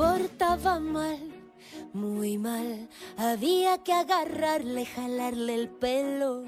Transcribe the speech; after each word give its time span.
portaba 0.00 0.80
mal, 0.80 1.18
muy 1.92 2.38
mal. 2.38 2.88
Había 3.18 3.82
que 3.82 3.92
agarrarle, 3.92 4.86
jalarle 4.86 5.54
el 5.54 5.68
pelo. 5.68 6.44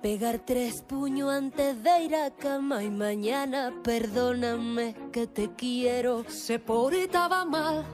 Pegar 0.00 0.38
tres 0.46 0.82
puños 0.82 1.28
antes 1.32 1.82
de 1.82 2.04
ir 2.04 2.14
a 2.14 2.30
cama 2.30 2.84
y 2.84 2.90
mañana 2.90 3.72
perdóname 3.82 4.94
que 5.10 5.26
te 5.26 5.52
quiero. 5.56 6.24
Se 6.28 6.60
portaba 6.60 7.44
mal, 7.44 7.84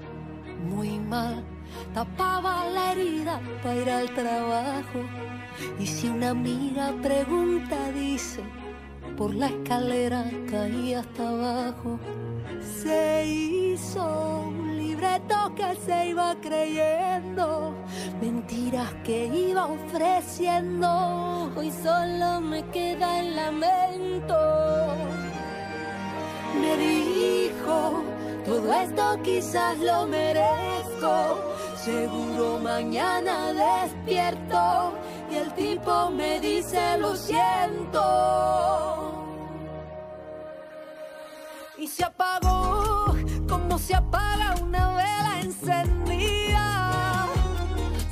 muy 0.69 0.99
mal. 0.99 1.47
Tapaba 1.95 2.69
la 2.69 2.93
herida 2.93 3.41
para 3.63 3.81
ir 3.81 3.91
al 3.91 4.15
trabajo. 4.15 5.01
Y 5.79 5.87
si 5.87 6.09
una 6.09 6.31
amiga 6.31 6.95
pregunta, 7.01 7.91
dice, 7.93 8.43
por 9.17 9.35
la 9.35 9.47
escalera 9.47 10.31
caí 10.51 10.93
hasta 10.93 11.27
abajo. 11.27 11.99
Se 12.83 13.25
hizo 13.27 14.45
un 14.49 14.77
libreto 14.77 15.55
que 15.55 15.77
se 15.85 16.09
iba 16.09 16.35
creyendo, 16.41 17.75
mentiras 18.21 18.93
que 19.05 19.27
iba 19.27 19.67
ofreciendo. 19.67 21.53
Hoy 21.57 21.71
solo 21.71 22.41
me 22.41 22.63
queda 22.67 23.21
el 23.21 23.37
lamento. 23.37 24.37
Me 26.61 26.77
dijo, 26.77 28.03
todo 28.45 28.73
esto 28.73 29.19
quizás 29.23 29.79
lo 29.79 30.07
merezco. 30.07 31.39
Seguro 31.77 32.59
mañana 32.59 33.53
despierto 33.53 34.93
y 35.31 35.37
el 35.37 35.53
tipo 35.55 36.11
me 36.11 36.41
dice 36.41 36.99
lo 36.99 37.17
siento. 37.17 39.00
Se 42.01 42.07
apagó 42.07 43.15
como 43.47 43.79
se 43.79 43.95
apaga 43.95 44.55
una 44.63 44.95
vela 44.95 45.41
encendida. 45.43 47.27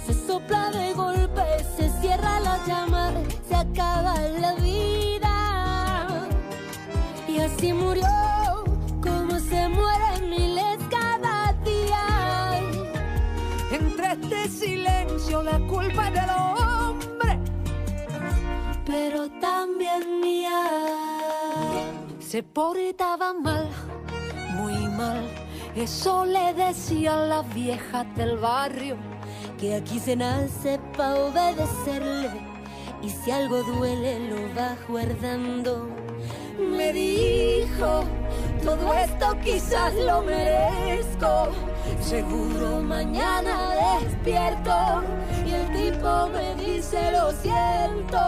Se 0.05 0.12
sopla 0.12 0.70
de 0.72 0.92
golpe, 0.92 1.42
se 1.75 1.89
cierra 1.98 2.39
la 2.41 2.62
llama, 2.66 3.14
se 3.48 3.55
acaba 3.55 4.14
la 4.44 4.53
vida. 4.56 6.28
Y 7.27 7.39
así 7.39 7.72
murió, 7.72 8.05
como 9.03 9.41
se 9.41 9.70
mueren 9.70 10.28
miles 10.28 10.78
cada 10.91 11.55
día. 11.64 12.61
Entre 13.72 14.12
este 14.12 14.48
silencio 14.50 15.43
la 15.43 15.59
culpa 15.60 16.09
es 16.09 16.12
del 16.12 16.31
hombre, 16.31 17.38
pero 18.84 19.31
también 19.41 20.21
mía. 20.21 20.97
Se 22.28 22.43
portaba 22.43 23.33
mal, 23.33 23.71
muy 24.50 24.87
mal. 24.89 25.27
Eso 25.75 26.27
le 26.27 26.53
decían 26.53 27.31
las 27.31 27.55
viejas 27.55 28.05
del 28.16 28.37
barrio. 28.37 28.99
Que 29.59 29.77
aquí 29.77 29.99
se 29.99 30.15
nace 30.15 30.78
pa' 30.94 31.15
obedecerle. 31.15 32.28
Y 33.00 33.09
si 33.09 33.31
algo 33.31 33.62
duele, 33.62 34.28
lo 34.28 34.55
va 34.55 34.77
guardando. 34.87 35.89
Me 36.59 36.93
dijo, 36.93 38.05
todo 38.62 38.93
esto 38.93 39.34
quizás 39.43 39.95
lo 39.95 40.21
merezco. 40.21 41.49
Seguro 41.99 42.83
mañana 42.83 43.71
despierto 44.03 45.03
y 45.47 45.55
el 45.55 45.66
tipo 45.72 46.28
me 46.28 46.55
dice 46.62 47.10
lo 47.10 47.31
siento. 47.41 48.19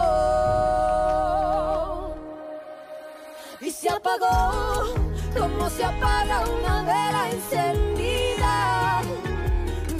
Y 3.63 3.69
se 3.69 3.89
apagó 3.89 4.95
como 5.37 5.69
se 5.69 5.85
apaga 5.85 6.43
una 6.49 6.81
vela 6.81 7.29
encendida. 7.31 9.01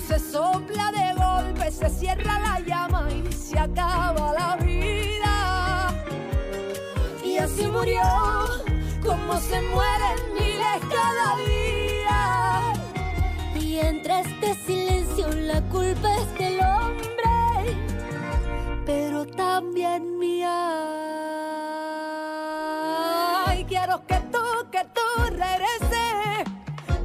Se 0.08 0.18
sopla 0.18 0.92
de 0.92 1.14
golpe, 1.14 1.72
se 1.72 1.90
cierra 1.90 2.40
la 2.40 2.60
llama 2.62 3.08
y 3.12 3.32
se 3.32 3.60
acaba 3.60 4.34
la 4.34 4.56
vida. 4.58 5.94
Y 7.24 7.38
así 7.38 7.68
murió, 7.68 8.02
como 9.06 9.40
se 9.40 9.62
mueren 9.62 10.31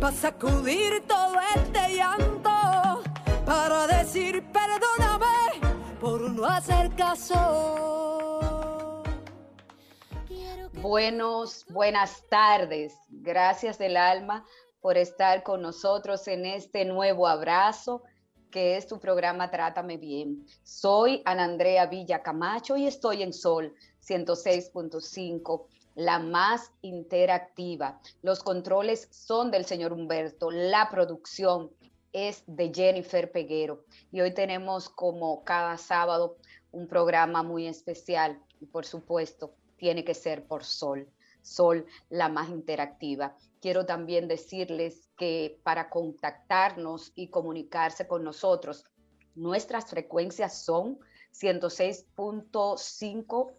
para 0.07 0.19
sacudir 0.19 1.03
todo 1.09 1.35
este 1.57 1.97
llanto, 1.97 3.03
para 3.45 3.89
decir 3.89 4.41
perdóname 4.53 5.59
por 6.01 6.31
no 6.31 6.45
hacer 6.45 6.95
caso. 6.95 9.03
Buenos, 10.75 11.67
buenas 11.71 12.23
tardes. 12.29 12.95
Gracias 13.09 13.79
del 13.79 13.97
alma 13.97 14.45
por 14.81 14.97
estar 14.97 15.43
con 15.43 15.61
nosotros 15.61 16.29
en 16.29 16.47
este 16.47 16.85
nuevo 16.85 17.27
abrazo 17.27 18.05
que 18.53 18.77
es 18.77 18.87
tu 18.87 19.01
programa 19.01 19.51
Trátame 19.51 19.97
Bien. 19.97 20.47
Soy 20.63 21.21
Ana 21.25 21.43
Andrea 21.43 21.87
Villa 21.87 22.23
Camacho 22.23 22.77
y 22.77 22.87
estoy 22.87 23.25
en 23.25 23.33
Sol 23.33 23.75
106.5, 24.07 25.67
la 25.97 26.21
más 26.21 26.71
interactiva. 26.83 28.01
Los 28.23 28.43
controles 28.43 29.09
son 29.11 29.51
del 29.51 29.65
señor 29.65 29.95
Humberto, 29.95 30.51
la 30.51 30.91
producción 30.91 31.71
es 32.13 32.45
de 32.47 32.71
Jennifer 32.73 33.33
Peguero 33.33 33.83
y 34.13 34.21
hoy 34.21 34.33
tenemos 34.33 34.91
como 34.91 35.43
cada 35.43 35.79
sábado 35.79 36.37
un 36.71 36.87
programa 36.87 37.43
muy 37.43 37.67
especial 37.67 38.39
y 38.61 38.67
por 38.67 38.85
supuesto 38.85 39.55
tiene 39.79 40.05
que 40.05 40.15
ser 40.15 40.47
por 40.47 40.65
Sol. 40.65 41.09
Sol, 41.41 41.87
la 42.11 42.29
más 42.29 42.51
interactiva. 42.51 43.35
Quiero 43.61 43.87
también 43.87 44.29
decirles 44.29 45.09
que 45.17 45.59
para 45.63 45.89
contactarnos 45.89 47.13
y 47.15 47.29
comunicarse 47.29 48.07
con 48.07 48.23
nosotros, 48.23 48.85
nuestras 49.35 49.87
frecuencias 49.87 50.63
son 50.63 50.99
106.5 51.33 53.53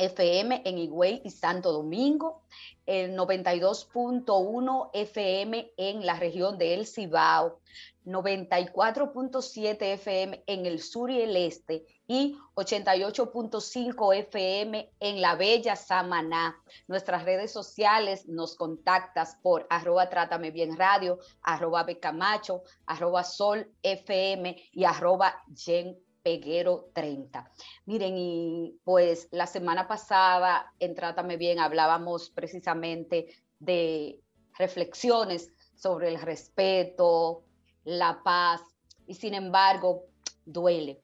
FM 0.00 0.62
en 0.64 0.78
Higüey 0.78 1.20
y 1.24 1.30
Santo 1.30 1.72
Domingo, 1.72 2.42
el 2.86 3.16
92.1 3.16 4.90
FM 4.94 5.72
en 5.76 6.06
la 6.06 6.18
región 6.18 6.58
de 6.58 6.74
El 6.74 6.86
Cibao, 6.86 7.60
94.7 8.06 9.82
FM 9.82 10.42
en 10.46 10.66
el 10.66 10.80
sur 10.80 11.10
y 11.10 11.20
el 11.20 11.36
este 11.36 11.84
y 12.06 12.36
88.5 12.54 14.16
FM 14.16 14.90
en 14.98 15.20
la 15.20 15.36
bella 15.36 15.76
Samaná. 15.76 16.60
Nuestras 16.88 17.24
redes 17.24 17.52
sociales 17.52 18.26
nos 18.26 18.56
contactas 18.56 19.36
por 19.42 19.66
arroba 19.70 20.08
Trátame 20.08 20.50
Bien 20.50 20.76
Radio, 20.76 21.18
arroba 21.42 21.84
Becamacho, 21.84 22.62
arroba 22.86 23.22
Sol 23.22 23.70
FM 23.82 24.56
y 24.72 24.84
arroba 24.84 25.42
Jen 25.54 25.96
Peguero 26.22 26.90
30. 26.94 27.50
Miren, 27.86 28.16
y 28.16 28.78
pues 28.84 29.28
la 29.30 29.46
semana 29.46 29.88
pasada 29.88 30.72
en 30.78 30.94
Trátame 30.94 31.36
Bien 31.36 31.58
hablábamos 31.58 32.30
precisamente 32.30 33.28
de 33.58 34.20
reflexiones 34.58 35.52
sobre 35.74 36.08
el 36.08 36.20
respeto, 36.20 37.44
la 37.84 38.22
paz, 38.22 38.60
y 39.06 39.14
sin 39.14 39.34
embargo, 39.34 40.04
duele. 40.44 41.02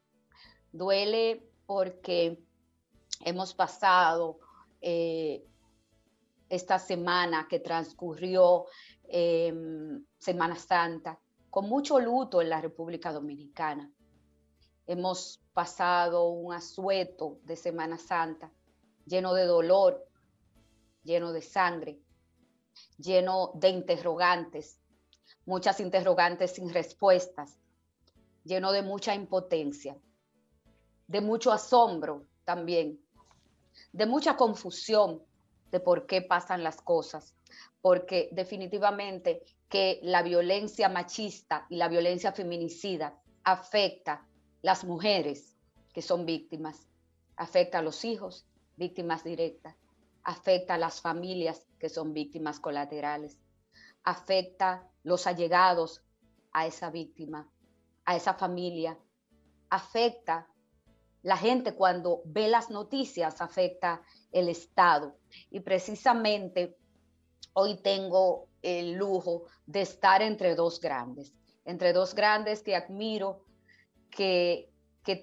Duele 0.71 1.49
porque 1.67 2.39
hemos 3.25 3.55
pasado 3.55 4.39
eh, 4.81 5.45
esta 6.49 6.79
semana 6.79 7.47
que 7.49 7.59
transcurrió 7.59 8.67
em, 9.09 10.05
Semana 10.19 10.57
Santa 10.57 11.19
con 11.51 11.69
mucho 11.69 11.99
luto 11.99 12.43
en 12.43 12.51
la 12.51 12.61
República 12.61 13.13
Dominicana. 13.13 13.91
Hemos 14.87 15.41
pasado 15.53 16.29
un 16.29 16.53
asueto 16.53 17.39
de 17.45 17.57
Semana 17.57 17.99
Santa 17.99 18.51
lleno 19.07 19.35
de 19.35 19.45
dolor, 19.47 20.07
lleno 21.03 21.33
de 21.33 21.41
sangre, 21.41 21.99
lleno 22.99 23.53
de 23.55 23.71
interrogantes, 23.71 24.79
muchas 25.47 25.81
interrogantes 25.81 26.55
sin 26.55 26.73
respuestas, 26.73 27.59
lleno 28.45 28.73
de 28.73 28.83
mucha 28.83 29.15
impotencia, 29.15 29.97
de 31.07 31.21
mucho 31.21 31.53
asombro 31.53 32.27
también, 32.45 33.01
de 33.93 34.07
mucha 34.07 34.37
confusión 34.37 35.23
de 35.71 35.81
por 35.81 36.07
qué 36.07 36.23
pasan 36.23 36.63
las 36.63 36.81
cosas, 36.81 37.35
porque 37.81 38.29
definitivamente 38.33 39.43
que 39.69 40.01
la 40.03 40.23
violencia 40.23 40.89
machista 40.89 41.67
y 41.71 41.77
la 41.77 41.89
violencia 41.89 42.33
feminicida 42.33 43.21
afecta 43.45 44.27
las 44.67 44.83
mujeres 44.83 45.55
que 45.95 46.03
son 46.03 46.27
víctimas, 46.27 46.89
afecta 47.37 47.79
a 47.79 47.83
los 47.83 48.05
hijos, 48.05 48.49
víctimas 48.75 49.23
directas, 49.23 49.77
afecta 50.25 50.75
a 50.75 50.79
las 50.79 51.01
familias 51.01 51.65
que 51.79 51.89
son 51.89 52.13
víctimas 52.13 52.59
colaterales, 52.59 53.39
afecta 54.03 54.91
los 55.05 55.29
allegados 55.29 56.03
a 56.51 56.67
esa 56.67 56.91
víctima, 56.91 57.49
a 58.07 58.17
esa 58.17 58.35
familia, 58.35 58.99
afecta 59.71 60.49
la 61.23 61.37
gente 61.37 61.77
cuando 61.77 62.23
ve 62.25 62.49
las 62.49 62.69
noticias, 62.69 63.41
afecta 63.41 64.03
el 64.33 64.49
Estado. 64.49 65.17
Y 65.49 65.61
precisamente 65.61 66.77
hoy 67.53 67.81
tengo 67.83 68.49
el 68.63 68.95
lujo 68.95 69.45
de 69.65 69.83
estar 69.83 70.23
entre 70.23 70.57
dos 70.57 70.81
grandes, 70.81 71.33
entre 71.65 71.93
dos 71.93 72.17
grandes 72.17 72.65
que 72.65 72.75
admiro, 72.75 73.47
que, 74.17 74.71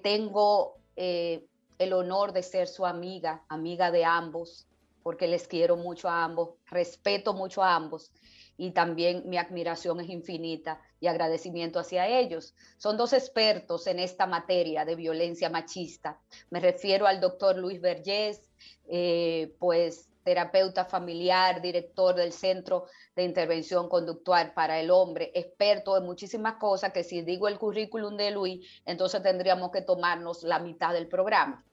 tengo 0.02 0.78
eh, 0.96 1.44
el 1.78 1.92
honor 1.92 2.32
de 2.32 2.42
ser 2.42 2.68
su 2.68 2.86
amiga, 2.86 3.44
amiga 3.48 3.90
de 3.90 4.04
ambos, 4.04 4.66
porque 5.02 5.26
les 5.26 5.46
quiero 5.46 5.76
mucho 5.76 6.08
a 6.08 6.24
ambos, 6.24 6.54
respeto 6.70 7.34
mucho 7.34 7.62
a 7.62 7.74
ambos 7.74 8.10
y 8.56 8.70
también 8.70 9.24
mi 9.26 9.36
admiración 9.36 10.00
es 10.00 10.08
infinita 10.08 10.80
y 11.00 11.08
agradecimiento 11.08 11.78
hacia 11.78 12.06
ellos. 12.06 12.54
Son 12.78 12.96
dos 12.96 13.12
expertos 13.12 13.86
en 13.86 13.98
esta 13.98 14.26
materia 14.26 14.84
de 14.84 14.94
violencia 14.94 15.50
machista. 15.50 16.20
Me 16.50 16.60
refiero 16.60 17.06
al 17.06 17.20
doctor 17.20 17.58
Luis 17.58 17.80
Vergés, 17.80 18.48
eh, 18.86 19.54
pues 19.58 20.08
terapeuta 20.24 20.84
familiar, 20.84 21.60
director 21.60 22.14
del 22.14 22.32
Centro 22.32 22.86
de 23.14 23.22
Intervención 23.22 23.88
Conductual 23.88 24.52
para 24.54 24.80
el 24.80 24.90
Hombre, 24.90 25.30
experto 25.34 25.96
en 25.96 26.04
muchísimas 26.04 26.54
cosas 26.54 26.92
que 26.92 27.04
si 27.04 27.22
digo 27.22 27.46
el 27.46 27.58
currículum 27.58 28.16
de 28.16 28.30
Luis, 28.30 28.82
entonces 28.84 29.22
tendríamos 29.22 29.70
que 29.70 29.82
tomarnos 29.82 30.42
la 30.42 30.58
mitad 30.58 30.92
del 30.92 31.06
programa. 31.06 31.64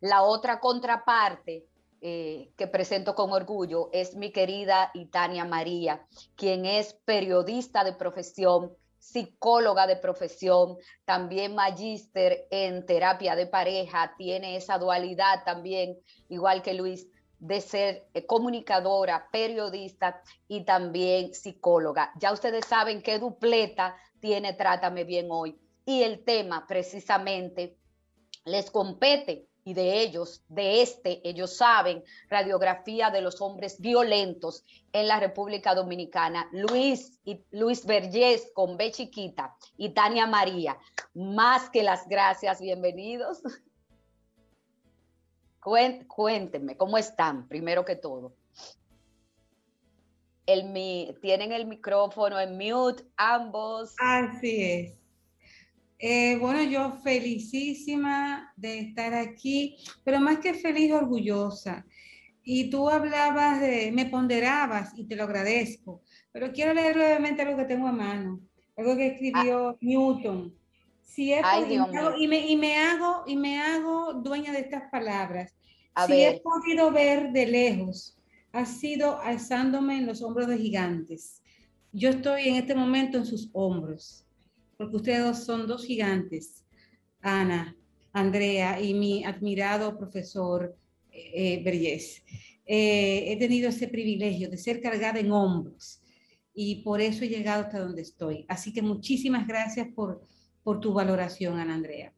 La 0.00 0.22
otra 0.22 0.60
contraparte 0.60 1.66
eh, 2.00 2.50
que 2.56 2.66
presento 2.66 3.14
con 3.14 3.32
orgullo 3.32 3.88
es 3.92 4.16
mi 4.16 4.32
querida 4.32 4.90
Itania 4.92 5.44
María, 5.44 6.06
quien 6.36 6.66
es 6.66 6.94
periodista 7.04 7.84
de 7.84 7.94
profesión, 7.94 8.72
psicóloga 8.98 9.86
de 9.86 9.96
profesión, 9.96 10.76
también 11.04 11.54
magíster 11.54 12.46
en 12.50 12.84
terapia 12.86 13.36
de 13.36 13.46
pareja, 13.46 14.14
tiene 14.16 14.56
esa 14.56 14.78
dualidad 14.78 15.44
también, 15.44 15.98
igual 16.28 16.62
que 16.62 16.74
Luis, 16.74 17.06
de 17.44 17.60
ser 17.60 18.08
eh, 18.14 18.24
comunicadora, 18.24 19.28
periodista 19.30 20.22
y 20.48 20.64
también 20.64 21.34
psicóloga. 21.34 22.10
Ya 22.18 22.32
ustedes 22.32 22.64
saben 22.64 23.02
qué 23.02 23.18
dupleta 23.18 23.96
tiene 24.18 24.54
Trátame 24.54 25.04
Bien 25.04 25.26
hoy. 25.30 25.58
Y 25.84 26.02
el 26.04 26.24
tema 26.24 26.66
precisamente 26.66 27.76
les 28.46 28.70
compete 28.70 29.46
y 29.62 29.74
de 29.74 30.00
ellos, 30.00 30.42
de 30.48 30.80
este, 30.80 31.26
ellos 31.28 31.58
saben, 31.58 32.02
radiografía 32.30 33.10
de 33.10 33.20
los 33.20 33.42
hombres 33.42 33.78
violentos 33.78 34.64
en 34.92 35.06
la 35.06 35.20
República 35.20 35.74
Dominicana. 35.74 36.48
Luis 36.50 37.18
y 37.24 37.44
Luis 37.50 37.84
Vergés 37.84 38.50
con 38.54 38.78
B 38.78 38.90
chiquita 38.90 39.54
y 39.76 39.90
Tania 39.90 40.26
María, 40.26 40.78
más 41.12 41.68
que 41.68 41.82
las 41.82 42.08
gracias, 42.08 42.60
bienvenidos. 42.60 43.42
Cuéntenme, 45.64 46.76
¿cómo 46.76 46.98
están? 46.98 47.48
Primero 47.48 47.86
que 47.86 47.96
todo. 47.96 48.36
El, 50.44 50.74
tienen 51.22 51.52
el 51.52 51.66
micrófono 51.66 52.38
en 52.38 52.58
mute, 52.58 53.04
ambos. 53.16 53.94
Así 53.98 54.62
es. 54.62 55.00
Eh, 55.98 56.36
bueno, 56.36 56.62
yo 56.64 57.00
felicísima 57.02 58.52
de 58.56 58.80
estar 58.80 59.14
aquí, 59.14 59.78
pero 60.04 60.20
más 60.20 60.38
que 60.40 60.52
feliz, 60.52 60.92
orgullosa. 60.92 61.86
Y 62.42 62.68
tú 62.68 62.90
hablabas 62.90 63.58
de, 63.62 63.90
me 63.90 64.04
ponderabas 64.04 64.92
y 64.98 65.06
te 65.06 65.16
lo 65.16 65.24
agradezco, 65.24 66.02
pero 66.30 66.52
quiero 66.52 66.74
leer 66.74 66.94
brevemente 66.94 67.40
algo 67.40 67.56
que 67.56 67.64
tengo 67.64 67.88
a 67.88 67.92
mano, 67.92 68.38
algo 68.76 68.96
que 68.96 69.06
escribió 69.06 69.68
ah. 69.70 69.76
Newton. 69.80 70.54
Si 71.04 71.32
he 71.32 71.42
podido, 71.42 72.16
y, 72.18 72.26
me, 72.26 72.50
y, 72.50 72.56
me, 72.56 72.76
hago, 72.76 73.22
y 73.26 73.36
me 73.36 73.60
hago 73.60 74.14
dueña 74.14 74.52
de 74.52 74.60
estas 74.60 74.90
palabras. 74.90 75.54
si 76.06 76.22
he 76.22 76.40
podido 76.40 76.90
ver 76.90 77.30
de 77.32 77.46
lejos, 77.46 78.18
ha 78.52 78.66
sido 78.66 79.20
alzándome 79.20 79.98
en 79.98 80.06
los 80.06 80.22
hombros 80.22 80.48
de 80.48 80.58
gigantes. 80.58 81.42
Yo 81.92 82.10
estoy 82.10 82.48
en 82.48 82.56
este 82.56 82.74
momento 82.74 83.18
en 83.18 83.26
sus 83.26 83.48
hombros 83.52 84.24
porque 84.76 84.96
ustedes 84.96 85.38
son 85.44 85.66
dos 85.66 85.84
gigantes, 85.84 86.64
Ana, 87.20 87.76
Andrea 88.12 88.80
y 88.80 88.94
mi 88.94 89.24
admirado 89.24 89.96
profesor 89.96 90.76
eh, 91.10 91.62
eh, 92.66 93.24
he 93.32 93.36
tenido 93.38 93.68
ese 93.68 93.88
privilegio 93.88 94.48
de 94.50 94.56
ser 94.56 94.80
cargada 94.80 95.18
en 95.20 95.32
hombros 95.32 96.00
y 96.54 96.76
por 96.82 97.00
eso 97.00 97.24
he 97.24 97.28
llegado 97.28 97.62
hasta 97.64 97.80
donde 97.80 98.02
estoy. 98.02 98.44
Así 98.48 98.72
que 98.72 98.82
muchísimas 98.82 99.46
gracias 99.46 99.88
por, 99.94 100.22
por 100.64 100.80
tu 100.80 100.92
valoración, 100.92 101.60
Ana 101.60 101.74
Andrea. 101.74 102.12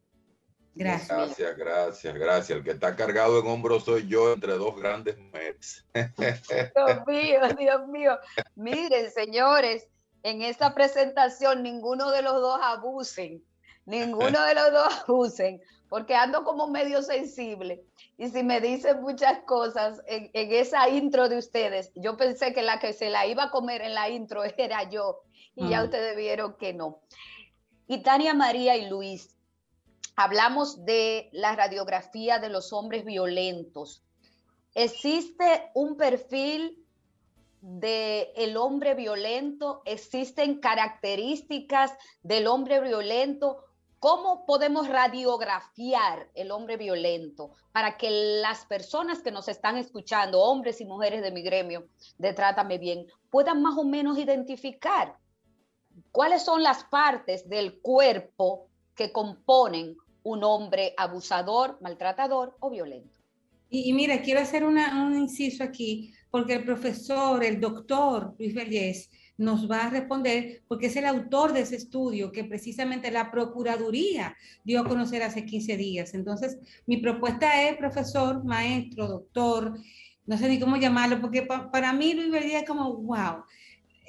Gracias. 0.73 1.09
Gracias, 1.09 1.57
gracias, 1.57 2.15
gracias. 2.15 2.57
El 2.57 2.63
que 2.63 2.71
está 2.71 2.95
cargado 2.95 3.39
en 3.39 3.47
hombros 3.47 3.83
soy 3.83 4.07
yo 4.07 4.33
entre 4.33 4.53
dos 4.53 4.79
grandes 4.79 5.17
mujeres. 5.17 5.85
Dios 5.93 7.07
mío, 7.07 7.39
Dios 7.57 7.87
mío. 7.87 8.17
Miren, 8.55 9.11
señores, 9.11 9.87
en 10.23 10.41
esta 10.43 10.73
presentación 10.73 11.63
ninguno 11.63 12.11
de 12.11 12.21
los 12.21 12.33
dos 12.33 12.59
abusen, 12.61 13.43
ninguno 13.85 14.43
de 14.43 14.53
los 14.53 14.71
dos 14.71 15.03
abusen, 15.07 15.61
porque 15.89 16.15
ando 16.15 16.43
como 16.43 16.67
medio 16.67 17.01
sensible. 17.01 17.83
Y 18.17 18.29
si 18.29 18.43
me 18.43 18.61
dicen 18.61 19.01
muchas 19.01 19.39
cosas 19.45 20.01
en, 20.05 20.29
esa 20.33 20.89
intro 20.89 21.27
de 21.27 21.37
ustedes, 21.37 21.91
yo 21.95 22.17
pensé 22.17 22.53
que 22.53 22.61
la 22.61 22.79
que 22.79 22.93
se 22.93 23.09
la 23.09 23.25
iba 23.25 23.45
a 23.45 23.51
comer 23.51 23.81
en 23.81 23.95
la 23.95 24.09
intro 24.09 24.43
era 24.43 24.89
yo, 24.89 25.21
y 25.55 25.69
ya 25.69 25.83
ustedes 25.83 26.15
vieron 26.15 26.55
que 26.59 26.73
no. 26.73 27.01
Y 27.89 27.99
Tania 27.99 28.33
María 28.33 28.75
y 28.75 28.89
Luis, 28.89 29.33
hablamos 30.17 30.83
de 30.83 31.29
la 31.31 31.55
radiografía 31.55 32.37
de 32.37 32.49
los 32.49 32.73
hombres 32.73 33.05
violentos. 33.05 34.03
¿Existe 34.75 35.71
un 35.73 35.95
perfil 35.95 36.85
del 37.61 38.27
el 38.35 38.57
hombre 38.57 38.93
violento? 38.93 39.83
¿Existen 39.85 40.59
características 40.59 41.93
del 42.23 42.47
hombre 42.47 42.81
violento? 42.81 43.63
¿Cómo 43.99 44.45
podemos 44.45 44.89
radiografiar 44.89 46.29
el 46.35 46.51
hombre 46.51 46.75
violento 46.75 47.51
para 47.71 47.95
que 47.95 48.41
las 48.41 48.65
personas 48.65 49.19
que 49.19 49.31
nos 49.31 49.47
están 49.47 49.77
escuchando, 49.77 50.41
hombres 50.41 50.81
y 50.81 50.85
mujeres 50.85 51.21
de 51.21 51.31
mi 51.31 51.41
gremio 51.41 51.87
de 52.17 52.33
Trátame 52.33 52.79
Bien, 52.79 53.07
puedan 53.29 53.61
más 53.61 53.77
o 53.77 53.85
menos 53.85 54.17
identificar 54.17 55.15
cuáles 56.17 56.41
son 56.41 56.63
las 56.63 56.83
partes 56.83 57.47
del 57.47 57.79
cuerpo 57.79 58.71
que 58.95 59.11
componen 59.11 59.95
un 60.23 60.43
hombre 60.43 60.95
abusador, 60.97 61.77
maltratador 61.79 62.57
o 62.59 62.71
violento? 62.71 63.19
Y, 63.69 63.93
mira, 63.93 64.19
quiero 64.23 64.39
hacer 64.39 64.63
un 64.65 64.79
inciso 65.15 65.63
aquí 65.63 66.11
porque 66.31 66.55
el 66.55 66.63
profesor, 66.63 67.43
el 67.43 67.59
doctor 67.59 68.33
Luis 68.39 68.55
Vallés, 68.55 69.11
nos 69.37 69.69
va 69.69 69.83
a 69.83 69.89
responder 69.91 70.63
porque 70.67 70.87
es 70.87 70.95
el 70.95 71.05
autor 71.05 71.53
de 71.53 71.59
ese 71.59 71.75
estudio 71.75 72.31
que 72.31 72.45
precisamente 72.45 73.11
la 73.11 73.29
Procuraduría 73.29 74.35
dio 74.63 74.81
a 74.81 74.87
conocer 74.87 75.21
hace 75.21 75.45
15 75.45 75.77
días. 75.77 76.15
Entonces, 76.15 76.57
mi 76.87 76.97
propuesta 76.97 77.61
es, 77.69 77.77
profesor, 77.77 78.43
maestro, 78.43 79.07
doctor, 79.07 79.77
no 80.25 80.35
sé 80.35 80.49
ni 80.49 80.59
cómo 80.59 80.77
llamarlo, 80.77 81.21
porque 81.21 81.43
para 81.43 81.93
mí 81.93 82.15
Luis 82.15 82.31
Vallés 82.31 82.63
es 82.63 82.67
como, 82.67 82.91
wow. 82.95 83.43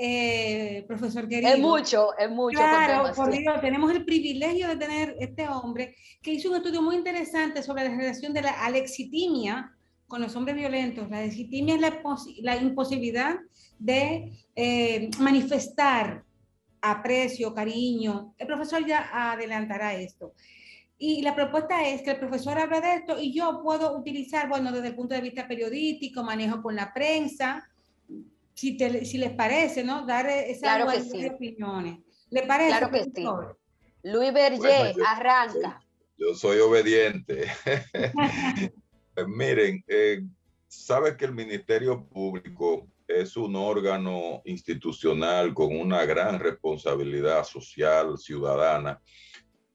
Eh, 0.01 0.85
profesor 0.87 1.29
querido. 1.29 1.53
Es 1.53 1.59
mucho, 1.59 2.17
es 2.17 2.31
mucho. 2.31 2.59
Claro, 2.59 3.13
por 3.17 3.33
Dios, 3.33 3.61
tenemos 3.61 3.91
el 3.91 4.05
privilegio 4.05 4.69
de 4.69 4.77
tener 4.77 5.17
este 5.19 5.49
hombre 5.49 5.97
que 6.23 6.33
hizo 6.33 6.51
un 6.51 6.57
estudio 6.57 6.81
muy 6.81 6.95
interesante 6.95 7.65
sobre 7.65 7.85
la 7.85 7.97
relación 7.97 8.33
de 8.33 8.43
la 8.43 8.65
alexitimia 8.65 9.75
con 10.09 10.23
los 10.23 10.35
hombres 10.35 10.57
violentos, 10.57 11.11
la 11.11 11.21
deslegitimia 11.21 11.75
es 11.75 11.81
la, 11.83 12.01
la 12.41 12.57
imposibilidad 12.57 13.37
de 13.79 14.33
eh, 14.57 15.11
manifestar 15.19 16.25
aprecio, 16.81 17.55
cariño. 17.55 18.35
El 18.39 18.47
profesor 18.47 18.85
ya 18.87 19.11
adelantará 19.13 19.95
esto. 19.95 20.33
Y 20.97 21.23
la 21.23 21.35
propuesta 21.35 21.87
es 21.87 22.03
que 22.03 22.13
el 22.13 22.19
profesor 22.19 22.59
hable 22.59 22.81
de 22.81 22.95
esto 22.95 23.21
y 23.21 23.33
yo 23.33 23.61
puedo 23.63 23.97
utilizar, 23.97 24.49
bueno, 24.49 24.73
desde 24.73 24.89
el 24.89 24.95
punto 24.97 25.15
de 25.15 25.21
vista 25.21 25.47
periodístico, 25.47 26.25
manejo 26.25 26.63
con 26.63 26.75
la 26.75 26.93
prensa, 26.93 27.69
si, 28.59 28.77
si 29.05 29.19
les 29.19 29.31
parece, 29.31 29.85
¿no? 29.85 30.05
Dar 30.05 30.27
esas 30.29 30.77
claro 30.77 30.91
opiniones. 31.35 32.01
¿Le 32.31 32.43
parece? 32.43 32.71
Claro 32.71 32.91
que 32.91 33.05
sí. 33.05 33.25
Luis 34.03 34.33
Berger, 34.33 34.97
arranca. 35.07 35.81
Yo 36.17 36.35
soy 36.35 36.59
obediente. 36.59 37.47
Miren, 39.29 39.85
eh, 39.87 40.23
sabe 40.67 41.17
que 41.17 41.27
el 41.27 41.35
Ministerio 41.35 42.05
Público 42.09 42.89
es 43.07 43.37
un 43.37 43.55
órgano 43.55 44.43
institucional 44.45 45.55
con 45.55 45.77
una 45.79 46.05
gran 46.05 46.41
responsabilidad 46.41 47.45
social, 47.45 48.19
ciudadana, 48.19 49.01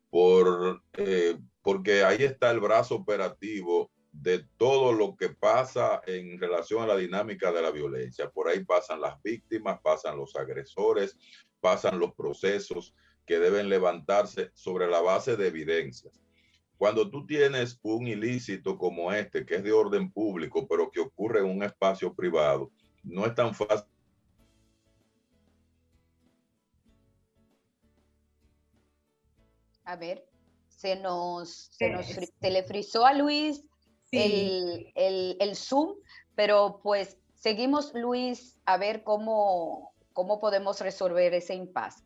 por, 0.09 0.83
eh, 0.97 1.37
porque 1.61 2.03
ahí 2.03 2.23
está 2.23 2.51
el 2.51 2.59
brazo 2.59 2.95
operativo 2.95 3.89
de 4.23 4.45
todo 4.57 4.93
lo 4.93 5.17
que 5.17 5.29
pasa 5.29 6.01
en 6.07 6.39
relación 6.39 6.81
a 6.81 6.87
la 6.87 6.95
dinámica 6.95 7.51
de 7.51 7.61
la 7.61 7.71
violencia. 7.71 8.29
Por 8.29 8.47
ahí 8.47 8.63
pasan 8.63 9.01
las 9.01 9.21
víctimas, 9.21 9.81
pasan 9.81 10.17
los 10.17 10.33
agresores, 10.37 11.17
pasan 11.59 11.99
los 11.99 12.15
procesos 12.15 12.95
que 13.25 13.37
deben 13.37 13.67
levantarse 13.67 14.51
sobre 14.53 14.87
la 14.87 15.01
base 15.01 15.35
de 15.35 15.47
evidencias. 15.47 16.21
Cuando 16.77 17.09
tú 17.09 17.25
tienes 17.25 17.79
un 17.83 18.07
ilícito 18.07 18.77
como 18.77 19.11
este, 19.11 19.45
que 19.45 19.55
es 19.55 19.63
de 19.63 19.73
orden 19.73 20.09
público, 20.09 20.65
pero 20.69 20.89
que 20.89 21.01
ocurre 21.01 21.39
en 21.39 21.45
un 21.45 21.63
espacio 21.63 22.13
privado, 22.13 22.71
no 23.03 23.25
es 23.25 23.35
tan 23.35 23.53
fácil. 23.53 23.91
A 29.83 29.97
ver, 29.97 30.25
se 30.69 30.95
nos, 30.95 31.49
se 31.71 31.89
nos 31.89 32.07
le 32.39 32.63
frizó 32.63 33.05
a 33.05 33.13
Luis 33.13 33.65
el, 34.13 34.91
el, 34.96 35.38
el, 35.39 35.55
Zoom, 35.55 35.96
pero 36.36 36.79
pues 36.84 37.17
seguimos, 37.36 37.93
Luis, 37.93 38.60
a 38.65 38.77
ver 38.77 39.03
cómo, 39.03 39.93
cómo 40.13 40.39
podemos 40.39 40.79
resolver 40.82 41.34
ese 41.34 41.55
impasse. 41.55 42.03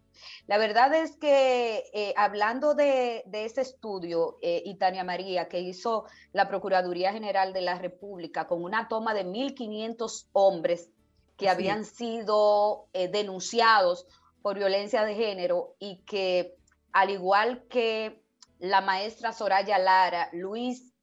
La 0.48 0.58
verdad 0.58 0.94
es 0.96 1.16
que 1.18 1.84
eh, 1.94 2.14
hablando 2.18 2.74
de, 2.74 3.24
de, 3.28 3.46
ese 3.46 3.62
estudio, 3.62 4.38
eh, 4.42 4.64
Itania 4.66 5.04
María, 5.04 5.48
que 5.48 5.60
hizo 5.60 6.06
la 6.34 6.48
Procuraduría 6.48 7.14
General 7.14 7.54
de 7.54 7.62
la 7.62 7.78
República 7.78 8.48
con 8.48 8.64
una 8.64 8.88
toma 8.88 9.14
de 9.14 9.26
1.500 9.26 10.28
hombres 10.34 10.90
que 11.38 11.50
habían 11.50 11.86
sido 11.86 12.88
eh, 12.94 13.08
denunciados 13.08 14.08
por 14.42 14.58
violencia 14.58 15.04
de 15.04 15.16
género 15.16 15.76
y 15.80 15.98
que, 16.06 16.56
al 16.92 17.12
igual 17.12 17.64
que 17.70 18.24
la 18.60 18.82
maestra 18.82 19.34
Soraya 19.34 19.78
Lara, 19.78 20.30
Luis 20.34 20.94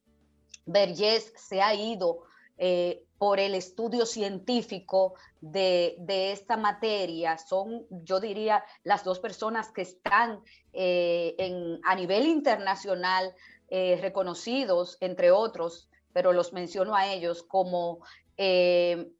Vergés 0.65 1.33
se 1.35 1.61
ha 1.61 1.73
ido 1.73 2.23
eh, 2.57 3.03
por 3.17 3.39
el 3.39 3.55
estudio 3.55 4.05
científico 4.05 5.15
de, 5.41 5.95
esta 6.31 6.57
materia. 6.57 7.37
Son, 7.37 7.85
yo 7.89 8.19
diría, 8.19 8.63
las 8.83 9.03
dos 9.03 9.19
personas 9.19 9.71
que 9.71 9.81
están 9.81 10.41
eh, 10.73 11.35
en, 11.37 11.79
a 11.85 11.95
nivel 11.95 12.25
internacional 12.25 13.33
eh, 13.69 13.97
reconocidos, 14.01 14.97
entre 14.99 15.31
otros, 15.31 15.89
pero 16.13 16.33
los 16.33 16.53
menciono 16.53 16.95
a 16.95 17.07
ellos 17.07 17.43
como 17.43 17.99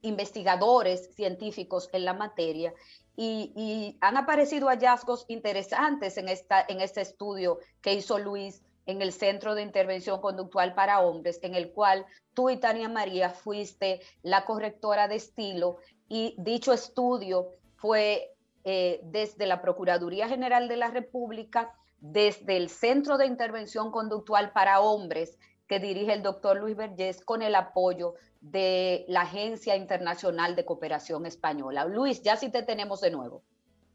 investigadores 0.01 1.09
científicos 1.15 1.89
en 1.93 2.03
la 2.03 2.13
materia. 2.13 2.73
Y, 3.15 3.97
han 4.01 4.17
aparecido 4.17 4.67
hallazgos 4.67 5.23
interesantes 5.29 6.17
en, 6.17 6.27
esta, 6.27 6.65
en 6.67 6.81
este 6.81 6.99
estudio 6.99 7.59
que 7.81 7.93
hizo 7.93 8.19
Luis 8.19 8.61
en 8.85 9.01
el 9.01 9.11
Centro 9.11 9.55
de 9.55 9.61
Intervención 9.61 10.21
Conductual 10.21 10.73
para 10.73 11.01
Hombres, 11.01 11.39
en 11.41 11.55
el 11.55 11.71
cual 11.71 12.05
tú 12.33 12.49
y 12.49 12.57
Tania 12.57 12.89
María 12.89 13.29
fuiste 13.29 14.01
la 14.21 14.45
correctora 14.45 15.07
de 15.07 15.15
estilo 15.15 15.77
y 16.07 16.35
dicho 16.37 16.73
estudio 16.73 17.49
fue 17.75 18.35
eh, 18.63 18.99
desde 19.03 19.47
la 19.47 19.61
Procuraduría 19.61 20.27
General 20.27 20.67
de 20.67 20.77
la 20.77 20.89
República, 20.89 21.73
desde 21.99 22.57
el 22.57 22.69
Centro 22.69 23.17
de 23.17 23.25
Intervención 23.25 23.91
Conductual 23.91 24.51
para 24.51 24.81
Hombres 24.81 25.37
que 25.67 25.79
dirige 25.79 26.13
el 26.13 26.21
doctor 26.21 26.57
Luis 26.57 26.75
Vergés 26.75 27.23
con 27.23 27.41
el 27.41 27.55
apoyo 27.55 28.13
de 28.41 29.05
la 29.07 29.21
Agencia 29.21 29.75
Internacional 29.75 30.55
de 30.55 30.65
Cooperación 30.65 31.25
Española. 31.25 31.85
Luis, 31.85 32.21
ya 32.21 32.37
sí 32.37 32.49
te 32.51 32.63
tenemos 32.63 33.01
de 33.01 33.11
nuevo. 33.11 33.43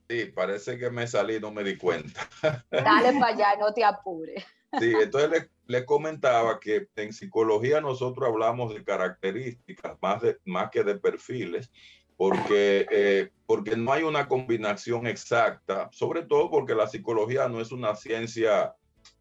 Sí, 0.09 0.25
parece 0.27 0.77
que 0.77 0.91
me 0.91 1.07
salí, 1.07 1.39
no 1.39 1.53
me 1.53 1.63
di 1.63 1.77
cuenta. 1.79 2.29
Dale 2.71 3.13
para 3.21 3.27
allá, 3.29 3.57
no 3.61 3.73
te 3.73 3.85
apures. 3.85 4.45
Sí, 4.79 4.93
entonces 5.03 5.49
le, 5.67 5.85
comentaba 5.85 6.61
que 6.61 6.89
en 6.97 7.13
psicología 7.13 7.81
nosotros 7.81 8.29
hablamos 8.29 8.73
de 8.73 8.85
características 8.85 9.97
más, 10.01 10.23
de, 10.23 10.39
más 10.45 10.71
que 10.71 10.85
de 10.85 10.97
perfiles, 10.97 11.71
porque, 12.17 12.87
eh, 12.91 13.31
porque 13.47 13.77
no 13.77 13.93
hay 13.93 14.05
una 14.05 14.29
combinación 14.29 15.07
exacta, 15.07 15.89
sobre 15.93 16.23
todo 16.23 16.51
porque 16.51 16.75
la 16.75 16.87
psicología 16.87 17.49
no 17.49 17.61
es 17.61 17.73
una 17.73 17.97
ciencia 17.97 18.75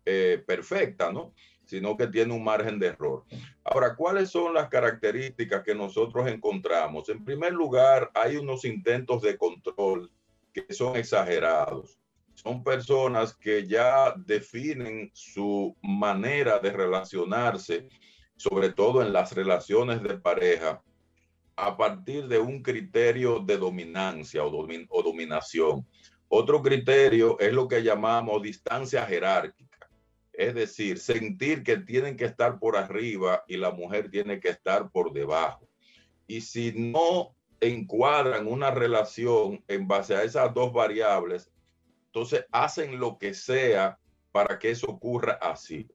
eh, 0.06 0.44
perfecta, 0.46 1.12
¿no? 1.12 1.34
sino 1.66 1.96
que 1.96 2.08
tiene 2.08 2.34
un 2.34 2.44
margen 2.44 2.80
de 2.80 2.88
error. 2.88 3.26
Ahora, 3.64 3.96
¿cuáles 3.96 4.32
son 4.32 4.56
las 4.56 4.70
características 4.70 5.64
que 5.64 5.76
nosotros 5.76 6.28
encontramos? 6.28 7.10
En 7.10 7.24
primer 7.24 7.54
lugar, 7.54 8.10
hay 8.16 8.38
unos 8.38 8.66
intentos 8.66 9.22
de 9.22 9.38
control 9.38 10.12
que 10.52 10.74
son 10.74 10.96
exagerados 10.96 11.99
son 12.44 12.64
personas 12.64 13.36
que 13.36 13.68
ya 13.68 14.14
definen 14.16 15.12
su 15.14 15.76
manera 15.82 16.60
de 16.60 16.72
relacionarse, 16.72 17.90
sobre 18.38 18.70
todo 18.70 19.02
en 19.02 19.12
las 19.12 19.34
relaciones 19.34 20.02
de 20.02 20.18
pareja, 20.18 20.82
a 21.58 21.76
partir 21.76 22.30
de 22.30 22.40
un 22.40 22.64
criterio 22.64 23.40
de 23.40 23.58
dominancia 23.58 24.42
o, 24.46 25.04
dominación. 25.04 25.86
Otro 26.30 26.62
criterio 26.62 27.38
es 27.42 27.52
lo 27.52 27.68
que 27.68 27.84
llamamos 27.84 28.42
distancia 28.42 29.06
jerárquica, 29.06 29.90
es 30.32 30.56
decir, 30.56 30.98
sentir 30.98 31.62
que 31.62 31.76
tienen 31.76 32.16
que 32.16 32.26
estar 32.26 32.58
por 32.58 32.78
arriba 32.78 33.44
y 33.50 33.58
la 33.58 33.72
mujer 33.72 34.10
tiene 34.10 34.40
que 34.40 34.50
estar 34.50 34.90
por 34.92 35.12
debajo. 35.12 35.68
Y 36.26 36.40
si 36.40 36.72
no 36.72 37.36
encuadran 37.60 38.48
una 38.48 38.72
relación 38.72 39.62
en 39.68 39.90
base 39.90 40.16
a 40.16 40.24
esas 40.24 40.54
dos 40.54 40.72
variables, 40.72 41.52
entonces 42.10 42.46
hacen 42.52 43.00
lo 43.00 43.18
que 43.20 43.34
sea 43.34 44.00
para 44.32 44.58
que 44.58 44.72
eso 44.72 44.88
ocurra 44.88 45.34
así. 45.42 45.88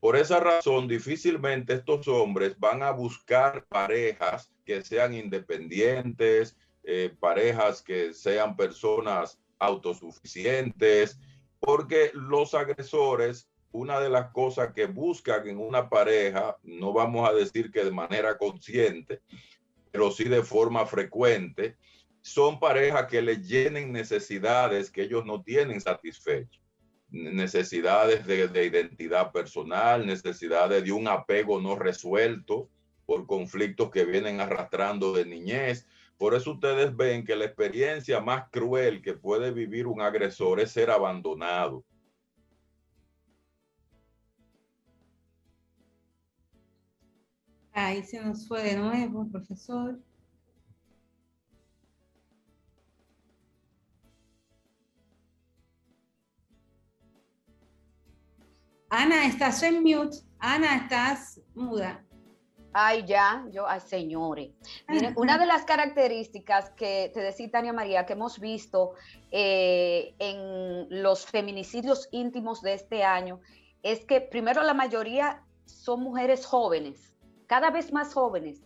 Por 0.00 0.16
esa 0.16 0.40
razón, 0.40 0.88
difícilmente 0.88 1.74
estos 1.74 2.08
hombres 2.08 2.58
van 2.58 2.82
a 2.82 2.90
buscar 2.90 3.66
parejas 3.66 4.50
que 4.64 4.82
sean 4.82 5.12
independientes, 5.12 6.56
eh, 6.84 7.14
parejas 7.20 7.82
que 7.82 8.14
sean 8.14 8.56
personas 8.56 9.38
autosuficientes, 9.58 11.18
porque 11.60 12.12
los 12.14 12.54
agresores, 12.54 13.50
una 13.72 14.00
de 14.00 14.08
las 14.08 14.30
cosas 14.30 14.72
que 14.72 14.86
buscan 14.86 15.48
en 15.48 15.58
una 15.58 15.90
pareja, 15.90 16.56
no 16.62 16.92
vamos 16.92 17.28
a 17.28 17.34
decir 17.34 17.70
que 17.70 17.84
de 17.84 17.90
manera 17.90 18.38
consciente, 18.38 19.20
pero 19.90 20.10
sí 20.12 20.24
de 20.24 20.42
forma 20.42 20.86
frecuente, 20.86 21.76
son 22.28 22.60
parejas 22.60 23.06
que 23.06 23.22
le 23.22 23.42
llenen 23.42 23.90
necesidades 23.90 24.90
que 24.90 25.02
ellos 25.02 25.24
no 25.24 25.42
tienen 25.42 25.80
satisfechos. 25.80 26.62
Necesidades 27.10 28.26
de, 28.26 28.66
identidad 28.66 29.32
personal, 29.32 30.06
necesidades 30.06 30.84
de 30.84 30.92
un 30.92 31.08
apego 31.08 31.58
no 31.58 31.74
resuelto 31.74 32.68
por 33.06 33.26
conflictos 33.26 33.90
que 33.90 34.04
vienen 34.04 34.40
arrastrando 34.40 35.14
de 35.14 35.24
niñez. 35.24 35.86
Por 36.18 36.34
eso 36.34 36.52
ustedes 36.52 36.94
ven 36.94 37.24
que 37.24 37.34
la 37.34 37.46
experiencia 37.46 38.20
más 38.20 38.50
cruel 38.50 39.00
que 39.00 39.14
puede 39.14 39.50
vivir 39.50 39.86
un 39.86 40.02
agresor 40.02 40.60
es 40.60 40.72
ser 40.72 40.90
abandonado. 40.90 41.82
Ahí 47.72 48.02
se 48.02 48.20
nos 48.20 48.46
fue 48.46 48.62
de 48.64 48.76
nuevo, 48.76 49.26
profesor. 49.30 49.98
Ana, 58.90 59.26
estás 59.26 59.62
en 59.62 59.82
mute. 59.82 60.18
Ana, 60.38 60.76
estás 60.76 61.40
muda. 61.54 62.04
Ay, 62.72 63.04
ya, 63.06 63.44
yo, 63.50 63.68
ay, 63.68 63.80
señores. 63.80 64.50
Una 65.16 65.36
de 65.36 65.46
las 65.46 65.64
características 65.64 66.70
que 66.70 67.10
te 67.12 67.20
decía 67.20 67.50
Tania 67.50 67.72
María 67.72 68.06
que 68.06 68.14
hemos 68.14 68.38
visto 68.38 68.92
eh, 69.30 70.14
en 70.18 71.02
los 71.02 71.26
feminicidios 71.26 72.08
íntimos 72.12 72.62
de 72.62 72.74
este 72.74 73.04
año 73.04 73.40
es 73.82 74.04
que 74.04 74.20
primero 74.20 74.62
la 74.62 74.74
mayoría 74.74 75.44
son 75.66 76.02
mujeres 76.02 76.46
jóvenes, 76.46 77.16
cada 77.46 77.70
vez 77.70 77.92
más 77.92 78.14
jóvenes. 78.14 78.62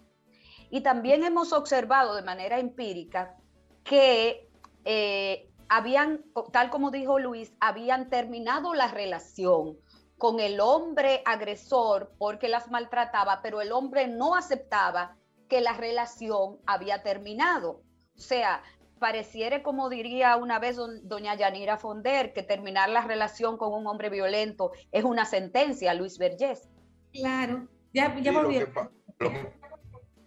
Y 0.70 0.82
también 0.82 1.24
hemos 1.24 1.52
observado 1.52 2.14
de 2.14 2.22
manera 2.22 2.58
empírica 2.58 3.36
que 3.82 4.48
eh, 4.84 5.50
habían, 5.68 6.24
tal 6.52 6.70
como 6.70 6.90
dijo 6.90 7.18
Luis, 7.18 7.52
habían 7.60 8.08
terminado 8.08 8.74
la 8.74 8.88
relación 8.88 9.78
con 10.22 10.38
el 10.38 10.60
hombre 10.60 11.20
agresor 11.24 12.12
porque 12.16 12.46
las 12.46 12.70
maltrataba, 12.70 13.40
pero 13.42 13.60
el 13.60 13.72
hombre 13.72 14.06
no 14.06 14.36
aceptaba 14.36 15.16
que 15.48 15.60
la 15.60 15.72
relación 15.72 16.60
había 16.64 17.02
terminado. 17.02 17.82
O 18.16 18.20
sea, 18.20 18.62
pareciera 19.00 19.64
como 19.64 19.88
diría 19.88 20.36
una 20.36 20.60
vez 20.60 20.76
doña 20.76 21.34
Yanira 21.34 21.76
Fonder, 21.76 22.32
que 22.32 22.44
terminar 22.44 22.88
la 22.88 23.04
relación 23.04 23.56
con 23.56 23.72
un 23.72 23.84
hombre 23.88 24.10
violento 24.10 24.70
es 24.92 25.02
una 25.02 25.24
sentencia, 25.24 25.92
Luis 25.92 26.18
Vergés. 26.18 26.68
Claro, 27.12 27.66
ya, 27.92 28.16
ya 28.20 28.30
volvió. 28.30 28.68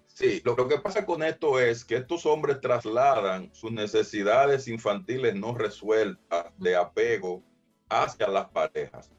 Sí, 0.07 0.41
lo, 0.43 0.57
que 0.67 0.77
pasa 0.77 1.05
con 1.05 1.23
esto 1.23 1.57
es 1.57 1.85
que 1.85 1.95
estos 1.95 2.25
hombres 2.25 2.59
trasladan 2.59 3.49
sus 3.55 3.71
necesidades 3.71 4.67
infantiles 4.67 5.35
no 5.35 5.53
resueltas 5.53 6.47
de 6.57 6.75
apego 6.75 7.41
hacia 7.87 8.27
las 8.27 8.49
parejas. 8.49 9.09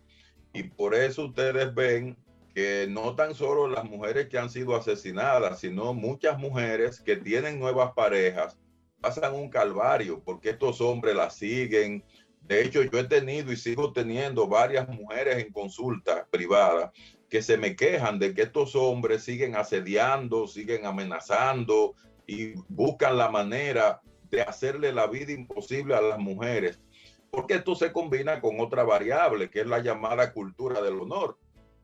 Y 0.57 0.63
por 0.63 0.95
eso 0.95 1.27
ustedes 1.27 1.75
ven 1.75 2.17
que 2.55 2.87
no 2.89 3.15
tan 3.15 3.35
solo 3.35 3.69
las 3.69 3.85
mujeres 3.85 4.29
que 4.29 4.39
han 4.39 4.49
sido 4.49 4.75
asesinadas, 4.75 5.61
sino 5.61 5.93
muchas 5.93 6.39
mujeres 6.39 6.99
que 6.99 7.17
tienen 7.17 7.61
nuevas 7.61 7.93
parejas 7.93 8.57
pasan 8.99 9.35
un 9.35 9.51
calvario 9.51 10.23
porque 10.25 10.51
estos 10.51 10.81
hombres 10.81 11.15
las 11.15 11.37
siguen. 11.37 12.03
De 12.41 12.63
hecho, 12.63 12.83
yo 12.83 12.99
he 12.99 13.05
tenido 13.05 13.53
y 13.53 13.57
sigo 13.59 13.93
teniendo 13.93 14.49
varias 14.49 14.89
mujeres 14.89 15.45
en 15.45 15.53
consulta 15.53 16.27
privada 16.31 16.91
que 17.29 17.43
se 17.43 17.59
me 17.59 17.77
quejan 17.77 18.19
de 18.19 18.33
que 18.33 18.43
estos 18.43 18.75
hombres 18.75 19.25
siguen 19.25 19.57
asediando, 19.57 20.47
siguen 20.47 20.87
amenazando 20.87 21.95
y 22.27 22.55
buscan 22.69 23.19
la 23.19 23.29
manera 23.29 24.01
de 24.31 24.41
hacerle 24.41 24.91
la 24.91 25.07
vida 25.07 25.33
imposible 25.33 25.95
a 25.95 26.01
las 26.01 26.19
mujeres, 26.19 26.81
porque 27.37 27.52
esto 27.52 27.75
se 27.75 27.93
combina 27.93 28.40
con 28.40 28.59
otra 28.61 28.83
variable, 28.83 29.50
que 29.50 29.61
es 29.61 29.66
la 29.66 29.81
llamada 29.81 30.33
cultura 30.33 30.81
del 30.81 30.99
honor. 30.99 31.37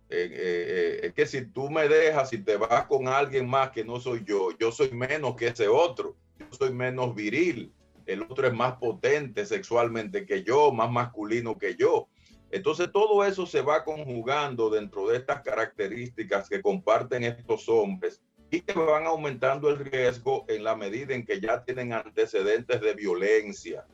Eh, 0.08 0.30
eh, 0.32 1.00
eh, 1.02 1.12
que 1.14 1.26
si 1.26 1.44
tú 1.44 1.68
me 1.68 1.88
dejas 1.88 2.32
y 2.32 2.38
te 2.38 2.56
vas 2.56 2.86
con 2.86 3.06
alguien 3.06 3.46
más 3.46 3.70
que 3.70 3.84
no 3.84 4.00
soy 4.00 4.24
yo, 4.24 4.56
yo 4.58 4.72
soy 4.72 4.92
menos 4.92 5.36
que 5.36 5.48
ese 5.48 5.68
otro, 5.68 6.16
yo 6.38 6.46
soy 6.52 6.72
menos 6.72 7.14
viril, 7.14 7.70
el 8.06 8.22
otro 8.22 8.46
es 8.46 8.54
más 8.54 8.78
potente 8.78 9.44
sexualmente 9.44 10.24
que 10.24 10.42
yo, 10.42 10.72
más 10.72 10.90
masculino 10.90 11.58
que 11.58 11.76
yo. 11.76 12.08
Entonces 12.50 12.90
todo 12.90 13.22
eso 13.22 13.44
se 13.44 13.60
va 13.60 13.84
conjugando 13.84 14.70
dentro 14.70 15.06
de 15.08 15.18
estas 15.18 15.42
características 15.42 16.48
que 16.48 16.62
comparten 16.62 17.24
estos 17.24 17.68
hombres 17.68 18.22
y 18.50 18.62
que 18.62 18.72
van 18.72 19.04
aumentando 19.04 19.68
el 19.68 19.80
riesgo 19.80 20.46
en 20.48 20.64
la 20.64 20.76
medida 20.76 21.14
en 21.14 21.26
que 21.26 21.42
ya 21.42 21.62
tienen 21.62 21.92
antecedentes 21.92 22.80
de 22.80 22.94
violencia. 22.94 23.84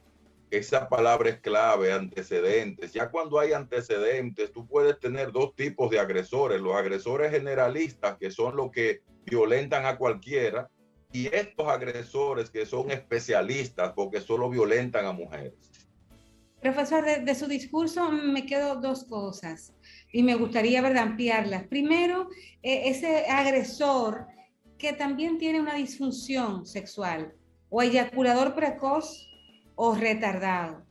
Esa 0.50 0.88
palabra 0.88 1.28
es 1.28 1.40
clave, 1.40 1.92
antecedentes. 1.92 2.92
Ya 2.92 3.10
cuando 3.10 3.38
hay 3.38 3.52
antecedentes, 3.52 4.50
tú 4.52 4.66
puedes 4.66 4.98
tener 4.98 5.30
dos 5.30 5.54
tipos 5.54 5.90
de 5.90 5.98
agresores. 5.98 6.60
Los 6.60 6.74
agresores 6.74 7.30
generalistas, 7.30 8.16
que 8.16 8.30
son 8.30 8.56
los 8.56 8.70
que 8.70 9.02
violentan 9.26 9.84
a 9.84 9.98
cualquiera, 9.98 10.70
y 11.12 11.26
estos 11.34 11.66
agresores 11.68 12.50
que 12.50 12.66
son 12.66 12.90
especialistas 12.90 13.92
porque 13.94 14.20
solo 14.20 14.48
violentan 14.48 15.06
a 15.06 15.12
mujeres. 15.12 15.54
Profesor, 16.60 17.04
de, 17.04 17.34
su 17.34 17.46
discurso 17.46 18.10
me 18.10 18.44
quedo 18.44 18.80
dos 18.80 19.04
cosas 19.04 19.72
y 20.12 20.22
me 20.22 20.34
gustaría 20.34 20.82
¿verdad? 20.82 21.04
ampliarlas. 21.04 21.66
Primero, 21.68 22.28
eh, 22.62 22.82
ese 22.86 23.26
agresor 23.26 24.26
que 24.76 24.92
también 24.92 25.38
tiene 25.38 25.60
una 25.60 25.74
disfunción 25.74 26.66
sexual 26.66 27.32
o 27.68 27.82
eyaculador 27.82 28.54
precoz 28.54 29.27
o 29.80 29.94
retardado, 29.94 30.84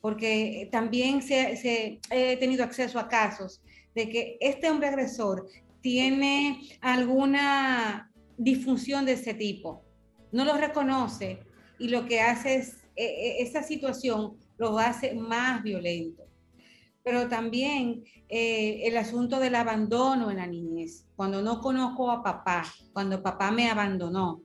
porque 0.00 0.68
también 0.72 1.22
se, 1.22 2.00
he 2.10 2.36
tenido 2.36 2.64
acceso 2.64 2.98
a 2.98 3.06
casos 3.06 3.62
de 3.94 4.08
que 4.08 4.36
este 4.40 4.68
hombre 4.68 4.88
agresor 4.88 5.46
tiene 5.80 6.68
alguna 6.80 8.10
disfunción 8.36 9.04
de 9.06 9.12
ese 9.12 9.34
tipo, 9.34 9.84
no 10.32 10.44
lo 10.44 10.56
reconoce 10.56 11.38
y 11.78 11.90
lo 11.90 12.06
que 12.06 12.20
hace 12.20 12.56
es 12.56 12.78
eh, 12.96 13.04
eh, 13.06 13.36
esa 13.38 13.62
situación 13.62 14.36
lo 14.56 14.76
hace 14.80 15.14
más 15.14 15.62
violento. 15.62 16.24
Pero 17.04 17.28
también 17.28 18.02
eh, 18.28 18.80
el 18.82 18.96
asunto 18.96 19.38
del 19.38 19.54
abandono 19.54 20.32
en 20.32 20.38
la 20.38 20.46
niñez, 20.48 21.06
cuando 21.14 21.40
no 21.40 21.60
conozco 21.60 22.10
a 22.10 22.24
papá, 22.24 22.64
cuando 22.92 23.22
papá 23.22 23.52
me 23.52 23.70
abandonó 23.70 24.42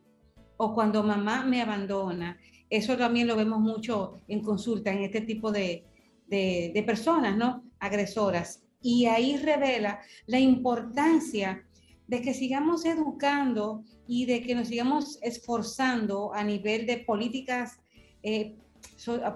o 0.57 0.75
cuando 0.75 1.01
mamá 1.01 1.43
me 1.43 1.63
abandona, 1.63 2.37
eso 2.77 2.97
también 2.97 3.27
lo 3.27 3.35
vemos 3.35 3.59
mucho 3.59 4.21
en 4.27 4.41
consulta 4.41 4.91
en 4.91 5.03
este 5.03 5.21
tipo 5.21 5.51
de, 5.51 5.85
de 6.27 6.83
personas, 6.85 7.37
¿no? 7.37 7.63
Agresoras. 7.79 8.63
Y 8.81 9.05
ahí 9.05 9.37
revela 9.37 9.99
la 10.25 10.39
importancia 10.39 11.65
de 12.07 12.21
que 12.21 12.33
sigamos 12.33 12.85
educando 12.85 13.83
y 14.07 14.25
de 14.25 14.41
que 14.41 14.55
nos 14.55 14.67
sigamos 14.67 15.19
esforzando 15.21 16.33
a 16.33 16.43
nivel 16.43 16.85
de 16.85 16.97
políticas 16.97 17.79
eh, 18.23 18.55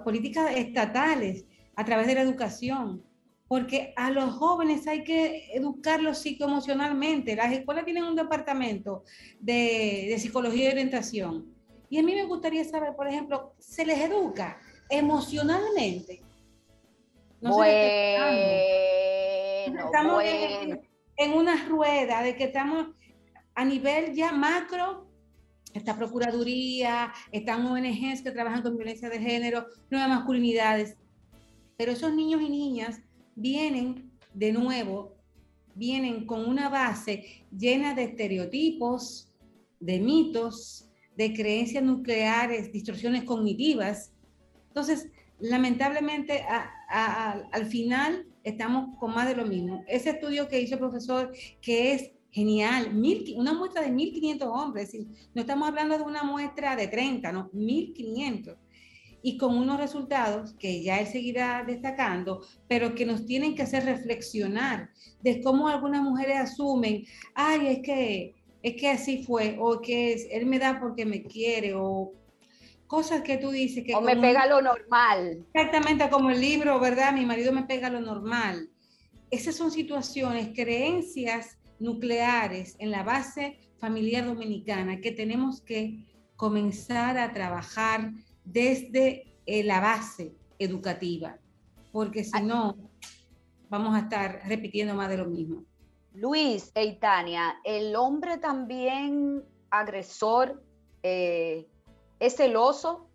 políticas 0.04 0.52
estatales 0.56 1.45
a 1.76 1.86
través 1.86 2.08
de 2.08 2.15
la 2.15 2.21
educación, 2.21 3.04
porque 3.47 3.93
a 3.95 4.12
los 4.12 4.34
jóvenes 4.36 4.88
hay 4.88 5.04
que 5.04 5.50
educarlos 5.54 6.19
psicoemocionalmente. 6.19 7.36
Las 7.36 7.54
escuelas 7.54 7.86
tienen 7.86 8.04
un 8.04 8.15
departamento 8.15 9.04
de, 9.39 10.15
psicología 10.19 10.65
y 10.65 10.71
orientación. 10.71 11.54
Y 11.89 12.00
a 12.00 12.04
mí 12.04 12.13
me 12.15 12.26
gustaría 12.26 12.63
saber, 12.65 12.95
por 12.95 13.08
ejemplo, 13.08 13.54
¿se 13.60 13.86
les 13.86 14.00
educa 14.00 14.60
emocionalmente? 14.89 16.21
No 17.39 17.54
bueno, 17.54 17.76
estamos 19.86 20.23
En, 20.23 20.82
en 21.17 21.34
una 21.34 21.67
rueda 21.67 22.23
de 22.23 22.36
que 22.36 22.45
estamos 22.45 22.88
a 23.56 23.65
nivel 23.65 24.13
ya 24.13 24.32
macro 24.32 25.08
esta 25.78 25.95
Procuraduría, 25.95 27.13
están 27.32 27.65
ONGs 27.65 28.21
que 28.21 28.32
trabajan 28.32 28.63
con 28.63 28.76
violencia 28.76 29.10
de 29.10 29.19
género, 29.19 29.67
nuevas 29.89 30.10
masculinidades. 30.10 30.97
Pero 31.78 31.91
esos 31.91 32.13
niños 32.13 32.41
y 32.41 32.50
niñas 32.50 33.00
vienen 33.36 34.12
de 34.34 34.52
nuevo, 34.52 35.15
vienen 35.76 36.26
con 36.26 36.47
una 36.47 36.69
base 36.69 37.45
llena 37.56 37.93
de 37.93 38.04
estereotipos, 38.06 39.32
de 39.80 40.00
mitos, 40.00 40.87
de 41.18 41.34
creencias 41.34 41.84
nucleares, 41.84 42.72
distorsiones 42.72 43.24
cognitivas. 43.24 44.14
Entonces, 44.68 45.10
lamentablemente, 45.40 46.46
al 46.90 47.66
final 47.66 48.28
estamos 48.44 48.98
con 49.00 49.14
más 49.14 49.28
de 49.28 49.36
lo 49.36 49.46
mismo. 49.46 49.84
Ese 49.88 50.12
estudio 50.12 50.48
que 50.48 50.62
hizo 50.62 50.76
el 50.76 50.80
profesor, 50.80 51.34
que 51.62 51.94
es 51.94 52.12
Genial, 52.30 52.94
mil, 52.94 53.34
una 53.36 53.54
muestra 53.54 53.82
de 53.82 53.90
1.500 53.90 54.44
hombres, 54.44 54.96
no 55.34 55.42
estamos 55.42 55.68
hablando 55.70 55.98
de 55.98 56.04
una 56.04 56.24
muestra 56.24 56.76
de 56.76 56.88
30, 56.88 57.32
no, 57.32 57.50
1.500. 57.52 58.58
Y 59.24 59.38
con 59.38 59.58
unos 59.58 59.80
resultados 59.80 60.54
que 60.54 60.84
ya 60.84 61.00
él 61.00 61.08
seguirá 61.08 61.64
destacando, 61.66 62.46
pero 62.68 62.94
que 62.94 63.08
nos 63.08 63.26
tienen 63.26 63.56
que 63.56 63.64
hacer 63.64 63.86
reflexionar 63.86 64.92
de 65.24 65.42
cómo 65.42 65.68
algunas 65.68 66.04
mujeres 66.04 66.38
asumen, 66.38 67.06
ay, 67.34 67.68
es 67.68 67.80
que, 67.80 68.36
es 68.62 68.76
que 68.76 68.89
así 68.89 69.24
fue, 69.24 69.58
o 69.60 69.82
que 69.82 70.13
es, 70.13 70.28
él 70.32 70.46
me 70.46 70.60
da 70.60 70.80
porque 70.80 71.06
me 71.06 71.24
quiere, 71.24 71.74
o 71.76 72.13
cosas 72.88 73.22
que 73.22 73.38
tú 73.38 73.52
dices 73.52 73.84
que... 73.84 73.93
O 73.96 74.02
me 74.02 74.15
pega 74.15 74.46
lo 74.48 74.62
normal. 74.62 75.46
Exactamente, 75.54 76.10
como 76.10 76.30
el 76.32 76.41
libro, 76.41 76.80
¿verdad? 76.80 77.13
Mi 77.13 77.26
marido 77.26 77.52
me 77.52 77.63
pega 77.63 77.89
lo 77.89 78.02
normal. 78.02 78.70
Esas 79.30 79.56
son 79.56 79.72
situaciones, 79.72 80.50
creencias 80.56 81.58
nucleares 81.80 82.76
en 82.80 82.91
la 82.91 83.04
base 83.04 83.60
familiar 83.80 84.26
dominicana 84.26 85.00
que 85.00 85.12
tenemos 85.12 85.62
que 85.62 86.06
comenzar 86.36 87.17
a 87.17 87.34
trabajar 87.34 88.12
desde 88.43 89.36
eh, 89.46 89.63
la 89.63 89.80
base 89.80 90.34
educativa, 90.60 91.38
porque 91.91 92.24
si 92.24 92.41
no, 92.41 92.78
vamos 93.70 93.96
a 93.96 94.00
estar 94.00 94.41
repitiendo 94.46 94.96
más 94.96 95.10
de 95.10 95.17
lo 95.17 95.26
mismo. 95.26 95.65
Luis 96.20 96.72
e 96.74 96.84
Itania, 96.84 97.60
el 97.64 97.96
hombre 97.96 98.40
también 98.40 99.46
agresor 99.70 100.64
eh, 101.04 101.68
es 102.20 102.36
celoso, 102.38 103.08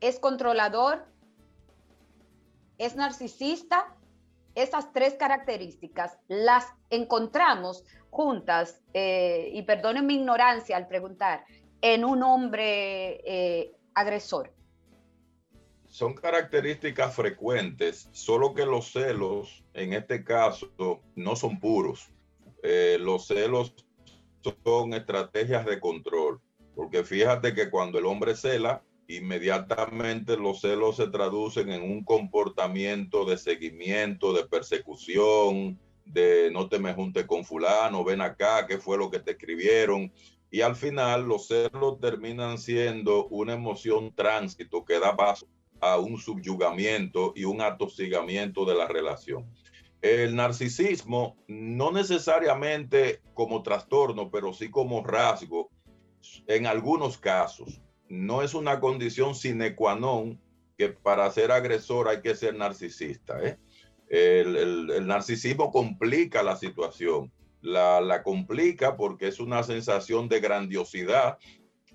es 0.00 0.18
controlador, 0.18 1.04
es 2.78 2.96
narcisista 2.96 3.94
esas 4.54 4.90
tres 4.94 5.16
características 5.16 6.16
las 6.28 6.72
encontramos 6.88 7.84
juntas, 8.08 8.80
eh, 8.94 9.50
y 9.52 9.60
perdonen 9.62 10.06
mi 10.06 10.14
ignorancia 10.14 10.78
al 10.78 10.88
preguntar, 10.88 11.44
en 11.82 12.06
un 12.06 12.22
hombre 12.22 13.20
eh, 13.26 13.76
agresor? 13.92 14.50
Son 15.84 16.14
características 16.14 17.14
frecuentes, 17.14 18.08
solo 18.12 18.54
que 18.54 18.64
los 18.64 18.92
celos 18.92 19.62
en 19.74 19.92
este 19.92 20.24
caso 20.24 20.70
no 21.16 21.36
son 21.36 21.60
puros. 21.60 22.13
Eh, 22.66 22.96
los 22.98 23.26
celos 23.26 23.74
son 24.64 24.94
estrategias 24.94 25.66
de 25.66 25.78
control, 25.78 26.40
porque 26.74 27.04
fíjate 27.04 27.52
que 27.52 27.68
cuando 27.68 27.98
el 27.98 28.06
hombre 28.06 28.34
cela, 28.34 28.82
inmediatamente 29.06 30.38
los 30.38 30.62
celos 30.62 30.96
se 30.96 31.08
traducen 31.08 31.70
en 31.70 31.82
un 31.82 32.02
comportamiento 32.04 33.26
de 33.26 33.36
seguimiento, 33.36 34.32
de 34.32 34.46
persecución, 34.46 35.78
de 36.06 36.50
no 36.52 36.70
te 36.70 36.78
me 36.78 36.94
junte 36.94 37.26
con 37.26 37.44
fulano, 37.44 38.02
ven 38.02 38.22
acá, 38.22 38.66
qué 38.66 38.78
fue 38.78 38.96
lo 38.96 39.10
que 39.10 39.20
te 39.20 39.32
escribieron. 39.32 40.10
Y 40.50 40.62
al 40.62 40.74
final 40.74 41.26
los 41.26 41.48
celos 41.48 42.00
terminan 42.00 42.56
siendo 42.56 43.26
una 43.26 43.52
emoción 43.52 44.14
tránsito 44.14 44.86
que 44.86 44.98
da 45.00 45.14
paso 45.14 45.46
a 45.82 45.98
un 45.98 46.16
subyugamiento 46.16 47.34
y 47.36 47.44
un 47.44 47.60
atosigamiento 47.60 48.64
de 48.64 48.74
la 48.74 48.88
relación. 48.88 49.44
El 50.04 50.36
narcisismo, 50.36 51.34
no 51.48 51.90
necesariamente 51.90 53.22
como 53.32 53.62
trastorno, 53.62 54.30
pero 54.30 54.52
sí 54.52 54.70
como 54.70 55.02
rasgo, 55.02 55.70
en 56.46 56.66
algunos 56.66 57.16
casos, 57.16 57.80
no 58.10 58.42
es 58.42 58.52
una 58.52 58.80
condición 58.80 59.34
sine 59.34 59.74
qua 59.74 59.94
non 59.94 60.38
que 60.76 60.90
para 60.90 61.30
ser 61.30 61.50
agresor 61.50 62.08
hay 62.08 62.20
que 62.20 62.34
ser 62.34 62.54
narcisista. 62.54 63.42
¿eh? 63.42 63.56
El, 64.10 65.06
narcisismo 65.06 65.72
complica 65.72 66.42
la 66.42 66.56
situación. 66.56 67.32
La, 67.62 68.02
la, 68.02 68.22
complica 68.22 68.98
porque 68.98 69.28
es 69.28 69.40
una 69.40 69.62
sensación 69.62 70.28
de 70.28 70.40
grandiosidad 70.40 71.38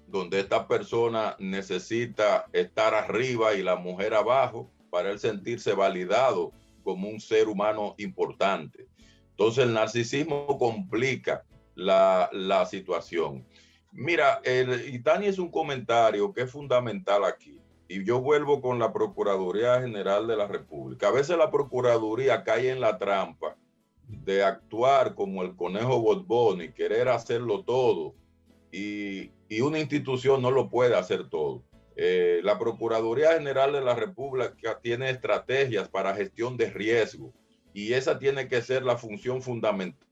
donde 0.08 0.40
esta 0.40 0.68
persona 0.68 1.36
necesita 1.38 2.48
estar 2.54 2.96
arriba 2.96 3.54
y 3.54 3.62
la 3.62 3.76
mujer 3.76 4.16
abajo 4.16 4.72
para 4.90 5.12
él 5.12 5.20
sentirse 5.20 5.74
validado 5.76 6.54
como 6.90 7.08
un 7.08 7.20
ser 7.20 7.48
humano 7.48 7.96
importante. 7.98 8.88
Entonces 9.32 9.66
el 9.66 9.74
narcisismo 9.74 10.58
complica 10.58 11.46
la, 11.76 12.30
la 12.34 12.66
situación. 12.66 13.46
Mira, 13.92 14.42
el, 14.44 14.94
y 14.94 15.00
Tani 15.00 15.28
es 15.28 15.40
un 15.40 15.52
comentario 15.52 16.34
que 16.34 16.42
es 16.42 16.52
fundamental 16.52 17.24
aquí 17.26 17.60
y 17.88 18.04
yo 18.04 18.22
vuelvo 18.22 18.62
con 18.62 18.80
la 18.80 18.92
Procuraduría 18.92 19.82
General 19.82 20.28
de 20.28 20.38
la 20.38 20.48
República. 20.48 21.08
A 21.08 21.12
veces 21.12 21.38
la 21.38 21.52
Procuraduría 21.52 22.44
cae 22.44 22.70
en 22.70 22.80
la 22.80 22.98
trampa 22.98 23.56
de 24.08 24.44
actuar 24.44 25.16
como 25.16 25.44
el 25.44 25.56
conejo 25.56 26.00
Borbón 26.00 26.62
y 26.62 26.72
querer 26.72 27.10
hacerlo 27.10 27.64
todo. 27.64 28.16
Y, 28.72 29.32
y, 29.48 29.62
una 29.62 29.80
institución 29.80 30.42
no 30.42 30.52
lo 30.52 30.70
puede 30.70 30.96
hacer 30.96 31.30
todo. 31.30 31.64
Eh, 32.02 32.40
la 32.44 32.58
Procuraduría 32.58 33.34
General 33.34 33.74
de 33.74 33.82
la 33.82 33.94
República 33.94 34.80
tiene 34.82 35.10
estrategias 35.10 35.90
para 35.90 36.16
gestión 36.16 36.56
de 36.56 36.70
riesgo 36.70 37.34
y 37.74 37.92
esa 37.92 38.18
tiene 38.18 38.48
que 38.48 38.62
ser 38.62 38.84
la 38.84 38.98
función 38.98 39.42
fundamental. 39.42 40.08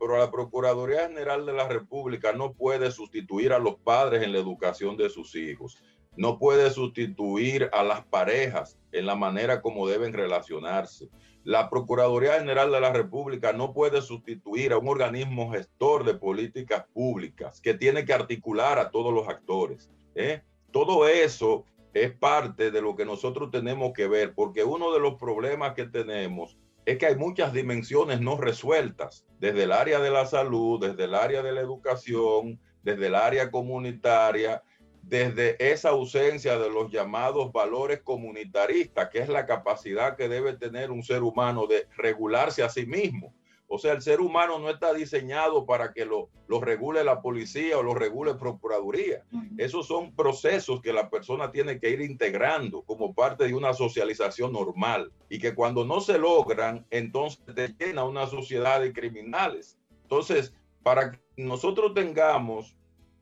Pero 0.00 0.16
la 0.16 0.30
Procuraduría 0.30 1.08
General 1.08 1.44
de 1.44 1.52
la 1.52 1.68
República 1.68 2.32
no 2.32 2.54
puede 2.54 2.90
sustituir 2.90 3.52
a 3.52 3.58
los 3.58 3.76
padres 3.76 4.22
en 4.22 4.32
la 4.32 4.38
educación 4.38 4.96
de 4.96 5.10
sus 5.10 5.34
hijos 5.34 5.82
no 6.18 6.36
puede 6.36 6.70
sustituir 6.70 7.70
a 7.72 7.84
las 7.84 8.04
parejas 8.04 8.76
en 8.90 9.06
la 9.06 9.14
manera 9.14 9.62
como 9.62 9.86
deben 9.86 10.12
relacionarse. 10.12 11.08
La 11.44 11.70
Procuraduría 11.70 12.40
General 12.40 12.72
de 12.72 12.80
la 12.80 12.92
República 12.92 13.52
no 13.52 13.72
puede 13.72 14.02
sustituir 14.02 14.72
a 14.72 14.78
un 14.78 14.88
organismo 14.88 15.52
gestor 15.52 16.04
de 16.04 16.14
políticas 16.14 16.86
públicas 16.92 17.60
que 17.60 17.72
tiene 17.72 18.04
que 18.04 18.12
articular 18.12 18.80
a 18.80 18.90
todos 18.90 19.14
los 19.14 19.28
actores. 19.28 19.90
¿eh? 20.16 20.42
Todo 20.70 21.08
eso 21.08 21.64
es 21.94 22.12
parte 22.12 22.70
de 22.70 22.82
lo 22.82 22.94
que 22.94 23.04
nosotros 23.04 23.50
tenemos 23.50 23.92
que 23.92 24.08
ver, 24.08 24.34
porque 24.34 24.64
uno 24.64 24.92
de 24.92 25.00
los 25.00 25.14
problemas 25.14 25.74
que 25.74 25.86
tenemos 25.86 26.56
es 26.84 26.98
que 26.98 27.06
hay 27.06 27.16
muchas 27.16 27.52
dimensiones 27.52 28.20
no 28.20 28.36
resueltas, 28.38 29.26
desde 29.38 29.64
el 29.64 29.72
área 29.72 29.98
de 29.98 30.10
la 30.10 30.26
salud, 30.26 30.80
desde 30.80 31.04
el 31.04 31.14
área 31.14 31.42
de 31.42 31.52
la 31.52 31.60
educación, 31.60 32.58
desde 32.82 33.08
el 33.08 33.14
área 33.14 33.50
comunitaria, 33.50 34.62
desde 35.02 35.56
esa 35.72 35.90
ausencia 35.90 36.58
de 36.58 36.70
los 36.70 36.90
llamados 36.90 37.52
valores 37.52 38.00
comunitaristas, 38.02 39.08
que 39.10 39.18
es 39.18 39.28
la 39.28 39.46
capacidad 39.46 40.16
que 40.16 40.28
debe 40.28 40.54
tener 40.54 40.90
un 40.90 41.02
ser 41.02 41.22
humano 41.22 41.66
de 41.66 41.86
regularse 41.96 42.62
a 42.62 42.68
sí 42.68 42.86
mismo. 42.86 43.34
O 43.68 43.78
sea, 43.78 43.92
el 43.92 44.00
ser 44.00 44.20
humano 44.20 44.58
no 44.58 44.70
está 44.70 44.94
diseñado 44.94 45.66
para 45.66 45.92
que 45.92 46.06
lo, 46.06 46.30
lo 46.48 46.60
regule 46.60 47.04
la 47.04 47.20
policía 47.20 47.78
o 47.78 47.82
lo 47.82 47.94
regule 47.94 48.34
Procuraduría. 48.34 49.24
Esos 49.58 49.86
son 49.86 50.14
procesos 50.14 50.80
que 50.80 50.92
la 50.92 51.10
persona 51.10 51.52
tiene 51.52 51.78
que 51.78 51.90
ir 51.90 52.00
integrando 52.00 52.82
como 52.82 53.14
parte 53.14 53.46
de 53.46 53.54
una 53.54 53.74
socialización 53.74 54.52
normal 54.52 55.12
y 55.28 55.38
que 55.38 55.54
cuando 55.54 55.84
no 55.84 56.00
se 56.00 56.18
logran, 56.18 56.86
entonces 56.90 57.40
te 57.54 57.68
llena 57.78 58.04
una 58.04 58.26
sociedad 58.26 58.80
de 58.80 58.92
criminales. 58.92 59.78
Entonces, 60.02 60.54
para 60.82 61.10
que 61.10 61.18
nosotros 61.36 61.92
tengamos 61.92 62.74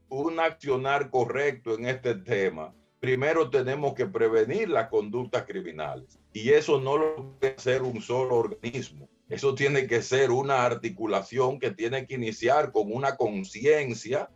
un 0.09 0.39
accionar 0.39 1.11
correcto 1.11 1.75
en 1.75 1.87
este 1.87 2.15
tema, 2.15 2.73
primero 3.01 3.51
tenemos 3.51 3.95
que 3.95 4.07
prevenir 4.07 4.69
las 4.69 4.89
conductas 4.89 5.45
criminales. 5.45 6.21
Y 6.33 6.51
eso 6.51 6.81
no 6.81 6.97
lo 6.97 7.39
puede 7.39 7.55
hacer 7.57 7.83
un 7.83 8.01
solo 8.01 8.37
organismo. 8.37 9.09
Eso 9.29 9.55
tiene 9.55 9.87
que 9.87 10.03
ser 10.03 10.31
una 10.31 10.65
articulación 10.65 11.59
que 11.59 11.73
tiene 11.73 12.07
que 12.07 12.15
iniciar 12.15 12.71
con 12.71 12.93
una 12.93 13.17
conciencia 13.17 14.31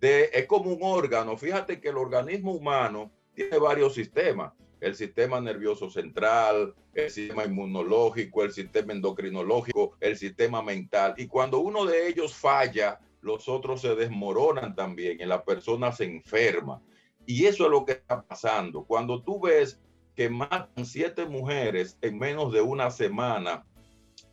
de, 0.00 0.30
es 0.32 0.46
como 0.46 0.72
un 0.72 0.78
órgano. 0.82 1.36
Fíjate 1.36 1.80
que 1.80 1.88
el 1.88 1.96
organismo 1.96 2.52
humano 2.52 3.10
tiene 3.34 3.58
varios 3.58 3.94
sistemas. 3.94 4.52
El 4.80 4.94
sistema 4.94 5.40
nervioso 5.40 5.90
central, 5.90 6.74
el 6.94 7.10
sistema 7.10 7.44
inmunológico, 7.44 8.44
el 8.44 8.52
sistema 8.52 8.92
endocrinológico, 8.92 9.96
el 10.00 10.16
sistema 10.16 10.62
mental. 10.62 11.14
Y 11.16 11.26
cuando 11.26 11.58
uno 11.58 11.84
de 11.84 12.08
ellos 12.08 12.34
falla, 12.34 13.00
los 13.22 13.48
otros 13.48 13.80
se 13.80 13.96
desmoronan 13.96 14.76
también 14.76 15.20
y 15.20 15.24
la 15.24 15.44
persona 15.44 15.90
se 15.90 16.04
enferma. 16.04 16.80
Y 17.24 17.46
eso 17.46 17.64
es 17.64 17.70
lo 17.70 17.84
que 17.84 17.92
está 17.92 18.22
pasando. 18.22 18.84
Cuando 18.84 19.22
tú 19.22 19.40
ves 19.40 19.80
que 20.14 20.28
matan 20.30 20.86
siete 20.86 21.26
mujeres 21.26 21.98
en 22.00 22.18
menos 22.18 22.52
de 22.52 22.60
una 22.60 22.90
semana, 22.90 23.66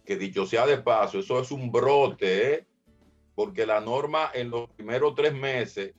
que 0.06 0.18
dicho 0.18 0.46
sea 0.46 0.66
de 0.66 0.78
paso, 0.78 1.20
eso 1.20 1.40
es 1.40 1.52
un 1.52 1.72
brote, 1.72 2.54
¿eh? 2.54 2.68
porque 3.36 3.66
la 3.66 3.80
norma 3.80 4.30
en 4.34 4.50
los 4.50 4.70
primeros 4.70 5.16
tres 5.16 5.34
meses 5.34 5.94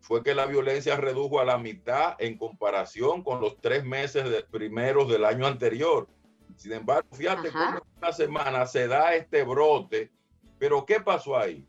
fue 0.00 0.22
que 0.22 0.34
la 0.34 0.46
violencia 0.46 0.96
redujo 0.96 1.40
a 1.40 1.44
la 1.44 1.58
mitad 1.58 2.14
en 2.18 2.36
comparación 2.38 3.22
con 3.22 3.40
los 3.40 3.60
tres 3.60 3.84
meses 3.84 4.28
de 4.30 4.42
primeros 4.42 5.08
del 5.08 5.24
año 5.24 5.46
anterior. 5.46 6.08
Sin 6.56 6.72
embargo, 6.72 7.08
fíjate 7.12 7.50
cómo 7.50 7.78
en 7.78 7.98
una 7.98 8.12
semana 8.12 8.66
se 8.66 8.86
da 8.86 9.14
este 9.14 9.42
brote, 9.42 10.12
pero 10.58 10.86
¿qué 10.86 11.00
pasó 11.00 11.36
ahí? 11.36 11.66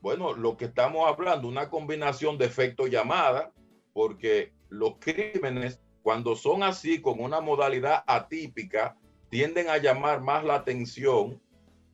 Bueno, 0.00 0.34
lo 0.34 0.56
que 0.56 0.66
estamos 0.66 1.08
hablando, 1.08 1.48
una 1.48 1.68
combinación 1.68 2.38
de 2.38 2.46
efecto 2.46 2.86
llamada, 2.86 3.52
porque 3.92 4.52
los 4.68 4.94
crímenes, 5.00 5.80
cuando 6.02 6.36
son 6.36 6.62
así, 6.62 7.02
con 7.02 7.20
una 7.20 7.40
modalidad 7.40 8.04
atípica, 8.06 8.96
tienden 9.30 9.68
a 9.68 9.78
llamar 9.78 10.20
más 10.20 10.44
la 10.44 10.54
atención 10.54 11.40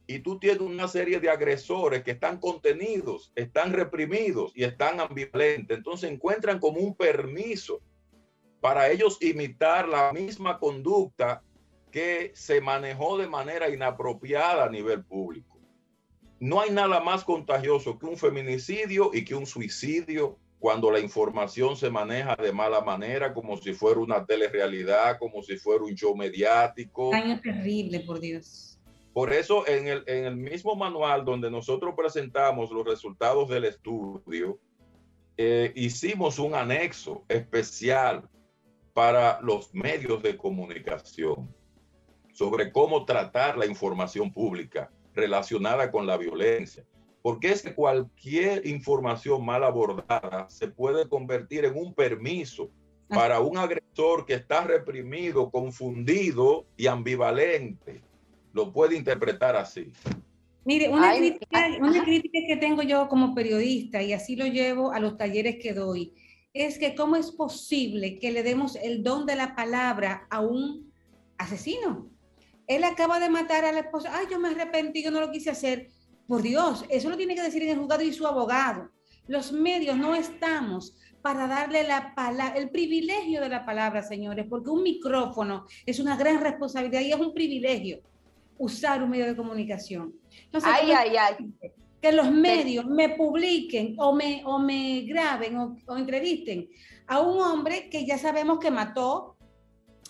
y 0.06 0.18
tú 0.18 0.38
tienes 0.38 0.60
una 0.60 0.86
serie 0.86 1.18
de 1.18 1.30
agresores 1.30 2.02
que 2.02 2.12
están 2.12 2.38
contenidos, 2.38 3.32
están 3.34 3.72
reprimidos 3.72 4.52
y 4.54 4.64
están 4.64 5.00
ambivalentes. 5.00 5.76
Entonces 5.76 6.10
encuentran 6.10 6.58
como 6.58 6.80
un 6.80 6.94
permiso 6.94 7.80
para 8.60 8.90
ellos 8.90 9.18
imitar 9.20 9.88
la 9.88 10.12
misma 10.12 10.58
conducta 10.58 11.42
que 11.90 12.32
se 12.34 12.60
manejó 12.60 13.16
de 13.16 13.28
manera 13.28 13.68
inapropiada 13.68 14.64
a 14.64 14.70
nivel 14.70 15.04
público. 15.04 15.58
No 16.40 16.60
hay 16.60 16.70
nada 16.70 17.00
más 17.00 17.24
contagioso 17.24 17.98
que 17.98 18.06
un 18.06 18.18
feminicidio 18.18 19.10
y 19.14 19.24
que 19.24 19.34
un 19.34 19.46
suicidio 19.46 20.38
cuando 20.64 20.90
la 20.90 20.98
información 20.98 21.76
se 21.76 21.90
maneja 21.90 22.34
de 22.36 22.50
mala 22.50 22.80
manera, 22.80 23.34
como 23.34 23.58
si 23.58 23.74
fuera 23.74 24.00
una 24.00 24.24
telerrealidad, 24.24 25.18
como 25.18 25.42
si 25.42 25.58
fuera 25.58 25.84
un 25.84 25.94
show 25.94 26.16
mediático. 26.16 27.10
Daño 27.10 27.38
terrible, 27.38 28.00
por 28.00 28.18
Dios. 28.18 28.80
Por 29.12 29.30
eso 29.34 29.68
en 29.68 29.88
el, 29.88 30.04
en 30.06 30.24
el 30.24 30.36
mismo 30.36 30.74
manual 30.74 31.22
donde 31.22 31.50
nosotros 31.50 31.92
presentamos 31.94 32.70
los 32.70 32.82
resultados 32.86 33.50
del 33.50 33.66
estudio, 33.66 34.58
eh, 35.36 35.70
hicimos 35.76 36.38
un 36.38 36.54
anexo 36.54 37.26
especial 37.28 38.26
para 38.94 39.42
los 39.42 39.74
medios 39.74 40.22
de 40.22 40.34
comunicación 40.34 41.54
sobre 42.32 42.72
cómo 42.72 43.04
tratar 43.04 43.58
la 43.58 43.66
información 43.66 44.32
pública 44.32 44.90
relacionada 45.14 45.90
con 45.90 46.06
la 46.06 46.16
violencia. 46.16 46.86
Porque 47.24 47.52
es 47.52 47.62
que 47.62 47.74
cualquier 47.74 48.66
información 48.66 49.42
mal 49.42 49.64
abordada 49.64 50.46
se 50.50 50.68
puede 50.68 51.08
convertir 51.08 51.64
en 51.64 51.74
un 51.74 51.94
permiso 51.94 52.68
para 53.08 53.40
un 53.40 53.56
agresor 53.56 54.26
que 54.26 54.34
está 54.34 54.64
reprimido, 54.64 55.50
confundido 55.50 56.66
y 56.76 56.86
ambivalente. 56.86 58.02
Lo 58.52 58.70
puede 58.74 58.94
interpretar 58.94 59.56
así. 59.56 59.90
Mire, 60.66 60.90
una, 60.90 61.16
crítica, 61.16 61.66
una 61.80 62.04
crítica 62.04 62.40
que 62.46 62.56
tengo 62.56 62.82
yo 62.82 63.08
como 63.08 63.34
periodista 63.34 64.02
y 64.02 64.12
así 64.12 64.36
lo 64.36 64.44
llevo 64.44 64.92
a 64.92 65.00
los 65.00 65.16
talleres 65.16 65.56
que 65.62 65.72
doy, 65.72 66.12
es 66.52 66.78
que 66.78 66.94
cómo 66.94 67.16
es 67.16 67.30
posible 67.30 68.18
que 68.18 68.32
le 68.32 68.42
demos 68.42 68.76
el 68.76 69.02
don 69.02 69.24
de 69.24 69.36
la 69.36 69.56
palabra 69.56 70.26
a 70.28 70.40
un 70.40 70.92
asesino 71.38 72.10
él 72.66 72.84
acaba 72.84 73.20
de 73.20 73.28
matar 73.28 73.64
a 73.64 73.72
la 73.72 73.80
esposa, 73.80 74.10
ay, 74.12 74.26
yo 74.30 74.38
me 74.38 74.48
arrepentí, 74.48 75.02
yo 75.02 75.10
no 75.10 75.20
lo 75.20 75.30
quise 75.30 75.50
hacer. 75.50 75.90
Por 76.26 76.42
Dios, 76.42 76.84
eso 76.88 77.08
lo 77.10 77.16
tiene 77.16 77.34
que 77.34 77.42
decir 77.42 77.62
el 77.62 77.78
juzgado 77.78 78.02
y 78.02 78.12
su 78.12 78.26
abogado. 78.26 78.90
Los 79.26 79.52
medios 79.52 79.96
no 79.96 80.14
estamos 80.14 80.96
para 81.22 81.46
darle 81.46 81.84
la 81.84 82.14
palabra, 82.14 82.56
el 82.58 82.70
privilegio 82.70 83.40
de 83.40 83.48
la 83.48 83.64
palabra, 83.64 84.02
señores, 84.02 84.46
porque 84.48 84.70
un 84.70 84.82
micrófono 84.82 85.64
es 85.86 85.98
una 85.98 86.16
gran 86.16 86.40
responsabilidad 86.42 87.00
y 87.00 87.12
es 87.12 87.20
un 87.20 87.32
privilegio 87.32 88.00
usar 88.58 89.02
un 89.02 89.10
medio 89.10 89.26
de 89.26 89.36
comunicación. 89.36 90.14
Entonces, 90.44 90.70
Ay, 90.72 90.86
que- 90.86 90.94
ay, 90.94 91.16
ay. 91.16 91.36
que 92.00 92.12
los 92.12 92.30
medios 92.30 92.84
me 92.86 93.08
publiquen 93.10 93.94
o 93.98 94.14
me, 94.14 94.42
o 94.44 94.58
me 94.58 95.00
graben 95.02 95.56
o, 95.56 95.76
o 95.86 95.96
entrevisten 95.96 96.68
a 97.06 97.20
un 97.20 97.40
hombre 97.40 97.88
que 97.88 98.04
ya 98.06 98.18
sabemos 98.18 98.58
que 98.58 98.70
mató 98.70 99.36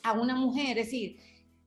a 0.03 0.13
una 0.13 0.35
mujer. 0.35 0.79
Es 0.79 0.87
decir, 0.87 1.17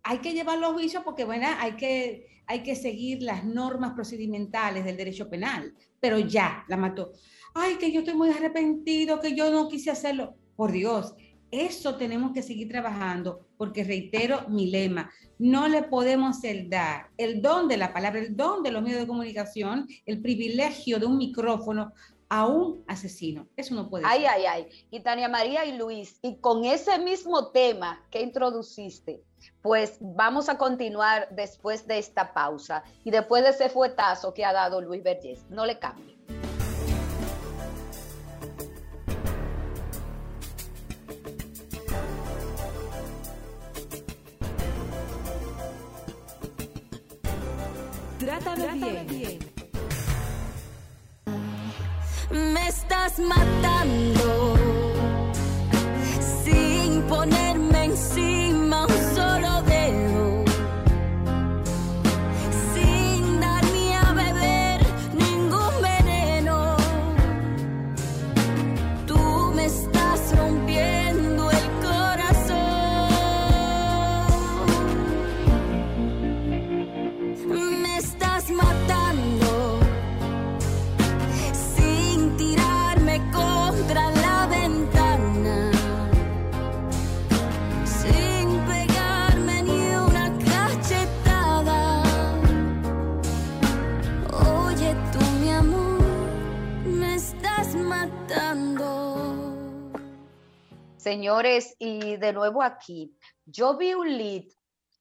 hay 0.04 0.20
que 0.20 0.34
llevarlo 0.34 0.68
a 0.68 0.74
juicio 0.74 1.02
porque, 1.04 1.24
bueno, 1.24 1.48
hay 1.60 1.78
que, 1.78 2.37
hay 2.48 2.64
que 2.64 2.76
seguir 2.76 3.22
las 3.22 3.44
normas 3.44 3.94
procedimentales 3.94 4.86
del 4.86 4.98
derecho 4.98 5.30
penal, 5.30 5.74
pero 6.00 6.18
ya 6.18 6.64
la 6.68 6.78
mató. 6.78 7.12
Ay, 7.54 7.76
que 7.76 7.92
yo 7.92 8.00
estoy 8.00 8.16
muy 8.16 8.30
arrepentido, 8.30 9.20
que 9.20 9.36
yo 9.36 9.52
no 9.52 9.68
quise 9.68 9.92
hacerlo. 9.92 10.36
Por 10.56 10.72
Dios, 10.72 11.14
eso 11.52 11.96
tenemos 11.96 12.34
que 12.34 12.42
seguir 12.42 12.68
trabajando, 12.68 13.48
porque 13.58 13.84
reitero 13.84 14.50
mi 14.50 14.70
lema, 14.70 15.10
no 15.40 15.68
le 15.68 15.84
podemos 15.84 16.42
dar 16.68 17.10
el 17.18 17.42
don 17.42 17.68
de 17.68 17.78
la 17.78 17.94
palabra, 17.94 18.20
el 18.20 18.36
don 18.36 18.64
de 18.64 18.72
los 18.72 18.82
medios 18.82 19.02
de 19.02 19.08
comunicación, 19.08 19.88
el 20.06 20.22
privilegio 20.22 21.00
de 21.00 21.06
un 21.06 21.18
micrófono 21.18 21.94
a 22.30 22.46
un 22.48 22.84
asesino. 22.88 23.48
Eso 23.56 23.76
no 23.76 23.90
puede 23.90 24.06
Ay, 24.06 24.22
ser. 24.22 24.30
ay, 24.30 24.46
ay. 24.46 24.68
Y 24.92 25.00
Tania 25.02 25.30
María 25.30 25.66
y 25.66 25.78
Luis, 25.78 26.20
y 26.22 26.38
con 26.38 26.66
ese 26.66 27.00
mismo 27.00 27.52
tema 27.52 28.04
que 28.12 28.22
introduciste, 28.22 29.24
pues 29.62 29.98
vamos 30.02 30.50
a 30.50 30.58
continuar 30.58 31.30
después 31.32 31.88
de 31.88 32.00
esta 32.00 32.34
pausa 32.34 32.84
y 33.04 33.12
después 33.12 33.44
de 33.44 33.52
ese 33.52 33.70
fuetazo 33.70 34.34
que 34.34 34.44
ha 34.46 34.54
dado 34.54 34.82
Luis 34.82 35.04
Vergés. 35.04 35.46
No 35.50 35.66
le 35.66 35.80
cambie. 35.80 36.18
Matando 53.20 54.17
Señores, 101.08 101.74
y 101.80 102.18
de 102.18 102.34
nuevo 102.34 102.62
aquí, 102.62 103.16
yo 103.46 103.78
vi 103.78 103.94
un 103.94 104.18
lead 104.18 104.44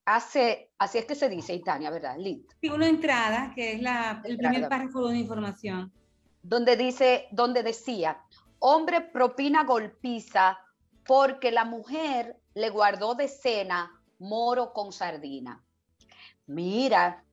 hace, 0.04 0.70
así 0.78 0.98
es 0.98 1.04
que 1.04 1.16
se 1.16 1.28
dice, 1.28 1.58
Tania, 1.58 1.90
¿verdad? 1.90 2.16
Lead. 2.16 2.42
Y 2.60 2.68
una 2.68 2.88
entrada, 2.88 3.50
que 3.52 3.72
es 3.72 3.82
la, 3.82 4.22
el 4.24 4.36
primer 4.36 4.68
párrafo 4.68 5.00
de 5.00 5.06
una 5.06 5.18
información. 5.18 5.92
donde 6.44 6.76
dice, 6.76 7.26
donde 7.32 7.64
decía, 7.64 8.22
hombre 8.60 9.00
propina 9.00 9.64
golpiza 9.64 10.60
porque 11.04 11.50
la 11.50 11.64
mujer 11.64 12.36
le 12.54 12.70
guardó 12.70 13.16
de 13.16 13.26
cena 13.26 13.90
moro 14.20 14.72
con 14.72 14.92
sardina. 14.92 15.60
Mira, 16.46 17.24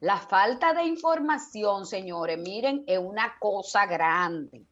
la 0.00 0.18
falta 0.18 0.74
de 0.74 0.84
información, 0.84 1.86
señores, 1.86 2.38
miren, 2.38 2.84
es 2.86 2.98
una 2.98 3.38
cosa 3.38 3.86
grande. 3.86 4.66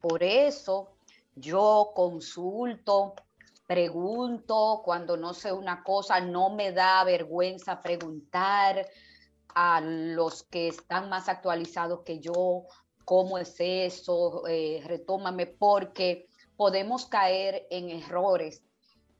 Por 0.00 0.22
eso 0.22 0.95
yo 1.36 1.92
consulto, 1.94 3.14
pregunto, 3.66 4.80
cuando 4.84 5.16
no 5.16 5.34
sé 5.34 5.52
una 5.52 5.82
cosa, 5.82 6.20
no 6.20 6.50
me 6.50 6.72
da 6.72 7.04
vergüenza 7.04 7.82
preguntar 7.82 8.88
a 9.54 9.80
los 9.80 10.42
que 10.44 10.68
están 10.68 11.08
más 11.08 11.28
actualizados 11.28 12.00
que 12.04 12.20
yo, 12.20 12.64
cómo 13.04 13.38
es 13.38 13.54
eso, 13.58 14.46
eh, 14.48 14.82
retómame, 14.84 15.46
porque 15.46 16.28
podemos 16.56 17.06
caer 17.06 17.66
en 17.70 17.90
errores, 17.90 18.64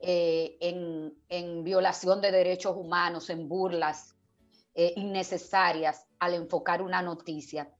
eh, 0.00 0.56
en, 0.60 1.14
en 1.28 1.64
violación 1.64 2.20
de 2.20 2.32
derechos 2.32 2.76
humanos, 2.76 3.30
en 3.30 3.48
burlas 3.48 4.14
eh, 4.74 4.92
innecesarias 4.96 6.06
al 6.18 6.34
enfocar 6.34 6.82
una 6.82 7.02
noticia. 7.02 7.70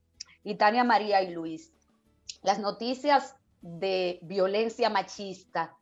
Y 0.45 0.55
Tania 0.57 0.85
María 0.85 1.23
y 1.23 1.31
Luis, 1.31 1.73
las 2.43 2.59
noticias 2.59 3.35
de 3.67 4.21
violencia 4.23 4.89
machista 4.89 5.77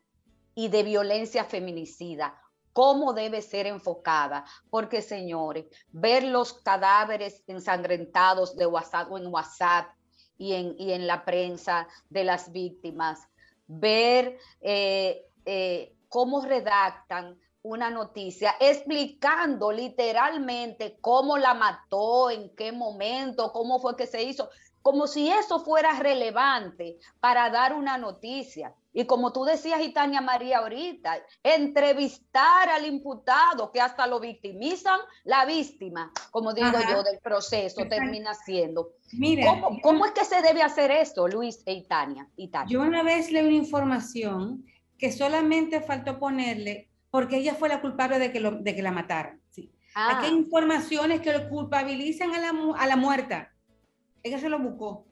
y 0.54 0.68
de 0.68 0.82
violencia 0.82 1.44
feminicida, 1.44 2.40
cómo 2.72 3.12
debe 3.12 3.42
ser 3.42 3.66
enfocada, 3.66 4.44
porque 4.70 5.02
señores, 5.02 5.66
ver 5.92 6.24
los 6.24 6.54
cadáveres 6.54 7.42
ensangrentados 7.46 8.56
de 8.56 8.66
WhatsApp 8.66 9.12
o 9.12 9.18
en 9.18 9.26
WhatsApp 9.26 9.90
y 10.38 10.54
en, 10.54 10.74
y 10.78 10.92
en 10.92 11.06
la 11.06 11.24
prensa 11.24 11.86
de 12.08 12.24
las 12.24 12.50
víctimas, 12.52 13.28
ver 13.66 14.38
eh, 14.60 15.26
eh, 15.44 15.94
cómo 16.08 16.40
redactan 16.40 17.38
una 17.62 17.90
noticia 17.90 18.54
explicando 18.60 19.72
literalmente 19.72 20.98
cómo 21.00 21.38
la 21.38 21.54
mató, 21.54 22.30
en 22.30 22.54
qué 22.54 22.72
momento, 22.72 23.52
cómo 23.52 23.78
fue 23.78 23.96
que 23.96 24.06
se 24.06 24.22
hizo, 24.22 24.50
como 24.84 25.06
si 25.06 25.30
eso 25.30 25.60
fuera 25.60 25.98
relevante 25.98 26.98
para 27.18 27.48
dar 27.48 27.72
una 27.72 27.96
noticia. 27.96 28.74
Y 28.92 29.06
como 29.06 29.32
tú 29.32 29.44
decías, 29.44 29.80
y 29.80 29.94
Tania 29.94 30.20
María 30.20 30.58
ahorita, 30.58 31.16
entrevistar 31.42 32.68
al 32.68 32.84
imputado, 32.86 33.72
que 33.72 33.80
hasta 33.80 34.06
lo 34.06 34.20
victimizan, 34.20 35.00
la 35.24 35.46
víctima, 35.46 36.12
como 36.30 36.52
digo 36.52 36.66
Ajá. 36.76 36.92
yo, 36.92 37.02
del 37.02 37.18
proceso, 37.18 37.86
termina 37.88 38.34
siendo. 38.34 38.90
Mira, 39.14 39.46
¿Cómo, 39.46 39.80
cómo 39.80 40.04
es 40.04 40.12
que 40.12 40.24
se 40.26 40.42
debe 40.42 40.62
hacer 40.62 40.90
esto, 40.90 41.26
Luis 41.28 41.62
e 41.64 41.82
Tania? 41.88 42.28
Y 42.36 42.48
Tania? 42.48 42.70
yo 42.70 42.82
una 42.82 43.02
vez 43.02 43.30
leí 43.32 43.42
una 43.46 43.56
información 43.56 44.66
que 44.98 45.10
solamente 45.10 45.80
faltó 45.80 46.18
ponerle 46.18 46.90
porque 47.10 47.38
ella 47.38 47.54
fue 47.54 47.70
la 47.70 47.80
culpable 47.80 48.18
de 48.18 48.30
que, 48.32 48.40
lo- 48.40 48.60
de 48.60 48.76
que 48.76 48.82
la 48.82 48.92
mataran. 48.92 49.40
Sí. 49.48 49.72
Ah, 49.94 50.18
Aquí 50.18 50.26
hay 50.26 50.32
informaciones 50.34 51.22
que 51.22 51.32
lo 51.32 51.48
culpabilizan 51.48 52.34
a 52.34 52.38
la, 52.38 52.52
a 52.76 52.86
la 52.86 52.96
muerta. 52.96 53.50
Ella 54.24 54.40
se 54.40 54.48
lo 54.48 54.58
buscó. 54.58 55.06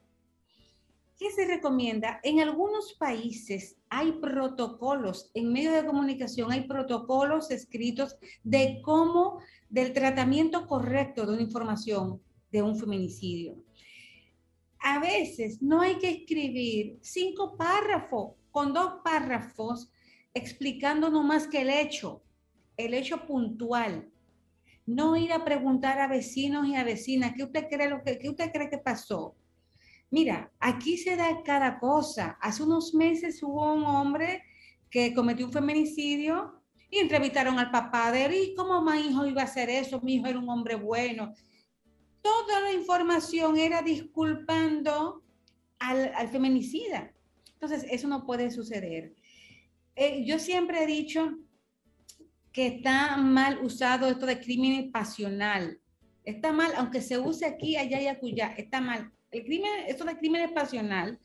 ¿Qué 1.19 1.31
se 1.31 1.47
recomienda? 1.47 2.19
En 2.25 2.41
algunos 2.41 2.95
países 2.95 3.77
hay 3.89 4.13
protocolos, 4.13 5.31
en 5.35 5.53
medios 5.53 5.75
de 5.75 5.87
comunicación 5.87 6.51
hay 6.51 6.63
protocolos 6.63 7.53
escritos 7.53 8.17
de 8.43 8.81
cómo, 8.83 9.39
del 9.69 9.93
tratamiento 9.93 10.67
correcto 10.67 11.25
de 11.25 11.35
una 11.35 11.43
información 11.43 12.21
de 12.51 12.63
un 12.63 12.77
feminicidio. 12.77 13.55
A 14.81 14.99
veces 14.99 15.63
no 15.63 15.81
hay 15.81 15.99
que 15.99 16.11
escribir 16.11 16.99
cinco 17.03 17.57
párrafos, 17.57 18.33
con 18.51 18.73
dos 18.73 18.95
párrafos 19.05 19.93
explicando 20.35 21.09
no 21.09 21.23
más 21.23 21.47
que 21.47 21.61
el 21.61 21.71
hecho, 21.71 22.23
el 22.77 22.95
hecho 22.95 23.27
puntual. 23.27 24.12
No 24.87 25.17
ir 25.17 25.33
a 25.33 25.45
preguntar 25.45 26.01
a 26.01 26.09
vecinos 26.09 26.67
y 26.67 26.75
a 26.75 26.85
vecinas, 26.85 27.33
¿qué 27.37 27.45
usted 27.45 27.69
cree, 27.71 27.89
lo 27.89 28.03
que, 28.03 28.19
qué 28.19 28.29
usted 28.29 28.51
cree 28.53 28.69
que 28.69 28.79
pasó? 28.79 29.37
Mira, 30.11 30.53
aquí 30.59 30.99
se 30.99 31.17
da 31.17 31.43
cada 31.43 31.79
cosa. 31.79 32.37
Hace 32.41 32.63
unos 32.63 32.93
meses 32.93 33.43
hubo 33.43 33.73
un 33.73 33.85
hombre 33.85 34.43
que 34.91 35.15
cometió 35.15 35.47
un 35.47 35.53
feminicidio 35.53 36.63
y 36.91 36.99
entrevistaron 36.99 37.59
al 37.59 37.71
papá 37.71 38.13
de 38.13 38.27
él. 38.27 38.35
¿Y 38.35 38.55
cómo 38.55 38.83
mi 38.83 38.99
hijo 39.01 39.25
iba 39.25 39.41
a 39.41 39.47
hacer 39.47 39.71
eso? 39.71 40.01
Mi 40.03 40.17
hijo 40.17 40.27
era 40.27 40.39
un 40.39 40.49
hombre 40.51 40.75
bueno. 40.75 41.33
Toda 42.21 42.61
la 42.61 42.73
información 42.73 43.57
era 43.57 43.81
disculpando 43.81 45.23
al, 45.79 46.13
al 46.15 46.29
feminicida. 46.29 47.13
Entonces, 47.55 47.87
eso 47.89 48.09
no 48.09 48.27
puede 48.27 48.51
suceder. 48.51 49.15
Eh, 49.95 50.25
yo 50.27 50.39
siempre 50.39 50.83
he 50.83 50.87
dicho 50.87 51.39
que 52.53 52.67
está 52.67 53.17
mal 53.17 53.59
usado 53.65 54.09
esto 54.09 54.27
de 54.27 54.41
crimen 54.41 54.93
pasional. 54.93 55.81
Está 56.25 56.53
mal, 56.53 56.73
aunque 56.77 57.01
se 57.01 57.19
use 57.19 57.47
aquí, 57.47 57.77
allá 57.77 58.01
y 58.01 58.07
acullá, 58.07 58.55
está 58.57 58.81
mal. 58.81 59.11
El 59.31 59.45
crimen, 59.45 59.71
esto 59.89 60.05
de 60.05 60.17
crimen 60.17 60.53
pasional 60.55 61.19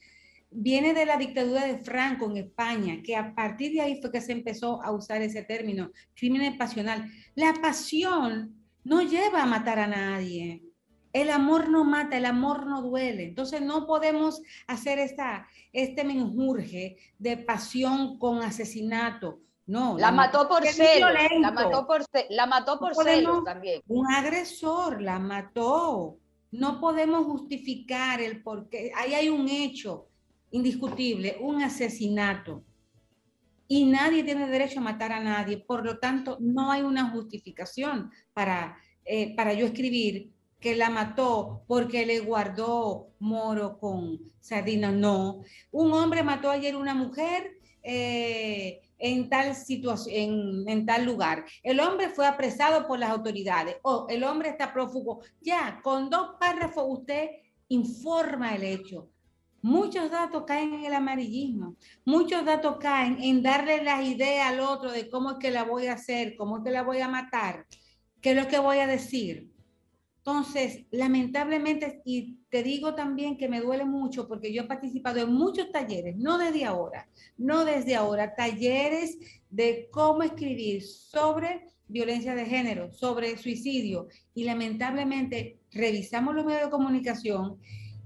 viene 0.49 0.93
de 0.93 1.05
la 1.05 1.17
dictadura 1.17 1.65
de 1.65 1.77
Franco 1.79 2.29
en 2.31 2.37
España, 2.37 3.01
que 3.03 3.15
a 3.15 3.35
partir 3.35 3.73
de 3.73 3.81
ahí 3.81 3.99
fue 4.01 4.11
que 4.11 4.21
se 4.21 4.31
empezó 4.31 4.81
a 4.81 4.91
usar 4.91 5.21
ese 5.21 5.43
término, 5.43 5.91
crimen 6.15 6.57
pasional. 6.57 7.11
La 7.35 7.53
pasión 7.61 8.55
no 8.83 9.01
lleva 9.01 9.43
a 9.43 9.45
matar 9.45 9.79
a 9.79 9.87
nadie. 9.87 10.63
El 11.11 11.29
amor 11.29 11.69
no 11.69 11.83
mata, 11.83 12.17
el 12.17 12.25
amor 12.25 12.65
no 12.67 12.81
duele. 12.81 13.25
Entonces 13.25 13.61
no 13.61 13.85
podemos 13.85 14.41
hacer 14.67 14.99
esta, 14.99 15.47
este 15.73 16.03
menjurje 16.03 16.97
de 17.17 17.37
pasión 17.37 18.17
con 18.17 18.41
asesinato. 18.41 19.41
No, 19.67 19.97
la, 19.97 20.13
mató 20.13 20.47
por 20.47 20.65
celos, 20.65 21.11
la 21.41 21.51
mató 21.51 21.85
por, 21.85 22.05
la 22.29 22.45
mató 22.45 22.79
por 22.79 22.95
celos 22.95 23.43
también. 23.43 23.81
Un 23.87 24.09
agresor 24.09 25.01
la 25.01 25.19
mató. 25.19 26.17
No 26.51 26.79
podemos 26.79 27.25
justificar 27.25 28.21
el 28.21 28.41
porqué. 28.41 28.93
Ahí 28.95 29.13
hay 29.13 29.27
un 29.27 29.49
hecho 29.49 30.07
indiscutible, 30.51 31.37
un 31.41 31.61
asesinato. 31.61 32.63
Y 33.67 33.83
nadie 33.85 34.23
tiene 34.23 34.47
derecho 34.47 34.79
a 34.79 34.83
matar 34.83 35.11
a 35.11 35.19
nadie. 35.19 35.57
Por 35.57 35.83
lo 35.83 35.99
tanto, 35.99 36.37
no 36.39 36.71
hay 36.71 36.83
una 36.83 37.09
justificación 37.09 38.09
para, 38.33 38.77
eh, 39.03 39.35
para 39.35 39.51
yo 39.51 39.65
escribir 39.65 40.31
que 40.61 40.77
la 40.77 40.89
mató 40.89 41.63
porque 41.67 42.05
le 42.05 42.21
guardó 42.21 43.09
moro 43.19 43.77
con 43.79 44.19
sardina. 44.39 44.91
No. 44.91 45.43
Un 45.71 45.91
hombre 45.91 46.23
mató 46.23 46.49
ayer 46.49 46.77
una 46.77 46.93
mujer. 46.95 47.59
Eh, 47.83 48.81
en 48.99 49.29
tal 49.29 49.55
situación, 49.55 50.67
en, 50.67 50.85
tal 50.85 51.05
lugar. 51.05 51.45
El 51.63 51.79
hombre 51.79 52.09
fue 52.09 52.25
apresado 52.25 52.87
por 52.87 52.99
las 52.99 53.11
autoridades 53.11 53.77
o 53.83 54.07
el 54.09 54.23
hombre 54.23 54.49
está 54.49 54.73
prófugo. 54.73 55.21
Ya, 55.41 55.79
con 55.83 56.09
dos 56.09 56.35
párrafos 56.39 56.85
usted 56.87 57.29
informa 57.69 58.55
el 58.55 58.63
hecho. 58.63 59.09
Muchos 59.61 60.11
datos 60.11 60.43
caen 60.45 60.75
en 60.75 60.85
el 60.85 60.93
amarillismo, 60.93 61.75
muchos 62.05 62.45
datos 62.45 62.77
caen 62.77 63.17
en 63.21 63.41
darle 63.41 63.83
las 63.83 64.05
ideas 64.05 64.47
al 64.47 64.59
otro 64.59 64.91
de 64.91 65.09
cómo 65.09 65.31
es 65.31 65.37
que 65.39 65.51
la 65.51 65.63
voy 65.63 65.87
a 65.87 65.93
hacer, 65.93 66.35
cómo 66.37 66.57
es 66.57 66.63
que 66.63 66.71
la 66.71 66.83
voy 66.83 66.99
a 66.99 67.07
matar, 67.07 67.65
qué 68.21 68.31
es 68.31 68.35
lo 68.37 68.47
que 68.47 68.59
voy 68.59 68.77
a 68.77 68.87
decir. 68.87 69.49
Entonces, 70.27 70.83
lamentablemente, 70.91 72.01
y 72.03 72.39
te 72.49 72.61
digo 72.61 72.95
también 72.95 73.37
que 73.37 73.47
me 73.47 73.61
duele 73.61 73.85
mucho 73.85 74.27
porque 74.27 74.51
yo 74.51 74.63
he 74.63 74.67
participado 74.67 75.21
en 75.21 75.31
muchos 75.31 75.71
talleres, 75.71 76.17
no 76.17 76.37
desde 76.37 76.65
ahora, 76.65 77.07
no 77.37 77.63
desde 77.63 77.95
ahora, 77.95 78.35
talleres 78.35 79.17
de 79.49 79.87
cómo 79.89 80.23
escribir 80.23 80.83
sobre 80.83 81.67
violencia 81.87 82.35
de 82.35 82.45
género, 82.45 82.91
sobre 82.91 83.37
suicidio, 83.37 84.09
y 84.33 84.43
lamentablemente 84.43 85.61
revisamos 85.71 86.35
los 86.35 86.45
medios 86.45 86.65
de 86.65 86.71
comunicación 86.71 87.57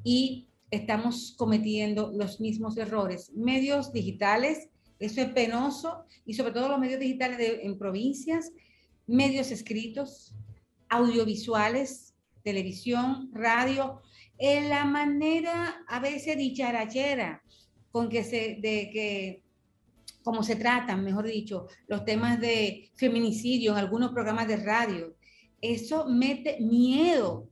y 0.03 0.45
estamos 0.69 1.33
cometiendo 1.35 2.11
los 2.13 2.39
mismos 2.39 2.77
errores. 2.77 3.31
Medios 3.33 3.91
digitales, 3.91 4.69
eso 4.99 5.21
es 5.21 5.29
penoso, 5.29 6.05
y 6.23 6.35
sobre 6.35 6.51
todo 6.51 6.69
los 6.69 6.79
medios 6.79 6.99
digitales 6.99 7.61
en 7.63 7.79
provincias, 7.79 8.51
medios 9.07 9.49
escritos, 9.49 10.35
audiovisuales, 10.87 12.10
televisión, 12.43 13.29
radio, 13.33 14.01
en 14.37 14.69
la 14.69 14.85
manera 14.85 15.83
a 15.87 15.99
veces 15.99 16.37
dicharachera 16.37 17.43
con 17.91 18.09
que 18.09 18.23
se, 18.23 18.57
de 18.59 18.89
que, 18.91 19.43
como 20.23 20.43
se 20.43 20.55
tratan, 20.55 21.03
mejor 21.03 21.27
dicho, 21.27 21.67
los 21.87 22.05
temas 22.05 22.39
de 22.39 22.89
feminicidio 22.95 23.73
en 23.73 23.77
algunos 23.77 24.11
programas 24.11 24.47
de 24.47 24.57
radio. 24.57 25.15
Eso 25.61 26.07
mete 26.07 26.59
miedo. 26.59 27.47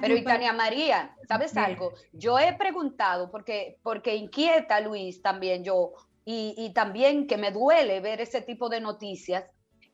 Pero 0.00 0.16
Itania 0.16 0.52
María, 0.52 1.14
¿sabes 1.28 1.56
algo? 1.56 1.92
Yo 2.12 2.38
he 2.38 2.54
preguntado, 2.54 3.30
porque, 3.30 3.78
porque 3.82 4.16
inquieta 4.16 4.80
Luis 4.80 5.22
también 5.22 5.62
yo, 5.62 5.92
y, 6.24 6.54
y 6.56 6.72
también 6.72 7.26
que 7.26 7.36
me 7.36 7.52
duele 7.52 8.00
ver 8.00 8.20
ese 8.20 8.40
tipo 8.40 8.68
de 8.68 8.80
noticias, 8.80 9.44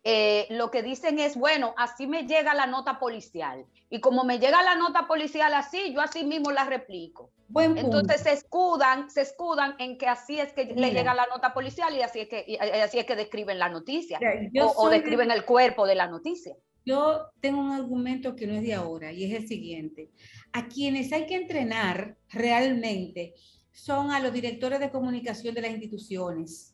eh, 0.07 0.47
lo 0.51 0.71
que 0.71 0.83
dicen 0.83 1.19
es, 1.19 1.35
bueno, 1.35 1.75
así 1.79 2.07
me 2.07 2.27
llega 2.27 2.53
la 2.53 2.67
nota 2.67 2.99
policial. 2.99 3.65
Y 3.89 4.01
como 4.01 4.25
me 4.25 4.39
llega 4.39 4.63
la 4.63 4.75
nota 4.75 5.07
policial 5.07 5.55
así, 5.55 5.95
yo 5.95 6.03
así 6.03 6.25
mismo 6.25 6.53
la 6.53 6.65
replico. 6.65 7.31
Entonces 7.57 8.23
se 8.23 8.33
escudan, 8.33 9.09
se 9.11 9.23
escudan 9.23 9.77
en 9.79 9.97
que 9.97 10.07
así 10.07 10.39
es 10.39 10.53
que 10.53 10.67
le 10.67 10.91
llega 10.91 11.15
la 11.15 11.27
nota 11.27 11.55
policial 11.55 11.95
y 11.95 12.03
así 12.03 12.21
es 12.21 12.29
que, 12.29 12.59
así 12.83 12.99
es 12.99 13.07
que 13.07 13.17
describen 13.17 13.59
la 13.59 13.69
noticia 13.69 14.19
o, 14.77 14.89
describen 14.89 15.31
el 15.31 15.45
cuerpo 15.45 15.87
de 15.87 15.95
la 15.95 16.09
noticia. 16.09 16.55
Yo 16.85 17.31
tengo 17.41 17.61
un 17.61 17.73
argumento 17.73 18.37
que 18.37 18.47
no 18.47 18.55
es 18.55 18.63
de 18.63 18.75
ahora 18.75 19.11
y 19.13 19.25
es 19.25 19.41
el 19.41 19.49
siguiente. 19.49 20.11
A 20.53 20.69
quienes 20.69 21.13
hay 21.13 21.27
que 21.27 21.37
entrenar 21.37 22.17
realmente 22.29 23.35
son 23.73 24.11
a 24.11 24.21
los 24.21 24.33
directores 24.33 24.81
de 24.81 24.91
comunicación 24.91 25.55
de 25.55 25.63
las 25.63 25.71
instituciones, 25.71 26.74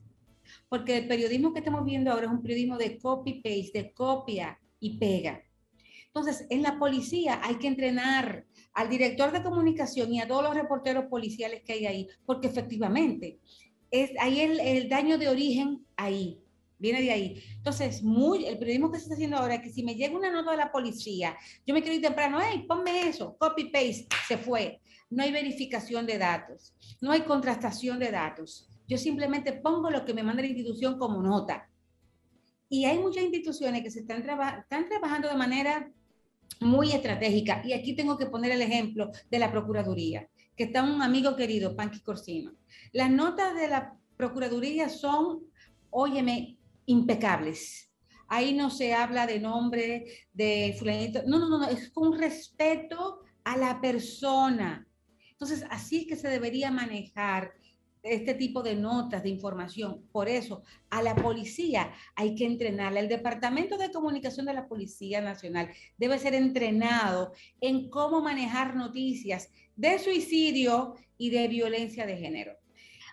porque 0.70 0.98
el 0.98 1.08
periodismo 1.08 1.52
que 1.52 1.58
estamos 1.58 1.84
viendo 1.84 2.12
ahora 2.12 2.26
es 2.26 2.32
un 2.32 2.40
periodismo 2.40 2.78
de 2.78 2.96
copy-paste, 2.96 3.72
de 3.74 3.92
copia 3.92 4.58
y 4.78 4.98
pega. 4.98 5.42
Entonces, 6.06 6.46
en 6.48 6.62
la 6.62 6.78
policía 6.78 7.40
hay 7.42 7.56
que 7.56 7.66
entrenar 7.66 8.46
al 8.72 8.88
director 8.88 9.32
de 9.32 9.42
comunicación 9.42 10.14
y 10.14 10.20
a 10.20 10.28
todos 10.28 10.44
los 10.44 10.54
reporteros 10.54 11.06
policiales 11.06 11.62
que 11.64 11.72
hay 11.72 11.86
ahí, 11.86 12.08
porque 12.24 12.46
efectivamente, 12.46 13.40
es 13.90 14.12
ahí 14.20 14.40
el, 14.40 14.60
el 14.60 14.88
daño 14.88 15.18
de 15.18 15.28
origen 15.28 15.84
ahí, 15.96 16.40
viene 16.78 17.02
de 17.02 17.10
ahí. 17.10 17.42
Entonces, 17.56 18.04
muy, 18.04 18.46
el 18.46 18.56
periodismo 18.56 18.92
que 18.92 18.98
se 18.98 19.04
está 19.04 19.14
haciendo 19.14 19.38
ahora 19.38 19.56
es 19.56 19.62
que 19.62 19.70
si 19.70 19.82
me 19.82 19.96
llega 19.96 20.16
una 20.16 20.30
nota 20.30 20.52
de 20.52 20.56
la 20.56 20.70
policía, 20.70 21.36
yo 21.66 21.74
me 21.74 21.82
quiero 21.82 21.96
ir 21.96 22.02
temprano, 22.02 22.38
hey, 22.40 22.64
ponme 22.68 23.08
eso, 23.08 23.36
copy-paste, 23.38 24.06
se 24.28 24.38
fue. 24.38 24.80
No 25.10 25.24
hay 25.24 25.32
verificación 25.32 26.06
de 26.06 26.18
datos, 26.18 26.76
no 27.00 27.10
hay 27.10 27.22
contrastación 27.22 27.98
de 27.98 28.12
datos. 28.12 28.69
Yo 28.90 28.98
simplemente 28.98 29.52
pongo 29.52 29.88
lo 29.88 30.04
que 30.04 30.12
me 30.12 30.24
manda 30.24 30.42
la 30.42 30.48
institución 30.48 30.98
como 30.98 31.22
nota. 31.22 31.70
Y 32.68 32.86
hay 32.86 32.98
muchas 32.98 33.22
instituciones 33.22 33.84
que 33.84 33.90
se 33.90 34.00
están, 34.00 34.18
están 34.18 34.88
trabajando 34.88 35.28
de 35.28 35.36
manera 35.36 35.92
muy 36.60 36.90
estratégica. 36.90 37.62
Y 37.64 37.72
aquí 37.72 37.94
tengo 37.94 38.18
que 38.18 38.26
poner 38.26 38.50
el 38.50 38.62
ejemplo 38.62 39.12
de 39.30 39.38
la 39.38 39.52
Procuraduría, 39.52 40.28
que 40.56 40.64
está 40.64 40.82
un 40.82 41.02
amigo 41.02 41.36
querido, 41.36 41.76
Panqui 41.76 42.00
Corsino. 42.00 42.52
Las 42.92 43.12
notas 43.12 43.54
de 43.54 43.68
la 43.68 43.96
Procuraduría 44.16 44.88
son, 44.88 45.44
óyeme, 45.90 46.58
impecables. 46.86 47.92
Ahí 48.26 48.54
no 48.54 48.70
se 48.70 48.92
habla 48.92 49.24
de 49.24 49.38
nombre, 49.38 50.26
de 50.32 50.74
fulanito. 50.76 51.22
No, 51.26 51.38
no, 51.38 51.48
no, 51.48 51.68
es 51.68 51.90
con 51.90 52.18
respeto 52.18 53.20
a 53.44 53.56
la 53.56 53.80
persona. 53.80 54.84
Entonces, 55.30 55.64
así 55.70 55.98
es 55.98 56.06
que 56.08 56.16
se 56.16 56.28
debería 56.28 56.72
manejar 56.72 57.52
este 58.02 58.34
tipo 58.34 58.62
de 58.62 58.74
notas, 58.74 59.22
de 59.22 59.28
información. 59.28 60.02
Por 60.12 60.28
eso, 60.28 60.62
a 60.90 61.02
la 61.02 61.14
policía 61.14 61.92
hay 62.14 62.34
que 62.34 62.46
entrenarla. 62.46 63.00
El 63.00 63.08
Departamento 63.08 63.76
de 63.76 63.90
Comunicación 63.90 64.46
de 64.46 64.54
la 64.54 64.68
Policía 64.68 65.20
Nacional 65.20 65.70
debe 65.98 66.18
ser 66.18 66.34
entrenado 66.34 67.32
en 67.60 67.90
cómo 67.90 68.20
manejar 68.20 68.74
noticias 68.76 69.50
de 69.76 69.98
suicidio 69.98 70.94
y 71.18 71.30
de 71.30 71.48
violencia 71.48 72.06
de 72.06 72.16
género. 72.16 72.52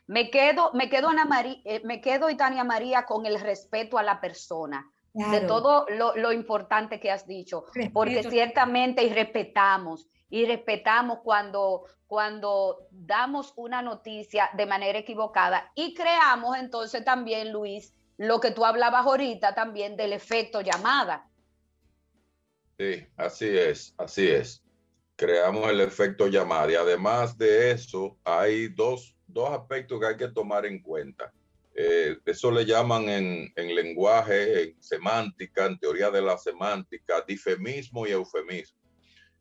Me 0.08 0.30
quedo, 0.30 0.72
me 0.74 0.90
quedo, 0.90 1.10
Ana 1.10 1.26
María, 1.26 1.58
eh, 1.66 1.82
me 1.84 2.00
quedo, 2.00 2.30
Itania 2.30 2.64
María, 2.64 3.04
con 3.04 3.26
el 3.26 3.40
respeto 3.40 3.98
a 3.98 4.04
la 4.04 4.22
persona. 4.22 4.92
De 5.32 5.42
todo 5.42 5.88
lo, 5.90 6.32
importante 6.32 7.00
que 7.00 7.10
has 7.10 7.26
dicho, 7.26 7.66
porque 7.92 8.22
ciertamente 8.22 9.04
y 9.04 9.10
respetamos, 9.10 10.08
y 10.30 10.46
respetamos 10.46 11.20
cuando, 11.24 11.86
cuando 12.06 12.88
damos 12.92 13.54
una 13.56 13.82
noticia 13.82 14.50
de 14.54 14.66
manera 14.66 15.00
equivocada 15.00 15.72
y 15.76 15.94
creamos 15.94 16.58
entonces 16.58 17.04
también, 17.04 17.52
Luis, 17.52 17.94
lo 18.18 18.40
que 18.40 18.52
tú 18.52 18.66
hablabas 18.66 19.06
ahorita 19.06 19.54
también 19.54 19.96
del 19.96 20.14
efecto 20.14 20.62
llamada. 20.62 21.30
Sí, 22.78 23.08
así 23.16 23.48
es, 23.48 23.94
así 23.98 24.28
es. 24.28 24.64
Creamos 25.16 25.70
el 25.70 25.82
efecto 25.82 26.28
llamada 26.28 26.72
y 26.72 26.76
además 26.76 27.38
de 27.38 27.72
eso 27.72 28.18
hay 28.24 28.68
dos, 28.68 29.16
dos 29.26 29.50
aspectos 29.52 30.00
que 30.00 30.06
hay 30.08 30.18
que 30.18 30.28
tomar 30.28 30.66
en 30.66 30.82
cuenta. 30.82 31.32
Eh, 31.74 32.18
eso 32.26 32.52
le 32.52 32.66
llaman 32.66 33.08
en, 33.08 33.54
en, 33.56 33.76
lenguaje, 33.76 34.64
en 34.64 34.82
semántica, 34.82 35.66
en 35.66 35.78
teoría 35.78 36.10
de 36.10 36.22
la 36.22 36.38
semántica, 36.38 37.22
difemismo 37.22 38.08
y 38.08 38.12
eufemismo. 38.12 38.77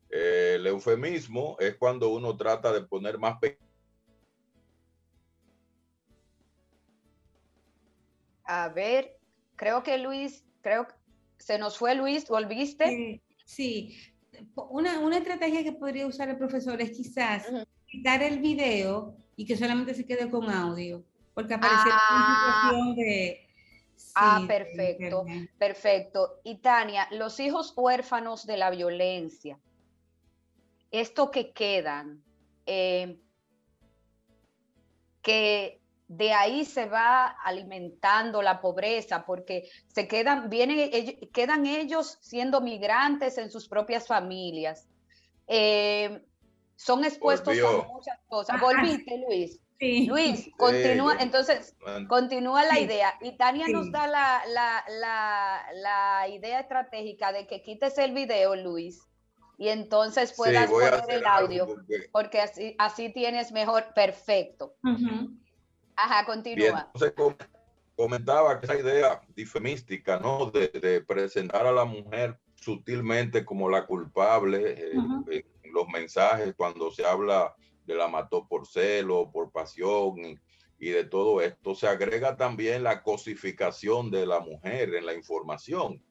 Eh, 0.09 0.53
el 0.55 0.67
eufemismo 0.67 1.57
es 1.59 1.75
cuando 1.75 2.09
uno 2.09 2.35
trata 2.35 2.71
de 2.71 2.81
poner 2.81 3.17
más 3.17 3.37
A 8.45 8.69
ver, 8.69 9.17
creo 9.57 9.83
que 9.83 9.97
Luis, 9.97 10.45
creo 10.61 10.87
que 10.87 10.93
se 11.37 11.57
nos 11.57 11.77
fue 11.77 11.95
Luis, 11.95 12.27
¿volviste? 12.29 13.21
Sí, 13.45 13.97
Una, 14.55 14.99
una, 14.99 15.17
estrategia 15.17 15.63
que 15.63 15.73
podría 15.73 16.07
usar 16.07 16.29
el 16.29 16.37
profesor 16.37 16.81
es 16.81 16.91
quizás 16.91 17.45
quitar 17.87 18.23
el 18.23 18.39
video 18.39 19.17
y 19.35 19.45
que 19.45 19.57
solamente 19.57 19.93
se 19.93 20.05
quede 20.05 20.29
con 20.29 20.49
audio, 20.49 21.03
porque 21.33 21.53
aparece 21.53 21.87
una 21.87 21.97
ah. 21.99 22.69
situación 22.69 22.95
de, 22.95 23.47
ah, 24.15 24.45
perfecto, 24.47 25.25
perfecto. 25.57 26.39
Y 26.43 26.59
Tania, 26.59 27.07
los 27.11 27.39
hijos 27.39 27.73
huérfanos 27.75 28.45
de 28.45 28.57
la 28.57 28.69
violencia, 28.69 29.59
esto 30.91 31.31
que 31.31 31.51
quedan, 31.51 32.23
eh, 32.65 33.19
que 35.21 35.81
de 36.07 36.31
ahí 36.31 36.63
se 36.63 36.85
va 36.85 37.27
alimentando 37.27 38.41
la 38.41 38.61
pobreza, 38.61 39.25
porque 39.25 39.69
se 39.87 40.07
quedan, 40.07 40.49
vienen, 40.49 40.89
quedan 41.33 41.65
ellos 41.65 42.17
siendo 42.21 42.61
migrantes 42.61 43.37
en 43.37 43.51
sus 43.51 43.67
propias 43.67 44.07
familias. 44.07 44.87
Eh, 45.47 46.23
son 46.75 47.03
expuestos 47.03 47.57
a 47.57 47.87
muchas 47.87 48.19
cosas. 48.27 48.61
Volviste, 48.61 49.17
Luis. 49.27 49.59
Luis, 49.79 50.49
continúa, 50.57 51.17
entonces, 51.19 51.75
continúa 52.07 52.63
la 52.63 52.79
idea. 52.79 53.13
Y 53.21 53.37
Tania 53.37 53.67
nos 53.67 53.91
da 53.91 54.07
la, 54.07 54.41
la, 54.47 56.27
idea 56.29 56.61
estratégica 56.61 57.31
de 57.31 57.45
que 57.45 57.61
quites 57.61 57.97
el 57.99 58.13
video, 58.13 58.55
Luis, 58.55 59.03
y 59.57 59.69
entonces 59.69 60.33
puedas 60.33 60.69
poner 60.69 61.03
el 61.09 61.25
audio, 61.25 61.67
porque, 62.11 62.39
así, 62.39 62.75
así 62.77 63.11
tienes 63.11 63.51
mejor, 63.51 63.93
perfecto. 63.95 64.75
Ajá, 65.95 66.25
continúa. 66.25 66.91
entonces 66.93 67.13
comentaba 67.95 68.59
que 68.59 68.67
esa 68.67 68.77
idea 68.77 69.21
difemística, 69.35 70.19
¿no? 70.19 70.51
De, 70.51 71.01
presentar 71.01 71.65
a 71.65 71.71
la 71.71 71.85
mujer 71.85 72.39
sutilmente 72.53 73.43
como 73.43 73.69
la 73.69 73.85
culpable 73.85 74.75
eh, 74.77 75.45
en 75.63 75.73
los 75.73 75.87
mensajes 75.87 76.53
cuando 76.55 76.91
se 76.91 77.05
habla 77.05 77.55
de 77.85 77.95
la 77.95 78.07
mató 78.07 78.47
por 78.47 78.67
celo, 78.67 79.31
por 79.31 79.51
pasión 79.51 80.39
y, 80.77 80.89
de 80.89 81.05
todo 81.05 81.41
esto, 81.41 81.73
se 81.73 81.87
agrega 81.87 82.37
también 82.37 82.83
la 82.83 83.01
cosificación 83.01 84.11
de 84.11 84.27
la 84.27 84.41
mujer 84.41 84.93
en 84.93 85.05
la 85.07 85.15
información, 85.15 86.03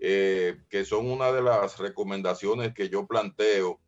eh, 0.00 0.58
que 0.68 0.84
son 0.84 1.10
una 1.10 1.32
de 1.32 1.42
las 1.42 1.78
recomendaciones 1.78 2.74
que 2.74 2.88
yo 2.88 3.06
planteo 3.06 3.80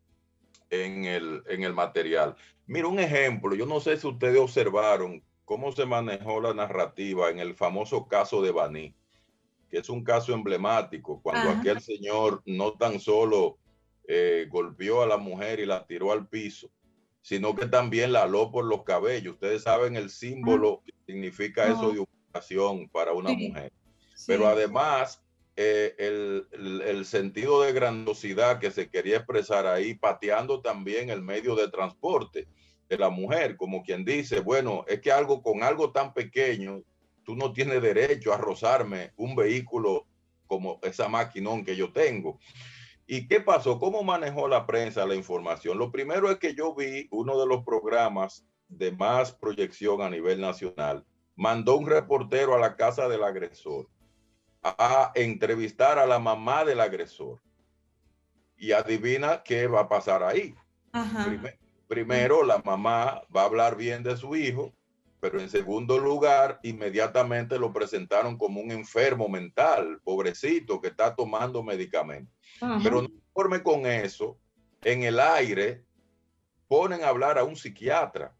en 0.71 1.05
el, 1.05 1.43
en 1.49 1.63
el 1.63 1.75
material. 1.75 2.37
Mira, 2.67 2.89
un 2.89 2.99
ejemplo, 2.99 3.55
yo 3.55 3.67
no 3.67 3.81
sé 3.81 3.97
si 3.97 4.07
ustedes 4.07 4.39
observaron 4.39 5.23
cómo 5.45 5.73
se 5.73 5.87
manejó 5.87 6.41
la 6.41 6.55
narrativa 6.55 7.31
en 7.31 7.41
el 7.41 7.55
famoso 7.55 8.07
caso 8.07 8.41
de 8.43 8.53
Baní, 8.53 8.95
que 9.69 9.79
es 9.79 9.89
un 9.89 10.05
caso 10.05 10.33
emblemático, 10.33 11.21
cuando 11.23 11.51
aquel 11.51 11.81
señor 11.81 12.43
no 12.47 12.75
tan 12.75 13.01
solo 13.01 13.59
eh, 14.07 14.47
golpeó 14.49 15.03
a 15.03 15.07
la 15.07 15.17
mujer 15.17 15.61
y 15.61 15.67
la 15.67 15.87
tiró 15.87 16.13
al 16.13 16.29
piso, 16.29 16.71
sino 17.23 17.55
que 17.55 17.67
también 17.67 18.13
la 18.13 18.23
aló 18.23 18.51
por 18.51 18.65
los 18.65 18.85
cabellos. 18.85 19.35
Ustedes 19.35 19.63
saben 19.63 19.97
el 19.97 20.11
símbolo 20.11 20.83
que 20.85 20.93
significa 21.07 21.67
eso 21.67 21.93
de 21.93 22.01
humillación 22.01 22.89
para 22.89 23.13
una 23.13 23.33
mujer. 23.33 23.73
Pero 24.27 24.47
además, 24.47 25.23
eh, 25.57 25.95
el, 25.99 26.47
el, 26.87 27.05
sentido 27.05 27.63
de 27.63 27.73
grandiosidad 27.73 28.59
que 28.59 28.71
se 28.71 28.89
quería 28.89 29.19
expresar 29.19 29.67
ahí, 29.67 29.95
pateando 29.95 30.61
también 30.61 31.11
el 31.11 31.23
medio 31.23 31.55
de 31.55 31.69
transporte 31.69 32.49
de 32.89 32.99
la 32.99 33.11
mujer, 33.11 33.57
como 33.57 33.83
quien 33.83 34.05
dice, 34.05 34.41
bueno, 34.41 34.85
es 34.89 35.01
que 35.01 35.13
algo 35.13 35.43
con 35.43 35.63
algo 35.63 35.93
tan 35.93 36.15
pequeño, 36.15 36.83
tú 37.25 37.37
no 37.37 37.53
tienes 37.53 37.83
derecho 37.83 38.33
a 38.33 38.39
rozarme 38.39 39.13
un 39.17 39.37
vehículo 39.37 40.07
como 40.47 40.81
esa 40.83 41.09
maquinón 41.09 41.65
que 41.65 41.77
yo 41.77 41.93
tengo. 41.93 42.41
¿Y 43.07 43.27
qué 43.29 43.41
pasó? 43.41 43.79
¿Cómo 43.79 44.03
manejó 44.03 44.49
la 44.49 44.67
prensa 44.67 45.07
la 45.07 45.15
información? 45.15 45.79
Lo 45.79 45.91
primero 45.91 46.31
es 46.31 46.39
que 46.39 46.55
yo 46.55 46.75
vi 46.75 47.09
uno 47.11 47.39
de 47.39 47.47
los 47.47 47.65
programas 47.65 48.45
de 48.69 48.93
más 48.93 49.33
proyección 49.33 50.01
a 50.01 50.11
nivel 50.11 50.41
nacional. 50.41 51.05
Mandó 51.37 51.77
un 51.77 51.87
reportero 51.87 52.55
a 52.55 52.59
la 52.59 52.77
casa 52.77 53.09
del 53.09 53.25
agresor 53.25 53.89
a 54.63 55.13
entrevistar 55.15 55.99
a 55.99 56.07
la 56.07 56.19
mamá 56.19 56.65
del 56.65 56.81
agresor. 56.81 57.41
Y 58.57 58.73
adivina 58.73 59.43
qué 59.43 59.67
va 59.67 59.81
a 59.81 59.89
pasar 59.89 60.23
ahí. 60.23 60.55
primero, 61.89 62.45
la 62.45 62.59
mamá 62.59 63.23
va 63.35 63.43
a 63.43 63.47
hablar 63.47 63.77
bien 63.77 64.03
de 64.03 64.17
su 64.17 64.37
hijo, 64.37 64.73
pero 65.19 65.41
en 65.41 65.49
segundo 65.49 65.99
lugar, 65.99 66.61
inmediatamente 66.63 67.59
lo 67.59 67.73
presentaron 67.73 68.37
como 68.37 68.61
un 68.61 68.71
enfermo 68.71 69.29
mental, 69.29 70.01
pobrecito, 70.05 70.81
que 70.81 70.89
está 70.89 71.15
tomando 71.15 71.63
medicamentos. 71.63 72.35
Pero 72.83 73.03
no 73.03 73.09
conforme 73.33 73.63
con 73.63 73.87
eso, 73.87 74.39
en 74.83 75.03
el 75.03 75.21
aire 75.21 75.85
ponen 76.69 77.03
a 77.03 77.09
hablar 77.09 77.39
a 77.39 77.45
un 77.45 77.57
psiquiatra 77.57 78.35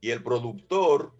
y 0.00 0.10
el 0.10 0.22
productor 0.22 1.14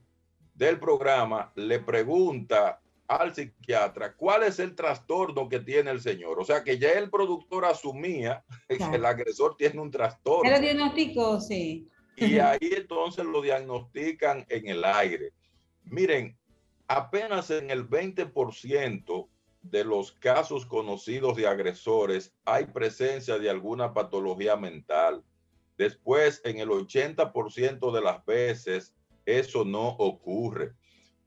del 0.55 0.79
programa 0.79 1.53
le 1.55 1.81
pregunta 1.81 2.81
al 3.09 3.35
psiquiatra 3.35 4.15
cuál 4.15 4.43
es 4.43 4.59
el 4.59 4.75
trastorno 4.75 5.49
que 5.49 5.61
tiene 5.61 5.91
el 5.91 6.01
señor. 6.01 6.39
O 6.39 6.45
sea 6.45 6.63
que 6.63 6.79
ya 6.79 6.91
el 6.93 7.11
productor 7.11 7.65
asumía 7.65 8.45
que 8.69 8.77
el 8.77 9.05
agresor 9.05 9.57
tiene 9.57 9.81
un 9.81 9.91
trastorno. 9.91 10.61
Diagnóstico, 10.61 11.41
sí. 11.41 11.89
Y 12.17 12.39
ahí 12.39 12.59
entonces 12.61 13.25
lo 13.25 13.41
diagnostican 13.41 14.45
en 14.49 14.69
el 14.69 14.85
aire. 14.85 15.33
Miren, 15.85 16.37
apenas 16.87 17.51
en 17.51 17.71
el 17.71 17.89
20% 17.89 19.29
de 19.63 19.85
los 19.85 20.13
casos 20.13 20.67
conocidos 20.67 21.37
de 21.37 21.47
agresores 21.47 22.35
hay 22.45 22.67
presencia 22.67 23.39
de 23.39 23.49
alguna 23.49 23.95
patología 23.95 24.57
mental. 24.57 25.23
Después, 25.79 26.43
en 26.45 26.59
el 26.59 26.69
80% 26.69 27.93
de 27.93 28.01
las 28.01 28.25
veces, 28.27 28.95
eso 29.25 29.65
no 29.65 29.89
ocurre. 29.89 30.73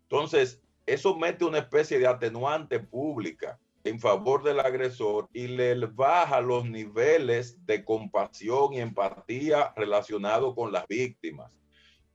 Entonces, 0.03 0.61
eso 0.93 1.15
mete 1.15 1.45
una 1.45 1.59
especie 1.59 1.99
de 1.99 2.07
atenuante 2.07 2.79
pública 2.79 3.57
en 3.85 3.97
favor 3.97 4.43
del 4.43 4.59
agresor 4.59 5.29
y 5.31 5.47
le 5.47 5.73
baja 5.85 6.41
los 6.41 6.65
niveles 6.65 7.65
de 7.65 7.85
compasión 7.85 8.73
y 8.73 8.81
empatía 8.81 9.73
relacionado 9.77 10.53
con 10.53 10.73
las 10.73 10.85
víctimas. 10.87 11.49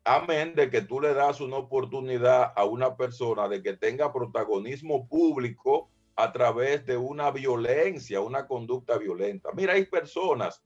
Amén 0.04 0.54
de 0.54 0.68
que 0.68 0.82
tú 0.82 1.00
le 1.00 1.14
das 1.14 1.40
una 1.40 1.56
oportunidad 1.56 2.52
a 2.54 2.64
una 2.66 2.96
persona 2.96 3.48
de 3.48 3.62
que 3.62 3.72
tenga 3.72 4.12
protagonismo 4.12 5.08
público 5.08 5.88
a 6.14 6.30
través 6.32 6.84
de 6.84 6.98
una 6.98 7.30
violencia, 7.30 8.20
una 8.20 8.46
conducta 8.46 8.98
violenta. 8.98 9.50
Mira, 9.54 9.72
hay 9.72 9.86
personas 9.86 10.62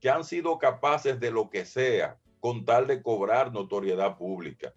que 0.00 0.10
han 0.10 0.24
sido 0.24 0.58
capaces 0.58 1.20
de 1.20 1.30
lo 1.30 1.48
que 1.48 1.64
sea 1.64 2.18
con 2.40 2.64
tal 2.64 2.88
de 2.88 3.02
cobrar 3.02 3.52
notoriedad 3.52 4.18
pública. 4.18 4.74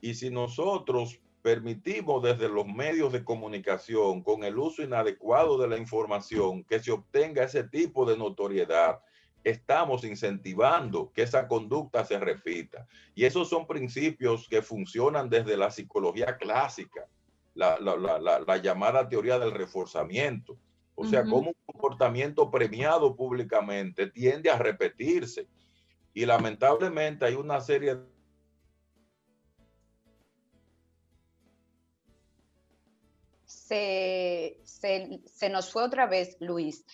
Y 0.00 0.14
si 0.14 0.30
nosotros 0.30 1.20
permitimos 1.44 2.22
desde 2.22 2.48
los 2.48 2.66
medios 2.66 3.12
de 3.12 3.22
comunicación, 3.22 4.22
con 4.22 4.44
el 4.44 4.56
uso 4.56 4.82
inadecuado 4.82 5.58
de 5.58 5.68
la 5.68 5.76
información, 5.76 6.64
que 6.64 6.80
se 6.80 6.90
obtenga 6.90 7.44
ese 7.44 7.64
tipo 7.64 8.06
de 8.06 8.16
notoriedad, 8.16 9.02
estamos 9.44 10.04
incentivando 10.04 11.12
que 11.12 11.20
esa 11.20 11.46
conducta 11.46 12.02
se 12.06 12.18
repita. 12.18 12.86
Y 13.14 13.26
esos 13.26 13.50
son 13.50 13.66
principios 13.66 14.48
que 14.48 14.62
funcionan 14.62 15.28
desde 15.28 15.58
la 15.58 15.70
psicología 15.70 16.38
clásica 16.38 17.06
la, 17.52 17.76
llamada 18.62 19.06
teoría 19.06 19.38
del 19.38 19.52
reforzamiento. 19.52 20.56
O 20.94 21.04
sea, 21.04 21.24
como 21.24 21.50
un 21.50 21.56
comportamiento 21.66 22.50
premiado 22.50 23.14
públicamente 23.14 24.06
tiende 24.06 24.48
a 24.48 24.56
repetirse. 24.56 25.46
Y 26.14 26.24
lamentablemente 26.24 27.26
hay 27.26 27.34
una 27.34 27.60
serie 27.60 27.96
de 27.96 28.13
Se, 33.66 34.60
se, 34.64 35.48
nos 35.48 35.70
fue 35.72 35.82
otra 35.82 36.06
vez, 36.06 36.36
Luis. 36.40 36.84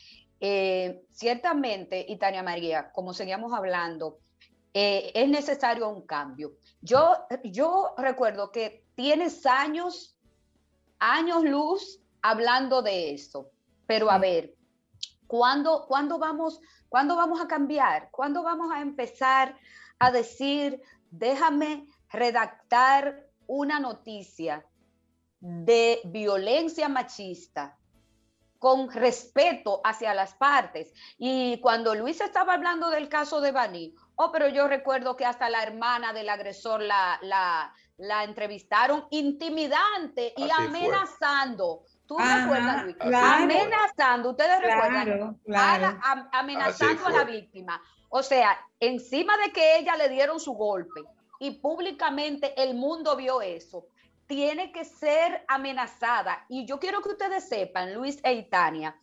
Eh, 0.41 1.03
ciertamente, 1.11 2.05
y 2.09 2.17
Tania 2.17 2.43
María, 2.43 2.93
como 2.93 3.13
seguíamos 3.13 3.53
hablando, 3.53 4.19
eh, 4.73 5.11
es 5.15 5.29
necesario 5.29 5.89
un 5.89 6.07
cambio. 6.07 6.53
Yo, 6.81 7.27
yo 7.45 7.95
recuerdo 7.99 8.53
que 8.53 8.85
tienes 8.95 9.45
años 9.47 10.17
años 11.01 11.43
luz 11.43 11.99
hablando 12.23 12.83
de 12.83 13.13
eso. 13.13 13.51
Pero 13.87 14.11
a 14.11 14.19
ver, 14.19 14.55
¿cuándo, 15.27 15.87
¿cuándo, 15.89 16.19
vamos, 16.19 16.61
¿cuándo 16.89 17.17
vamos 17.17 17.41
a 17.41 17.49
cambiar? 17.49 18.11
¿Cuándo 18.13 18.45
vamos 18.45 18.71
a 18.73 18.81
empezar 18.81 19.57
a 19.99 20.13
decir, 20.13 20.81
déjame 21.11 21.87
redactar 22.11 23.27
una 23.47 23.81
noticia 23.81 24.65
de 25.41 26.01
violencia 26.05 26.89
machista 26.89 27.77
con 28.59 28.91
respeto 28.91 29.81
hacia 29.85 30.13
las 30.13 30.35
partes. 30.35 30.93
Y 31.17 31.59
cuando 31.61 31.95
Luis 31.95 32.21
estaba 32.21 32.53
hablando 32.53 32.91
del 32.91 33.09
caso 33.09 33.41
de 33.41 33.53
Bani, 33.53 33.95
oh, 34.17 34.31
pero 34.31 34.49
yo 34.49 34.69
recuerdo 34.69 35.17
que 35.17 35.25
hasta 35.25 35.49
la 35.49 35.63
hermana 35.63 36.13
del 36.13 36.29
agresor 36.29 36.83
la, 36.83 37.19
la, 37.23 37.75
la 37.97 38.23
entrevistaron 38.25 39.07
intimidante 39.11 40.35
y 40.37 40.49
amenazando. 40.51 41.85
¿Tú 42.07 42.19
recuerdas, 42.19 42.85
Luis? 42.85 42.97
Amenazando, 43.01 44.31
ustedes 44.31 44.61
recuerdan, 44.61 45.41
amenazando 46.33 47.07
a 47.07 47.11
la 47.11 47.25
víctima. 47.25 47.81
O 48.11 48.23
sea, 48.23 48.59
encima 48.79 49.39
de 49.39 49.53
que 49.53 49.79
ella 49.79 49.97
le 49.97 50.09
dieron 50.11 50.39
su 50.39 50.53
golpe 50.53 51.03
y 51.39 51.53
públicamente 51.53 52.61
el 52.63 52.75
mundo 52.75 53.17
vio 53.17 53.41
eso, 53.41 53.87
tiene 54.31 54.71
que 54.71 54.85
ser 54.85 55.45
amenazada. 55.49 56.47
Y 56.49 56.65
yo 56.65 56.79
quiero 56.79 57.03
que 57.03 57.09
ustedes 57.09 57.49
sepan, 57.49 57.93
Luis 57.95 58.21
e 58.23 58.33
Itania, 58.35 58.97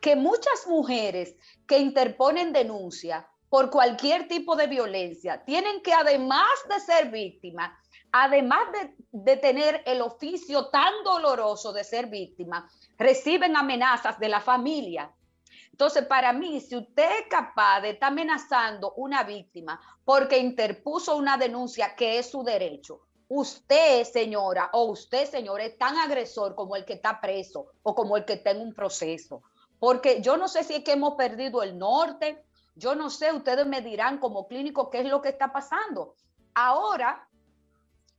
que 0.00 0.14
muchas 0.14 0.68
mujeres 0.68 1.34
que 1.66 1.78
interponen 1.78 2.52
denuncia 2.52 3.28
por 3.48 3.70
cualquier 3.70 4.28
tipo 4.28 4.54
de 4.54 4.68
violencia 4.68 5.44
tienen 5.44 5.82
que, 5.82 5.92
además 5.92 6.46
de 6.68 6.78
ser 6.78 7.10
víctimas, 7.10 7.72
además 8.12 8.60
de, 8.70 8.94
de, 9.10 9.36
tener 9.38 9.82
el 9.84 10.00
oficio 10.00 10.68
tan 10.68 11.02
doloroso 11.02 11.72
de 11.72 11.82
ser 11.82 12.06
víctima, 12.06 12.70
reciben 12.96 13.56
amenazas 13.56 14.16
de 14.20 14.28
la 14.28 14.40
familia. 14.40 15.12
Entonces, 15.72 16.06
para 16.06 16.32
mí, 16.32 16.60
si 16.60 16.76
usted 16.76 17.18
es 17.18 17.26
capaz 17.28 17.80
de 17.80 17.90
estar 17.90 18.12
amenazando 18.12 18.92
una 18.92 19.24
víctima 19.24 19.80
porque 20.04 20.38
interpuso 20.38 21.16
una 21.16 21.36
denuncia 21.36 21.96
que 21.96 22.20
es 22.20 22.30
su 22.30 22.44
derecho, 22.44 23.07
usted, 23.28 24.04
señora, 24.04 24.70
o 24.72 24.84
usted, 24.84 25.28
señor, 25.28 25.60
es 25.60 25.76
tan 25.76 25.96
agresor 25.98 26.54
como 26.54 26.76
el 26.76 26.84
que 26.84 26.94
está 26.94 27.20
preso 27.20 27.66
o 27.82 27.94
como 27.94 28.16
el 28.16 28.24
que 28.24 28.34
está 28.34 28.50
en 28.50 28.60
un 28.60 28.74
proceso. 28.74 29.42
Porque 29.78 30.20
yo 30.20 30.36
no 30.36 30.48
sé 30.48 30.64
si 30.64 30.74
es 30.74 30.84
que 30.84 30.92
hemos 30.92 31.14
perdido 31.14 31.62
el 31.62 31.78
norte, 31.78 32.42
yo 32.74 32.94
no 32.94 33.10
sé, 33.10 33.32
ustedes 33.32 33.66
me 33.66 33.82
dirán 33.82 34.18
como 34.18 34.48
clínico 34.48 34.90
qué 34.90 35.00
es 35.00 35.06
lo 35.08 35.20
que 35.20 35.28
está 35.28 35.52
pasando. 35.52 36.14
Ahora, 36.54 37.28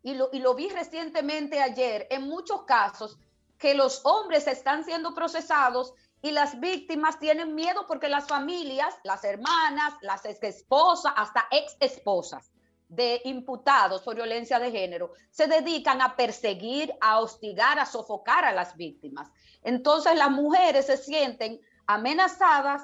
y 0.04 0.14
lo, 0.14 0.30
y 0.32 0.40
lo 0.40 0.54
vi 0.54 0.70
recientemente 0.70 1.62
ayer, 1.62 2.08
en 2.10 2.24
muchos 2.24 2.64
casos, 2.64 3.18
que 3.58 3.74
los 3.74 4.06
hombres 4.06 4.48
están 4.48 4.86
siendo 4.86 5.14
procesados 5.14 5.94
y 6.22 6.32
las 6.32 6.60
víctimas 6.60 7.20
tienen 7.20 7.56
miedo 7.56 7.86
porque 7.88 8.08
las 8.08 8.28
familias, 8.28 8.96
las 9.04 9.24
hermanas, 9.24 9.94
las 10.02 10.24
ex 10.26 10.44
esposas, 10.44 11.14
hasta 11.16 11.46
ex 11.52 11.76
esposas 11.80 12.52
de 12.90 13.22
imputados 13.24 14.02
por 14.02 14.16
violencia 14.16 14.60
de 14.60 14.72
género 14.72 15.14
se 15.30 15.48
dedican 15.48 16.02
a 16.02 16.16
perseguir, 16.16 16.92
a 17.00 17.20
hostigar, 17.20 17.80
a 17.80 17.86
sofocar 17.86 18.44
a 18.44 18.52
las 18.52 18.76
víctimas. 18.76 19.30
Entonces 19.64 20.18
las 20.18 20.32
mujeres 20.32 20.88
se 20.88 20.98
sienten 20.98 21.62
amenazadas 21.86 22.82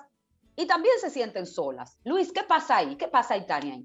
y 0.56 0.68
también 0.68 0.96
se 1.02 1.10
sienten 1.10 1.46
solas. 1.46 1.98
Luis, 2.06 2.32
¿qué 2.32 2.44
pasa 2.44 2.78
ahí? 2.78 2.96
¿Qué 2.96 3.08
pasa 3.08 3.34
ahí, 3.34 3.46
Tania? 3.46 3.82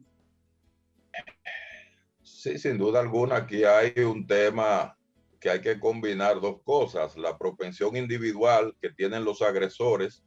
Sí, 2.22 2.58
sin 2.58 2.78
duda 2.78 3.00
alguna, 3.00 3.36
aquí 3.36 3.64
hay 3.64 3.92
un 4.04 4.26
tema 4.26 4.96
que 5.40 5.50
hay 5.50 5.60
que 5.62 5.80
combinar 5.80 6.40
dos 6.40 6.62
cosas, 6.62 7.16
la 7.16 7.36
propensión 7.38 7.96
individual 7.96 8.76
que 8.80 8.90
tienen 8.90 9.24
los 9.24 9.40
agresores 9.40 10.22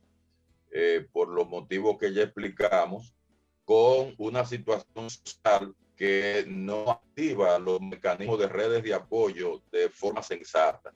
eh, 0.71 1.07
por 1.11 1.29
los 1.29 1.47
motivos 1.47 1.97
que 1.99 2.11
ya 2.11 2.23
explicamos, 2.23 3.15
con 3.63 4.15
una 4.17 4.43
situación 4.43 5.09
social 5.09 5.75
que 5.95 6.45
no 6.47 6.89
activa 6.89 7.59
los 7.59 7.79
mecanismos 7.81 8.39
de 8.39 8.47
redes 8.47 8.83
de 8.83 8.93
apoyo 8.93 9.61
de 9.71 9.89
forma 9.89 10.21
sensata. 10.23 10.93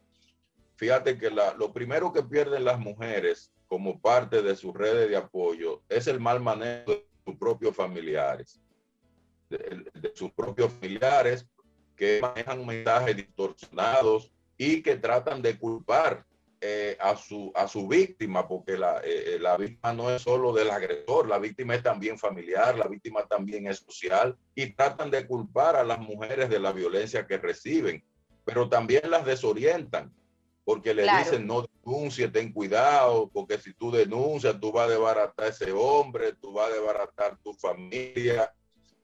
Fíjate 0.76 1.18
que 1.18 1.30
lo 1.30 1.74
primero 1.74 2.12
que 2.14 2.24
pierden 2.24 2.66
las 2.66 2.80
mujeres 2.80 3.52
como 3.68 4.00
parte 4.00 4.42
de 4.42 4.56
sus 4.56 4.74
redes 4.74 5.10
de 5.10 5.18
apoyo 5.18 5.82
es 5.90 6.08
el 6.08 6.20
mal 6.20 6.40
manejo 6.40 6.92
de 6.92 7.06
sus 7.26 7.36
propios 7.36 7.76
familiares, 7.76 8.62
de, 9.50 9.86
de 9.94 10.12
sus 10.16 10.32
propios 10.32 10.72
familiares 10.74 11.48
que 11.96 12.20
manejan 12.22 12.66
mensajes 12.66 13.16
distorsionados 13.16 14.32
y 14.58 14.82
que 14.82 14.96
tratan 14.98 15.42
de 15.42 15.58
culpar 15.58 16.27
eh, 16.60 16.98
a, 17.00 17.16
su, 17.16 17.52
a 17.56 17.68
su 17.68 17.88
víctima, 17.88 18.48
porque 18.48 18.78
la, 18.78 19.00
eh, 19.00 19.36
eh, 19.36 19.40
la 19.40 19.58
víctima 19.58 19.94
no 19.94 20.10
es 20.10 20.24
solo 20.24 20.52
del 20.54 20.72
agresor, 20.72 21.28
la 21.28 21.38
víctima 21.38 21.76
es 21.76 21.84
también 21.84 22.18
familiar, 22.18 22.78
la 22.78 22.88
víctima 22.88 23.26
también 23.28 23.68
es 23.68 23.78
social, 23.78 24.36
y 24.56 24.74
tratan 24.74 25.12
de 25.12 25.28
culpar 25.28 25.76
a 25.76 25.84
las 25.84 26.00
mujeres 26.00 26.50
de 26.50 26.60
la 26.60 26.72
violencia 26.72 27.28
que 27.28 27.38
reciben, 27.38 28.04
pero 28.44 28.70
también 28.70 29.10
las 29.10 29.26
desorientan, 29.26 30.12
porque 30.64 30.94
le 30.94 31.04
claro. 31.04 31.24
dicen 31.24 31.46
no 31.46 31.66
denuncie, 31.84 32.28
ten 32.30 32.52
cuidado, 32.52 33.30
porque 33.32 33.60
si 33.60 33.74
tú 33.74 33.92
denuncias, 33.92 34.60
tú 34.60 34.72
vas 34.72 34.88
a 34.88 34.92
desbaratar 34.92 35.46
a 35.46 35.50
ese 35.50 35.72
hombre, 35.72 36.34
tú 36.42 36.54
vas 36.54 36.70
a 36.70 36.74
desbaratar 36.74 37.38
tu 37.44 37.54
familia, 37.54 38.52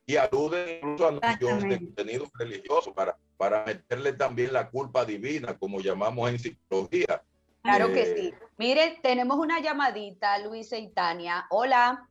y 0.05 0.17
aluden 0.17 0.77
incluso 0.77 1.07
a 1.07 1.11
nuestros 1.11 1.63
de 1.63 1.77
contenido 1.77 2.29
religioso 2.33 2.93
para, 2.93 3.17
para 3.37 3.63
meterle 3.65 4.13
también 4.13 4.51
la 4.53 4.69
culpa 4.69 5.05
divina, 5.05 5.57
como 5.57 5.79
llamamos 5.79 6.29
en 6.29 6.39
psicología. 6.39 7.23
Claro 7.63 7.93
que 7.93 8.05
sí. 8.05 8.33
Mire, 8.57 8.99
tenemos 9.01 9.37
una 9.37 9.61
llamadita, 9.61 10.37
Luisa 10.39 10.77
y 10.77 10.89
Tania. 10.89 11.45
Hola. 11.49 12.05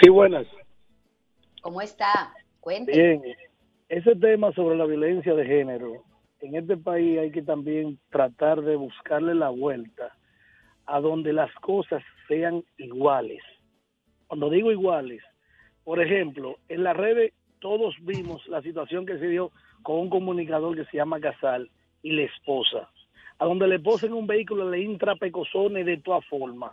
Sí, 0.00 0.08
buenas. 0.10 0.44
¿Cómo 1.62 1.80
está? 1.80 2.34
Cuente. 2.58 2.90
Bien. 2.90 3.22
Ese 3.88 4.16
tema 4.16 4.52
sobre 4.52 4.76
la 4.76 4.86
violencia 4.86 5.34
de 5.34 5.46
género, 5.46 6.04
en 6.40 6.56
este 6.56 6.76
país 6.76 7.20
hay 7.20 7.30
que 7.30 7.42
también 7.42 7.98
tratar 8.10 8.60
de 8.62 8.74
buscarle 8.74 9.36
la 9.36 9.50
vuelta 9.50 10.16
a 10.86 11.00
donde 11.00 11.32
las 11.32 11.52
cosas 11.56 12.02
sean 12.26 12.64
iguales. 12.76 13.42
Cuando 14.26 14.50
digo 14.50 14.72
iguales, 14.72 15.22
por 15.84 16.02
ejemplo, 16.02 16.56
en 16.68 16.82
las 16.82 16.96
redes 16.96 17.34
todos 17.60 17.94
vimos 18.02 18.44
la 18.48 18.62
situación 18.62 19.06
que 19.06 19.18
se 19.18 19.28
dio 19.28 19.52
con 19.82 19.98
un 19.98 20.10
comunicador 20.10 20.76
que 20.76 20.86
se 20.86 20.96
llama 20.96 21.20
Casal 21.20 21.70
y 22.02 22.12
la 22.12 22.22
esposa 22.22 22.88
a 23.40 23.46
donde 23.46 23.66
le 23.66 23.80
posen 23.80 24.12
un 24.12 24.26
vehículo 24.26 24.70
le 24.70 24.84
entra 24.84 25.16
pecosones 25.16 25.86
de 25.86 25.96
todas 25.96 26.24
formas. 26.26 26.72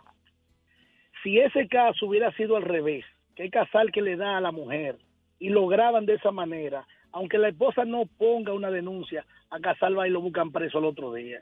Si 1.22 1.38
ese 1.38 1.66
caso 1.66 2.06
hubiera 2.06 2.30
sido 2.32 2.56
al 2.56 2.62
revés, 2.62 3.06
que 3.34 3.44
el 3.44 3.50
casal 3.50 3.90
que 3.90 4.02
le 4.02 4.16
da 4.16 4.36
a 4.36 4.40
la 4.42 4.52
mujer 4.52 4.98
y 5.38 5.48
lo 5.48 5.66
graban 5.66 6.04
de 6.04 6.14
esa 6.14 6.30
manera, 6.30 6.86
aunque 7.10 7.38
la 7.38 7.48
esposa 7.48 7.86
no 7.86 8.04
ponga 8.18 8.52
una 8.52 8.70
denuncia, 8.70 9.24
a 9.48 9.58
casal 9.60 9.98
va 9.98 10.06
y 10.06 10.10
lo 10.10 10.20
buscan 10.20 10.52
preso 10.52 10.78
el 10.78 10.84
otro 10.84 11.14
día. 11.14 11.40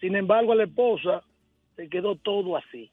Sin 0.00 0.16
embargo, 0.16 0.50
a 0.50 0.56
la 0.56 0.64
esposa 0.64 1.22
se 1.76 1.88
quedó 1.88 2.16
todo 2.16 2.56
así. 2.56 2.90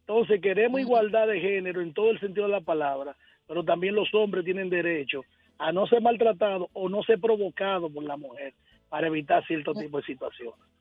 Entonces 0.00 0.42
queremos 0.42 0.78
igualdad 0.78 1.26
de 1.26 1.40
género 1.40 1.80
en 1.80 1.94
todo 1.94 2.10
el 2.10 2.20
sentido 2.20 2.46
de 2.46 2.52
la 2.52 2.60
palabra, 2.60 3.16
pero 3.46 3.64
también 3.64 3.94
los 3.94 4.12
hombres 4.12 4.44
tienen 4.44 4.68
derecho 4.68 5.24
a 5.56 5.72
no 5.72 5.86
ser 5.86 6.02
maltratados 6.02 6.68
o 6.74 6.90
no 6.90 7.02
ser 7.02 7.18
provocados 7.18 7.90
por 7.90 8.04
la 8.04 8.18
mujer 8.18 8.52
para 8.90 9.06
evitar 9.06 9.42
cierto 9.46 9.72
tipo 9.72 9.96
de 9.96 10.04
situaciones. 10.04 10.73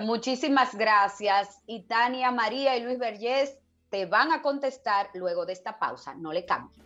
Muchísimas 0.00 0.74
gracias. 0.74 1.60
Y 1.66 1.86
Tania, 1.86 2.30
María 2.30 2.76
y 2.76 2.82
Luis 2.82 2.98
Vergés 2.98 3.58
te 3.90 4.06
van 4.06 4.32
a 4.32 4.42
contestar 4.42 5.10
luego 5.14 5.46
de 5.46 5.52
esta 5.52 5.78
pausa. 5.78 6.14
No 6.14 6.32
le 6.32 6.44
cambien. 6.44 6.84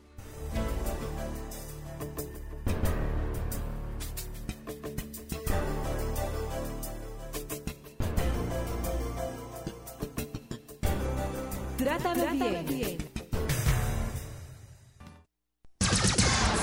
Trátame, 11.79 12.21
Trátame 12.21 12.63
bien. 12.65 12.67
bien. 12.67 12.99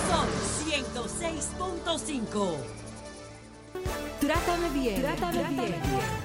Son 0.10 0.28
106.5. 0.68 2.58
Trátame 4.20 4.70
bien. 4.70 5.02
Trátame, 5.02 5.40
Trátame 5.40 5.50
bien. 5.50 5.82
bien. 5.82 6.25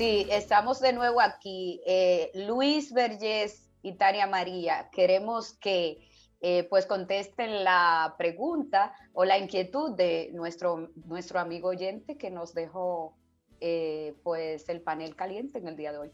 Sí, 0.00 0.26
estamos 0.30 0.80
de 0.80 0.94
nuevo 0.94 1.20
aquí. 1.20 1.82
Eh, 1.84 2.30
Luis 2.32 2.90
Vergés 2.94 3.68
y 3.82 3.98
Tania 3.98 4.26
María, 4.26 4.88
queremos 4.90 5.52
que 5.58 6.08
eh, 6.40 6.66
pues 6.70 6.86
contesten 6.86 7.64
la 7.64 8.14
pregunta 8.16 8.94
o 9.12 9.26
la 9.26 9.36
inquietud 9.36 9.94
de 9.94 10.30
nuestro, 10.32 10.88
nuestro 11.04 11.38
amigo 11.38 11.68
oyente 11.68 12.16
que 12.16 12.30
nos 12.30 12.54
dejó 12.54 13.14
eh, 13.60 14.14
pues 14.22 14.70
el 14.70 14.80
panel 14.80 15.14
caliente 15.16 15.58
en 15.58 15.68
el 15.68 15.76
día 15.76 15.92
de 15.92 15.98
hoy. 15.98 16.12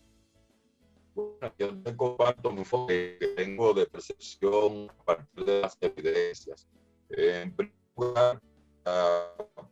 Bueno, 1.14 1.54
yo 1.56 1.80
te 1.80 1.96
comparto 1.96 2.50
mi 2.50 2.62
enfoque 2.62 3.18
que 3.20 3.28
tengo 3.36 3.72
de 3.72 3.86
percepción 3.86 4.90
a 4.98 5.04
partir 5.04 5.44
de 5.44 5.60
las 5.60 5.78
evidencias. 5.80 6.66
en 7.10 7.54
primer 7.54 7.72
lugar, 7.96 8.40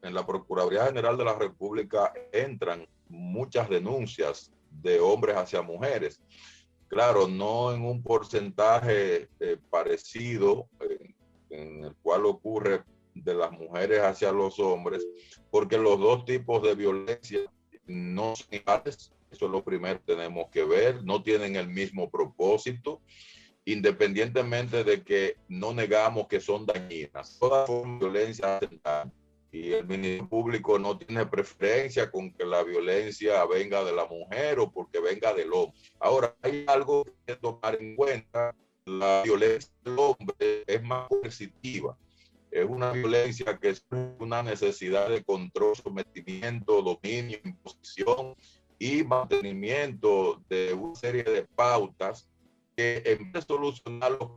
en 0.02 0.14
la 0.14 0.26
Procuraduría 0.26 0.86
General 0.86 1.16
de 1.16 1.24
la 1.24 1.34
República 1.34 2.12
entran 2.32 2.86
muchas 3.08 3.68
denuncias 3.68 4.52
de 4.70 5.00
hombres 5.00 5.36
hacia 5.36 5.62
mujeres. 5.62 6.20
Claro, 6.88 7.28
no 7.28 7.72
en 7.72 7.82
un 7.84 8.02
porcentaje 8.02 9.28
eh, 9.40 9.56
parecido 9.70 10.68
en, 10.80 11.14
en, 11.50 11.84
el 11.84 11.94
cual 11.96 12.26
ocurre 12.26 12.84
de 13.14 13.34
las 13.34 13.52
mujeres 13.52 14.00
hacia 14.00 14.32
los 14.32 14.58
hombres, 14.58 15.06
porque 15.50 15.78
los 15.78 15.98
dos 15.98 16.24
tipos 16.24 16.62
de 16.62 16.74
violencia 16.74 17.40
no 17.86 18.36
son 18.36 18.46
iguales. 18.50 19.12
Eso 19.30 19.46
es 19.46 19.50
lo 19.50 19.64
primero 19.64 19.98
que 19.98 20.14
tenemos 20.14 20.48
que 20.50 20.64
ver. 20.64 21.04
No 21.04 21.22
tienen 21.22 21.56
el 21.56 21.68
mismo 21.68 22.10
propósito, 22.10 23.00
independientemente 23.64 24.84
de 24.84 25.02
que 25.02 25.36
no 25.48 25.72
negamos 25.72 26.28
que 26.28 26.40
son 26.40 26.66
dañinas. 26.66 27.38
Toda 27.38 27.66
forma 27.66 27.98
de 27.98 27.98
violencia 27.98 28.60
y 29.54 29.72
el 29.72 29.86
Ministerio 29.86 30.28
Público 30.28 30.78
no 30.80 30.98
tiene 30.98 31.24
preferencia 31.26 32.10
con 32.10 32.32
que 32.32 32.44
la 32.44 32.64
violencia 32.64 33.44
venga 33.46 33.84
de 33.84 33.92
la 33.92 34.04
mujer 34.04 34.58
o 34.58 34.70
porque 34.70 34.98
venga 34.98 35.32
del 35.32 35.52
hombre. 35.52 35.78
Ahora, 36.00 36.34
hay 36.42 36.64
algo 36.66 37.04
que 37.24 37.36
tomar 37.36 37.80
en 37.80 37.94
cuenta. 37.94 38.54
La 38.84 39.22
violencia 39.22 39.72
del 39.84 39.98
hombre 39.98 40.64
es 40.66 40.82
más 40.82 41.08
coercitiva. 41.08 41.96
Es 42.50 42.66
una 42.68 42.90
violencia 42.90 43.58
que 43.58 43.70
es 43.70 43.86
una 44.18 44.42
necesidad 44.42 45.08
de 45.08 45.22
control, 45.22 45.74
sometimiento, 45.76 46.82
dominio, 46.82 47.38
imposición 47.44 48.34
y 48.78 49.04
mantenimiento 49.04 50.42
de 50.48 50.74
una 50.74 50.96
serie 50.96 51.22
de 51.22 51.44
pautas 51.44 52.28
que 52.76 53.02
en 53.04 53.32
vez 53.32 53.46
de 53.46 53.54
solucionar 53.54 54.12
los 54.12 54.30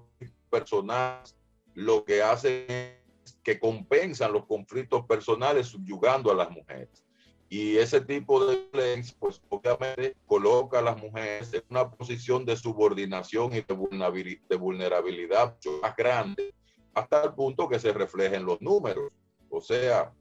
personales, 0.49 1.35
lo 1.73 2.03
que 2.03 2.21
hacen 2.21 2.65
es 2.67 3.39
que 3.43 3.59
compensan 3.59 4.33
los 4.33 4.45
conflictos 4.45 5.05
personales 5.05 5.67
subyugando 5.67 6.31
a 6.31 6.35
las 6.35 6.49
mujeres. 6.49 7.03
Y 7.49 7.77
ese 7.77 8.01
tipo 8.01 8.45
de 8.45 8.67
violencia, 8.71 9.15
pues 9.19 9.41
obviamente 9.49 10.15
coloca 10.25 10.79
a 10.79 10.81
las 10.81 11.01
mujeres 11.01 11.53
en 11.53 11.63
una 11.69 11.89
posición 11.89 12.45
de 12.45 12.57
subordinación 12.57 13.53
y 13.55 13.61
de 13.61 14.55
vulnerabilidad 14.57 15.53
mucho 15.53 15.79
más 15.81 15.95
grande, 15.95 16.53
hasta 16.93 17.23
el 17.23 17.33
punto 17.33 17.69
que 17.69 17.79
se 17.79 17.93
reflejen 17.93 18.45
los 18.45 18.61
números. 18.61 19.11
O 19.49 19.61
sea, 19.61 20.11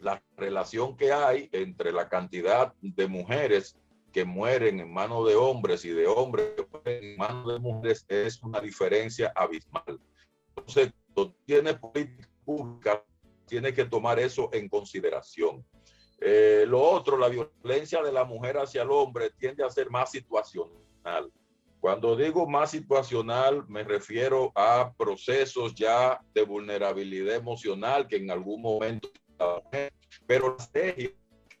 la 0.00 0.22
relación 0.36 0.96
que 0.96 1.12
hay 1.12 1.48
entre 1.52 1.90
la 1.90 2.08
cantidad 2.08 2.74
de 2.80 3.08
mujeres 3.08 3.76
que 4.12 4.24
mueren 4.24 4.80
en 4.80 4.92
manos 4.92 5.28
de 5.28 5.34
hombres 5.34 5.84
y 5.84 5.90
de 5.90 6.06
hombres 6.06 6.52
en 6.84 7.16
manos 7.16 7.52
de 7.52 7.58
mujeres 7.58 8.04
es 8.08 8.42
una 8.42 8.60
diferencia 8.60 9.32
abismal. 9.34 10.00
Entonces, 10.56 10.92
tiene 11.44 11.74
política 11.74 13.04
tiene 13.46 13.72
que 13.72 13.84
tomar 13.84 14.18
eso 14.18 14.50
en 14.52 14.68
consideración. 14.68 15.64
Eh, 16.20 16.64
lo 16.66 16.80
otro, 16.82 17.16
la 17.16 17.28
violencia 17.28 18.02
de 18.02 18.12
la 18.12 18.24
mujer 18.24 18.58
hacia 18.58 18.82
el 18.82 18.90
hombre 18.90 19.30
tiende 19.38 19.64
a 19.64 19.70
ser 19.70 19.90
más 19.90 20.10
situacional. 20.10 21.32
Cuando 21.80 22.16
digo 22.16 22.46
más 22.46 22.72
situacional, 22.72 23.64
me 23.68 23.84
refiero 23.84 24.52
a 24.54 24.92
procesos 24.96 25.74
ya 25.74 26.20
de 26.34 26.42
vulnerabilidad 26.42 27.36
emocional 27.36 28.06
que 28.06 28.16
en 28.16 28.30
algún 28.30 28.60
momento, 28.60 29.08
pero 30.26 30.56
la 30.58 30.92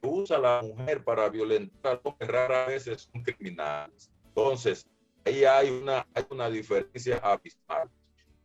usa 0.02 0.38
la 0.38 0.62
mujer 0.62 1.02
para 1.02 1.28
violentar 1.28 1.92
al 1.92 2.00
hombre 2.04 2.26
rara 2.26 2.66
vez 2.66 2.84
son 2.84 3.22
criminales. 3.22 4.10
Entonces, 4.28 4.86
ahí 5.24 5.44
hay 5.44 5.70
una, 5.70 6.06
hay 6.14 6.24
una 6.30 6.48
diferencia 6.48 7.18
abismal 7.18 7.90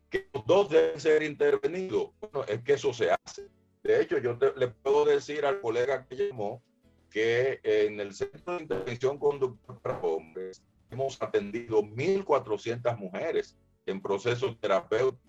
que 0.10 0.28
los 0.34 0.46
dos 0.46 0.70
deben 0.70 1.00
ser 1.00 1.24
intervenidos. 1.24 2.12
Bueno, 2.20 2.46
es 2.48 2.62
que 2.62 2.74
eso 2.74 2.94
se 2.94 3.12
hace. 3.12 3.48
De 3.84 4.02
hecho, 4.02 4.18
yo 4.18 4.38
le 4.56 4.68
puedo 4.68 5.06
decir 5.06 5.46
al 5.46 5.60
colega 5.60 6.06
que 6.06 6.30
llamó 6.30 6.62
que 7.10 7.60
en 7.64 8.00
el 8.00 8.14
Centro 8.14 8.56
de 8.56 8.64
Intervención 8.64 9.20
Conductual 9.20 9.80
para 9.82 10.00
Hombres 10.00 10.64
hemos 10.90 11.22
atendido 11.22 11.84
1.400 11.84 12.98
mujeres 12.98 13.58
en 13.86 14.02
procesos 14.02 14.60
terapéuticos 14.60 15.20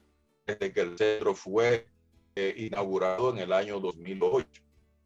desde 0.46 0.72
que 0.72 0.80
el 0.80 0.98
centro 0.98 1.34
fue 1.34 1.86
eh, 2.36 2.54
inaugurado 2.56 3.30
en 3.30 3.38
el 3.38 3.52
año 3.52 3.80
2008. 3.80 4.63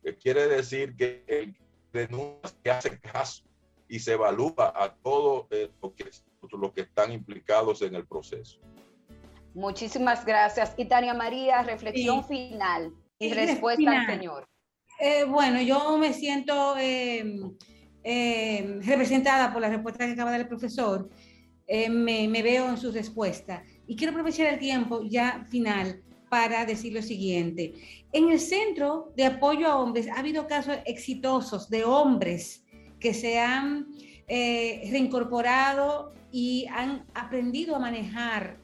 Que 0.08 0.16
quiere 0.16 0.48
decir 0.48 0.96
que 0.96 1.22
el 1.26 1.54
denuncia 1.92 2.56
que 2.64 2.70
hace 2.70 2.98
caso 2.98 3.44
y 3.88 3.98
se 3.98 4.14
evalúa 4.14 4.72
a 4.74 4.94
todos 4.94 5.46
eh, 5.50 5.70
los 5.82 5.92
que, 5.92 6.08
los 6.50 6.72
que 6.72 6.80
están 6.80 7.12
implicados 7.12 7.82
en 7.82 7.94
el 7.94 8.06
proceso. 8.06 8.58
Muchísimas 9.52 10.24
gracias. 10.24 10.72
Y 10.78 10.86
Tania 10.86 11.12
María, 11.12 11.62
reflexión 11.62 12.24
final 12.24 12.94
y, 13.18 13.34
respuesta 13.34 14.00
al 14.00 14.06
Señor. 14.06 14.48
Eh, 14.98 15.24
bueno, 15.24 15.60
yo 15.60 15.98
me 15.98 16.14
siento 16.14 16.78
eh, 16.78 17.42
eh, 18.02 18.80
representada 18.80 19.52
por 19.52 19.60
la 19.60 19.68
respuesta 19.68 20.06
que 20.06 20.12
acaba 20.12 20.30
de 20.30 20.38
dar 20.38 20.46
el 20.46 20.48
profesor. 20.48 21.10
Me, 21.68 22.26
me, 22.28 22.42
veo 22.42 22.70
en 22.70 22.78
su 22.78 22.90
respuesta. 22.92 23.62
Y 23.86 23.94
quiero 23.94 24.12
aprovechar 24.12 24.46
el 24.46 24.58
tiempo 24.58 25.02
ya 25.02 25.44
final 25.50 26.02
para 26.28 26.64
decir 26.66 26.92
lo 26.92 27.02
siguiente. 27.02 27.74
En 28.12 28.30
el 28.30 28.40
Centro 28.40 29.12
de 29.16 29.26
Apoyo 29.26 29.66
a 29.66 29.76
Hombres 29.76 30.08
ha 30.08 30.18
habido 30.18 30.46
casos 30.46 30.76
exitosos 30.86 31.68
de 31.70 31.84
hombres 31.84 32.64
que 33.00 33.14
se 33.14 33.38
han 33.38 33.88
reincorporado 34.28 36.12
y 36.30 36.66
han 36.70 37.06
aprendido 37.14 37.76
a 37.76 37.78
manejar 37.78 38.58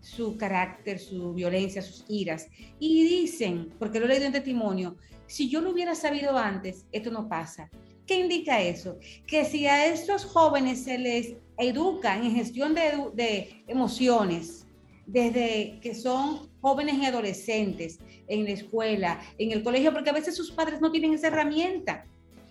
su 0.00 0.36
carácter, 0.36 0.98
su 0.98 1.32
violencia, 1.32 1.80
sus 1.82 2.04
iras. 2.08 2.48
Y 2.78 3.04
dicen, 3.04 3.72
porque 3.78 4.00
lo 4.00 4.06
he 4.06 4.08
leído 4.08 4.26
en 4.26 4.32
testimonio, 4.32 4.96
si 5.26 5.48
yo 5.48 5.60
lo 5.60 5.70
hubiera 5.70 5.94
sabido 5.94 6.36
antes, 6.36 6.86
esto 6.92 7.10
no 7.10 7.28
pasa. 7.28 7.70
¿Qué 8.06 8.18
indica 8.18 8.60
eso? 8.60 8.98
Que 9.26 9.44
si 9.44 9.66
a 9.66 9.86
estos 9.86 10.24
jóvenes 10.24 10.82
se 10.82 10.98
les 10.98 11.36
educa 11.56 12.16
en 12.16 12.34
gestión 12.34 12.74
de, 12.74 13.10
de 13.14 13.64
emociones, 13.68 14.66
desde 15.06 15.78
que 15.80 15.94
son 15.94 16.50
jóvenes 16.62 16.94
y 16.94 17.04
adolescentes, 17.04 17.98
en 18.28 18.44
la 18.44 18.52
escuela, 18.52 19.20
en 19.36 19.52
el 19.52 19.62
colegio, 19.62 19.92
porque 19.92 20.10
a 20.10 20.14
veces 20.14 20.34
sus 20.34 20.52
padres 20.52 20.80
no 20.80 20.90
tienen 20.90 21.12
esa 21.12 21.26
herramienta. 21.26 22.06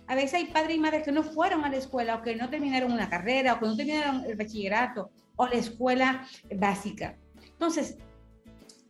A 0.06 0.14
veces 0.14 0.34
hay 0.34 0.44
padres 0.44 0.76
y 0.76 0.80
madres 0.80 1.02
que 1.02 1.12
no 1.12 1.24
fueron 1.24 1.64
a 1.64 1.70
la 1.70 1.78
escuela 1.78 2.16
o 2.16 2.22
que 2.22 2.36
no 2.36 2.50
terminaron 2.50 2.92
una 2.92 3.08
carrera 3.08 3.54
o 3.54 3.58
que 3.58 3.66
no 3.66 3.76
terminaron 3.76 4.24
el 4.24 4.36
bachillerato 4.36 5.10
o 5.36 5.46
la 5.46 5.54
escuela 5.54 6.28
básica. 6.54 7.16
Entonces, 7.44 7.96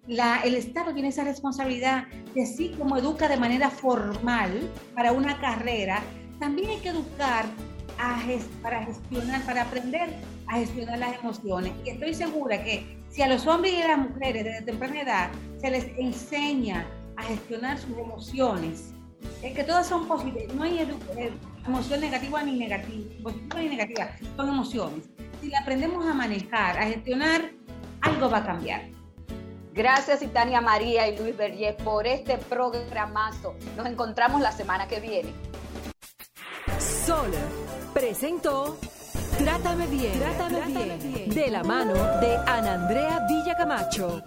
el 0.09 0.55
Estado 0.57 0.93
tiene 0.93 1.11
esa 1.11 1.23
responsabilidad 1.23 2.09
de 2.35 2.43
así 2.43 2.70
como 2.77 2.97
educa 2.97 3.29
de 3.29 3.37
manera 3.37 3.70
formal 3.70 4.68
para 4.95 5.12
una 5.12 5.39
carrera, 5.41 6.03
también 6.41 6.70
hay 6.70 6.79
que 6.79 6.89
educar 6.89 7.47
para 8.62 8.85
gestionar, 8.85 9.43
para 9.45 9.62
aprender 9.62 10.11
a 10.49 10.57
gestionar 10.57 10.99
las 10.99 11.18
emociones. 11.18 11.72
Y 11.84 11.90
estoy 11.90 12.14
segura 12.14 12.62
que 12.62 12.99
si 13.11 13.22
a 13.22 13.28
los 13.28 13.47
hombres 13.47 13.74
y 13.74 13.82
a 13.82 13.88
las 13.88 13.99
mujeres 13.99 14.45
desde 14.45 14.62
temprana 14.62 15.01
edad 15.01 15.30
se 15.61 15.70
les 15.70 15.86
enseña 15.99 16.86
a 17.16 17.22
gestionar 17.24 17.78
sus 17.78 17.97
emociones, 17.99 18.93
es 19.43 19.55
que 19.55 19.64
todas 19.64 19.86
son 19.86 20.09
posibles, 20.09 20.53
no 20.55 20.62
hay 20.62 20.78
eh, 20.78 21.30
emoción 21.66 22.01
negativa 22.01 22.43
ni 22.43 22.59
negativa, 22.59 23.22
positiva 23.22 23.61
ni 23.61 23.68
negativa, 23.68 24.11
son 24.36 24.49
emociones. 24.49 25.05
Si 25.40 25.49
la 25.49 25.61
aprendemos 25.61 26.07
a 26.07 26.14
manejar, 26.14 26.78
a 26.78 26.86
gestionar, 26.86 27.51
algo 28.01 28.30
va 28.30 28.38
a 28.38 28.45
cambiar. 28.45 28.82
Gracias, 29.74 30.22
Itania 30.22 30.61
María 30.61 31.09
y 31.09 31.16
Luis 31.16 31.36
Berger, 31.36 31.76
por 31.78 32.07
este 32.07 32.36
programazo. 32.36 33.55
Nos 33.76 33.86
encontramos 33.86 34.40
la 34.43 34.53
semana 34.53 34.86
que 34.86 35.01
viene. 35.01 35.32
Sol 36.78 37.30
presentó 37.95 38.76
Trátame 39.45 39.86
bien, 39.88 40.18
Trátame, 40.20 40.61
bien, 41.03 41.28
de 41.30 41.51
la 41.51 41.64
mano 41.64 41.95
de 41.95 42.36
Ana 42.47 42.74
Andrea 42.74 43.26
Villacamacho. 43.28 44.22